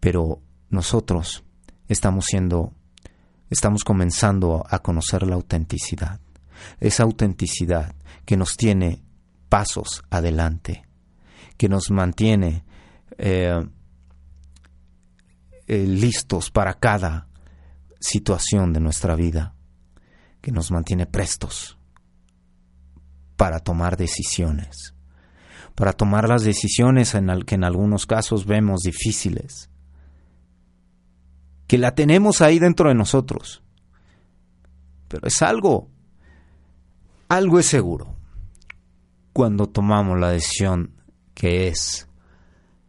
Pero 0.00 0.42
nosotros 0.70 1.44
estamos 1.88 2.24
siendo, 2.26 2.72
estamos 3.50 3.84
comenzando 3.84 4.64
a 4.68 4.80
conocer 4.80 5.24
la 5.24 5.36
autenticidad, 5.36 6.20
esa 6.80 7.04
autenticidad 7.04 7.94
que 8.24 8.36
nos 8.36 8.56
tiene 8.56 9.04
pasos 9.48 10.02
adelante, 10.10 10.88
que 11.58 11.68
nos 11.68 11.90
mantiene 11.90 12.64
eh, 13.18 13.62
eh, 15.66 15.86
listos 15.86 16.50
para 16.50 16.74
cada 16.74 17.28
situación 18.00 18.72
de 18.72 18.80
nuestra 18.80 19.14
vida, 19.14 19.54
que 20.40 20.50
nos 20.50 20.70
mantiene 20.72 21.06
prestos 21.06 21.78
para 23.36 23.60
tomar 23.60 23.96
decisiones 23.96 24.94
para 25.74 25.92
tomar 25.92 26.28
las 26.28 26.42
decisiones 26.44 27.14
en 27.14 27.28
que 27.42 27.54
en 27.54 27.64
algunos 27.64 28.06
casos 28.06 28.46
vemos 28.46 28.80
difíciles, 28.80 29.70
que 31.66 31.78
la 31.78 31.94
tenemos 31.94 32.42
ahí 32.42 32.58
dentro 32.58 32.88
de 32.88 32.94
nosotros. 32.94 33.62
Pero 35.08 35.26
es 35.26 35.42
algo, 35.42 35.88
algo 37.28 37.58
es 37.58 37.66
seguro 37.66 38.16
cuando 39.32 39.68
tomamos 39.68 40.18
la 40.18 40.30
decisión 40.30 40.94
que 41.34 41.68
es 41.68 42.08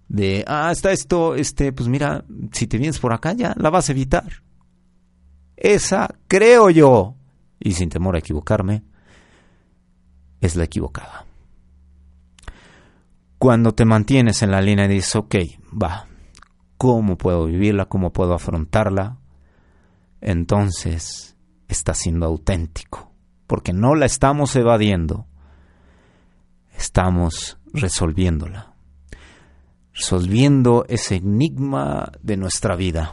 de, 0.09 0.43
ah, 0.47 0.69
está 0.71 0.91
esto, 0.91 1.35
este, 1.35 1.71
pues 1.71 1.87
mira, 1.87 2.25
si 2.51 2.67
te 2.67 2.77
vienes 2.77 2.99
por 2.99 3.13
acá 3.13 3.33
ya 3.33 3.55
la 3.57 3.69
vas 3.69 3.89
a 3.89 3.93
evitar. 3.93 4.43
Esa, 5.55 6.13
creo 6.27 6.69
yo, 6.69 7.15
y 7.59 7.71
sin 7.73 7.89
temor 7.89 8.15
a 8.15 8.19
equivocarme, 8.19 8.83
es 10.41 10.57
la 10.57 10.65
equivocada 10.65 11.25
cuando 13.43 13.73
te 13.73 13.83
mantienes 13.83 14.41
en 14.41 14.51
la 14.51 14.61
línea 14.61 14.85
y 14.85 14.87
dices, 14.87 15.17
ok, 15.17 15.35
va, 15.73 16.07
¿cómo 16.77 17.17
puedo 17.17 17.47
vivirla? 17.47 17.87
¿Cómo 17.89 18.13
puedo 18.13 18.33
afrontarla? 18.33 19.17
Entonces 20.21 21.35
está 21.67 21.93
siendo 21.93 22.25
auténtico, 22.25 23.11
porque 23.45 23.73
no 23.73 23.95
la 23.95 24.05
estamos 24.05 24.55
evadiendo, 24.55 25.27
estamos 26.77 27.57
resolviéndola, 27.73 28.75
resolviendo 29.93 30.85
ese 30.87 31.17
enigma 31.17 32.13
de 32.21 32.37
nuestra 32.37 32.77
vida, 32.77 33.11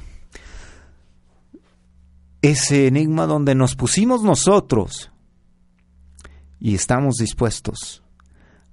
ese 2.40 2.86
enigma 2.86 3.26
donde 3.26 3.56
nos 3.56 3.74
pusimos 3.74 4.22
nosotros 4.22 5.10
y 6.60 6.76
estamos 6.76 7.16
dispuestos 7.16 8.04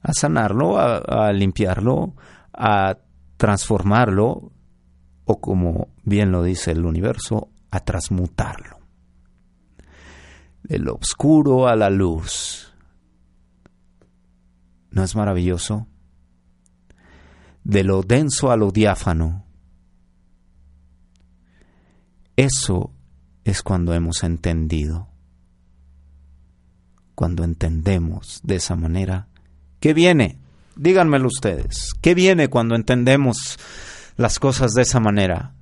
a 0.02 0.14
sanarlo, 0.14 0.78
a, 0.78 1.32
limpiarlo, 1.34 2.16
a 2.54 2.98
transformarlo, 3.38 4.52
o 5.26 5.42
como 5.42 5.90
bien 6.04 6.32
lo 6.32 6.44
dice 6.44 6.72
el 6.72 6.86
universo, 6.86 7.50
a 7.72 7.82
transmutarlo. 7.82 8.78
De 10.64 10.80
lo 10.80 10.96
oscuro 10.96 11.68
a 11.68 11.76
la 11.76 11.90
luz. 11.90 12.74
¿No 14.92 15.04
es 15.04 15.16
maravilloso? 15.16 15.88
De 17.64 17.84
lo 17.84 18.02
denso 18.02 18.52
a 18.52 18.58
lo 18.58 18.72
diáfano. 18.72 19.46
Eso 22.36 22.94
es 23.44 23.64
cuando 23.64 23.94
hemos 23.94 24.24
entendido. 24.24 25.10
Cuando 27.16 27.44
entendemos 27.44 28.42
de 28.44 28.56
esa 28.56 28.76
manera 28.76 29.28
¿Qué 29.80 29.94
viene? 29.94 30.40
Díganmelo 30.76 31.28
ustedes. 31.28 31.92
¿Qué 32.02 32.14
viene 32.14 32.50
cuando 32.50 32.76
entendemos 32.76 33.58
las 34.16 34.40
cosas 34.40 34.72
de 34.74 34.82
esa 34.84 35.00
manera? 35.00 35.54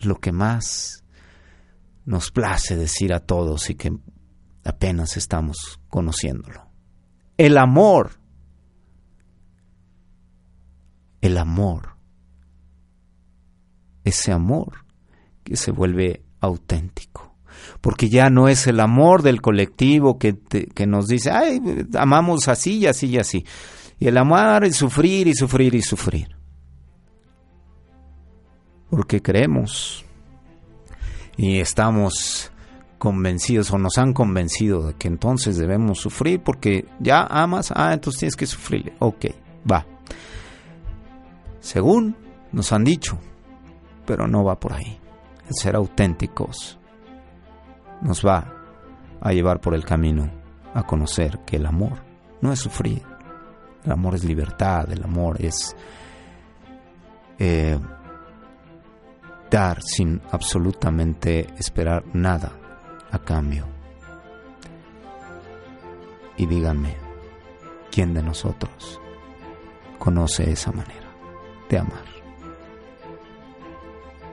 Lo 0.00 0.16
que 0.20 0.32
más 0.32 1.04
nos 2.04 2.30
place 2.30 2.76
decir 2.76 3.12
a 3.12 3.20
todos 3.20 3.68
y 3.70 3.74
que 3.74 3.96
apenas 4.64 5.16
estamos 5.16 5.80
conociéndolo. 5.88 6.70
El 7.36 7.58
amor. 7.58 8.12
El 11.20 11.38
amor. 11.38 11.96
Ese 14.04 14.32
amor 14.32 14.84
que 15.42 15.56
se 15.56 15.70
vuelve 15.70 16.24
auténtico 16.40 17.35
porque 17.86 18.08
ya 18.08 18.30
no 18.30 18.48
es 18.48 18.66
el 18.66 18.80
amor 18.80 19.22
del 19.22 19.40
colectivo 19.40 20.18
que, 20.18 20.36
que 20.36 20.88
nos 20.88 21.06
dice, 21.06 21.30
ay, 21.30 21.86
amamos 21.96 22.48
así 22.48 22.78
y 22.78 22.86
así 22.88 23.06
y 23.06 23.18
así. 23.18 23.46
Y 24.00 24.08
el 24.08 24.16
amar 24.16 24.64
es 24.64 24.74
sufrir 24.74 25.28
y 25.28 25.34
sufrir 25.34 25.72
y 25.72 25.82
sufrir. 25.82 26.36
Porque 28.90 29.22
creemos 29.22 30.04
y 31.36 31.60
estamos 31.60 32.50
convencidos 32.98 33.70
o 33.70 33.78
nos 33.78 33.98
han 33.98 34.12
convencido 34.12 34.88
de 34.88 34.94
que 34.94 35.06
entonces 35.06 35.56
debemos 35.56 36.00
sufrir 36.00 36.40
porque 36.40 36.86
ya 36.98 37.22
amas, 37.30 37.72
ah, 37.72 37.92
entonces 37.92 38.18
tienes 38.18 38.34
que 38.34 38.46
sufrir. 38.48 38.94
Ok, 38.98 39.26
va. 39.70 39.86
Según 41.60 42.16
nos 42.50 42.72
han 42.72 42.82
dicho, 42.82 43.16
pero 44.04 44.26
no 44.26 44.42
va 44.42 44.58
por 44.58 44.72
ahí. 44.72 44.98
El 45.48 45.54
ser 45.54 45.76
auténticos 45.76 46.80
nos 48.02 48.24
va 48.24 48.52
a 49.20 49.32
llevar 49.32 49.60
por 49.60 49.74
el 49.74 49.84
camino 49.84 50.30
a 50.74 50.82
conocer 50.82 51.40
que 51.46 51.56
el 51.56 51.66
amor 51.66 51.98
no 52.40 52.52
es 52.52 52.58
sufrir, 52.58 53.02
el 53.84 53.92
amor 53.92 54.14
es 54.14 54.24
libertad, 54.24 54.90
el 54.90 55.02
amor 55.02 55.36
es 55.40 55.74
eh, 57.38 57.78
dar 59.50 59.82
sin 59.82 60.20
absolutamente 60.30 61.46
esperar 61.58 62.04
nada 62.12 62.52
a 63.10 63.18
cambio. 63.18 63.66
Y 66.36 66.46
díganme, 66.46 66.94
¿quién 67.90 68.12
de 68.12 68.22
nosotros 68.22 69.00
conoce 69.98 70.50
esa 70.50 70.72
manera 70.72 71.08
de 71.70 71.78
amar? 71.78 72.04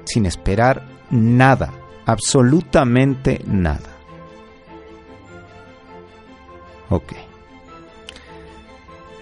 Sin 0.03 0.25
esperar 0.25 0.85
nada, 1.09 1.71
absolutamente 2.05 3.41
nada. 3.45 3.89
Ok. 6.89 7.13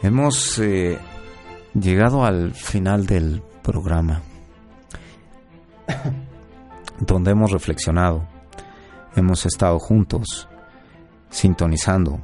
Hemos 0.03 0.57
eh, 0.59 0.99
llegado 1.73 2.25
al 2.25 2.53
final 2.53 3.05
del 3.05 3.41
programa 3.61 4.21
donde 6.99 7.32
hemos 7.32 7.51
reflexionado, 7.51 8.27
hemos 9.15 9.45
estado 9.45 9.79
juntos, 9.79 10.47
sintonizando 11.29 12.19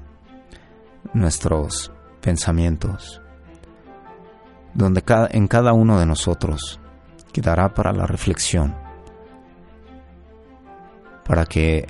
nuestros 1.14 1.92
pensamientos, 2.22 3.22
donde 4.74 5.02
cada, 5.02 5.28
en 5.32 5.48
cada 5.48 5.74
uno 5.74 6.00
de 6.00 6.06
nosotros 6.06 6.80
quedará 7.32 7.74
para 7.74 7.94
la 7.94 8.06
reflexión, 8.06 8.76
para 11.28 11.46
que 11.46 11.88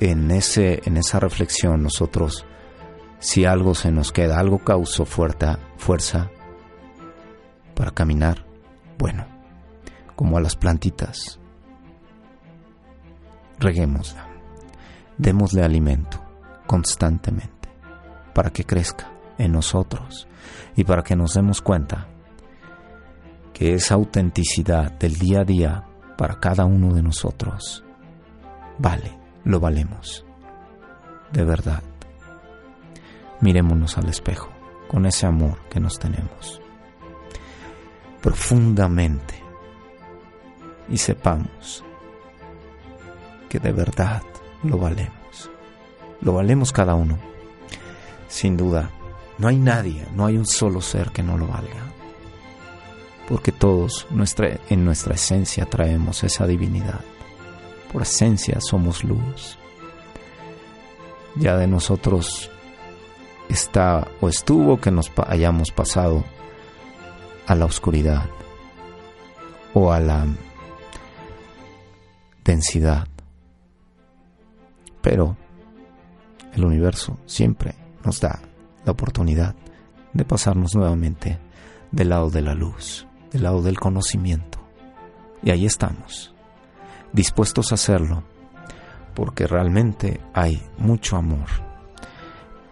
en, 0.00 0.30
ese, 0.30 0.80
en 0.84 0.96
esa 0.96 1.20
reflexión 1.20 1.82
nosotros, 1.82 2.44
si 3.18 3.44
algo 3.44 3.74
se 3.74 3.90
nos 3.90 4.12
queda, 4.12 4.38
algo 4.38 4.58
causó 4.58 5.04
fuerza, 5.04 5.58
fuerza 5.76 6.30
para 7.74 7.90
caminar, 7.90 8.46
bueno, 8.98 9.26
como 10.14 10.38
a 10.38 10.40
las 10.40 10.56
plantitas. 10.56 11.38
Reguémosla, 13.58 14.28
démosle 15.18 15.62
alimento 15.62 16.20
constantemente 16.66 17.68
para 18.34 18.50
que 18.50 18.64
crezca 18.64 19.12
en 19.38 19.52
nosotros 19.52 20.26
y 20.74 20.84
para 20.84 21.02
que 21.02 21.16
nos 21.16 21.34
demos 21.34 21.60
cuenta 21.60 22.08
que 23.52 23.74
esa 23.74 23.94
autenticidad 23.94 24.92
del 24.92 25.14
día 25.14 25.40
a 25.40 25.44
día 25.44 25.91
para 26.22 26.38
cada 26.38 26.64
uno 26.66 26.94
de 26.94 27.02
nosotros 27.02 27.82
vale, 28.78 29.18
lo 29.42 29.58
valemos, 29.58 30.24
de 31.32 31.44
verdad. 31.44 31.82
Mirémonos 33.40 33.98
al 33.98 34.08
espejo 34.08 34.48
con 34.86 35.04
ese 35.04 35.26
amor 35.26 35.58
que 35.68 35.80
nos 35.80 35.98
tenemos 35.98 36.60
profundamente 38.20 39.34
y 40.88 40.96
sepamos 40.96 41.82
que 43.48 43.58
de 43.58 43.72
verdad 43.72 44.22
lo 44.62 44.78
valemos. 44.78 45.50
Lo 46.20 46.34
valemos 46.34 46.70
cada 46.70 46.94
uno. 46.94 47.18
Sin 48.28 48.56
duda, 48.56 48.90
no 49.38 49.48
hay 49.48 49.56
nadie, 49.56 50.06
no 50.14 50.26
hay 50.26 50.36
un 50.36 50.46
solo 50.46 50.82
ser 50.82 51.10
que 51.10 51.24
no 51.24 51.36
lo 51.36 51.48
valga. 51.48 51.91
Porque 53.32 53.50
todos 53.50 54.06
nuestra, 54.10 54.60
en 54.68 54.84
nuestra 54.84 55.14
esencia 55.14 55.64
traemos 55.64 56.22
esa 56.22 56.46
divinidad. 56.46 57.00
Por 57.90 58.02
esencia 58.02 58.60
somos 58.60 59.04
luz. 59.04 59.56
Ya 61.36 61.56
de 61.56 61.66
nosotros 61.66 62.50
está 63.48 64.06
o 64.20 64.28
estuvo 64.28 64.78
que 64.78 64.90
nos 64.90 65.10
hayamos 65.26 65.70
pasado 65.70 66.24
a 67.46 67.54
la 67.54 67.64
oscuridad 67.64 68.26
o 69.72 69.90
a 69.92 69.98
la 69.98 70.26
densidad. 72.44 73.08
Pero 75.00 75.38
el 76.52 76.66
universo 76.66 77.16
siempre 77.24 77.74
nos 78.04 78.20
da 78.20 78.42
la 78.84 78.92
oportunidad 78.92 79.54
de 80.12 80.26
pasarnos 80.26 80.74
nuevamente 80.74 81.38
del 81.92 82.10
lado 82.10 82.28
de 82.28 82.42
la 82.42 82.52
luz, 82.52 83.06
del 83.32 83.42
lado 83.42 83.62
del 83.62 83.78
conocimiento. 83.78 84.58
Y 85.42 85.50
ahí 85.50 85.66
estamos, 85.66 86.34
dispuestos 87.12 87.72
a 87.72 87.74
hacerlo, 87.74 88.22
porque 89.14 89.46
realmente 89.46 90.20
hay 90.32 90.62
mucho 90.78 91.16
amor 91.16 91.46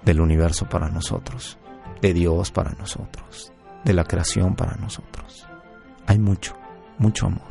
del 0.04 0.20
universo 0.20 0.68
para 0.68 0.88
nosotros, 0.88 1.58
de 2.00 2.14
Dios 2.14 2.50
para 2.50 2.72
nosotros, 2.72 3.52
de 3.84 3.92
la 3.92 4.04
creación 4.04 4.54
para 4.54 4.76
nosotros. 4.76 5.46
Hay 6.06 6.18
mucho, 6.18 6.54
mucho 6.98 7.26
amor. 7.26 7.50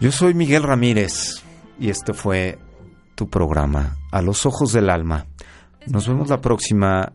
Yo 0.00 0.10
soy 0.12 0.34
Miguel 0.34 0.62
Ramírez 0.62 1.42
y 1.78 1.90
este 1.90 2.14
fue 2.14 2.58
tu 3.14 3.28
programa 3.28 3.98
A 4.10 4.22
los 4.22 4.46
Ojos 4.46 4.72
del 4.72 4.88
Alma. 4.88 5.26
Nos 5.86 6.08
vemos 6.08 6.28
la 6.28 6.40
próxima 6.40 7.12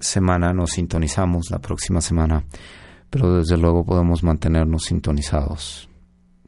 semana, 0.00 0.52
nos 0.52 0.72
sintonizamos 0.72 1.50
la 1.50 1.58
próxima 1.58 2.00
semana, 2.00 2.44
pero 3.10 3.36
desde 3.38 3.56
luego 3.56 3.84
podemos 3.84 4.22
mantenernos 4.22 4.84
sintonizados 4.84 5.88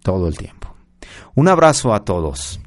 todo 0.02 0.28
el 0.28 0.36
tiempo. 0.36 0.74
Un 1.34 1.48
abrazo 1.48 1.94
a 1.94 2.04
todos 2.04 2.61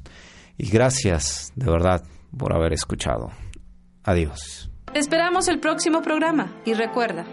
y 0.58 0.70
gracias 0.70 1.52
de 1.56 1.70
verdad 1.70 2.04
por 2.38 2.54
haber 2.54 2.74
escuchado. 2.74 3.32
Adiós. 4.04 4.70
Esperamos 4.94 5.48
el 5.48 5.60
próximo 5.60 6.02
programa 6.02 6.52
y 6.66 6.74
recuerda, 6.74 7.26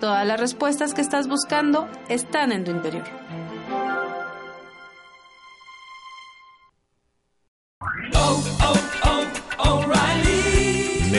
todas 0.00 0.26
las 0.26 0.38
respuestas 0.38 0.92
que 0.92 1.00
estás 1.00 1.28
buscando 1.28 1.88
están 2.08 2.52
en 2.52 2.64
tu 2.64 2.70
interior. 2.70 3.04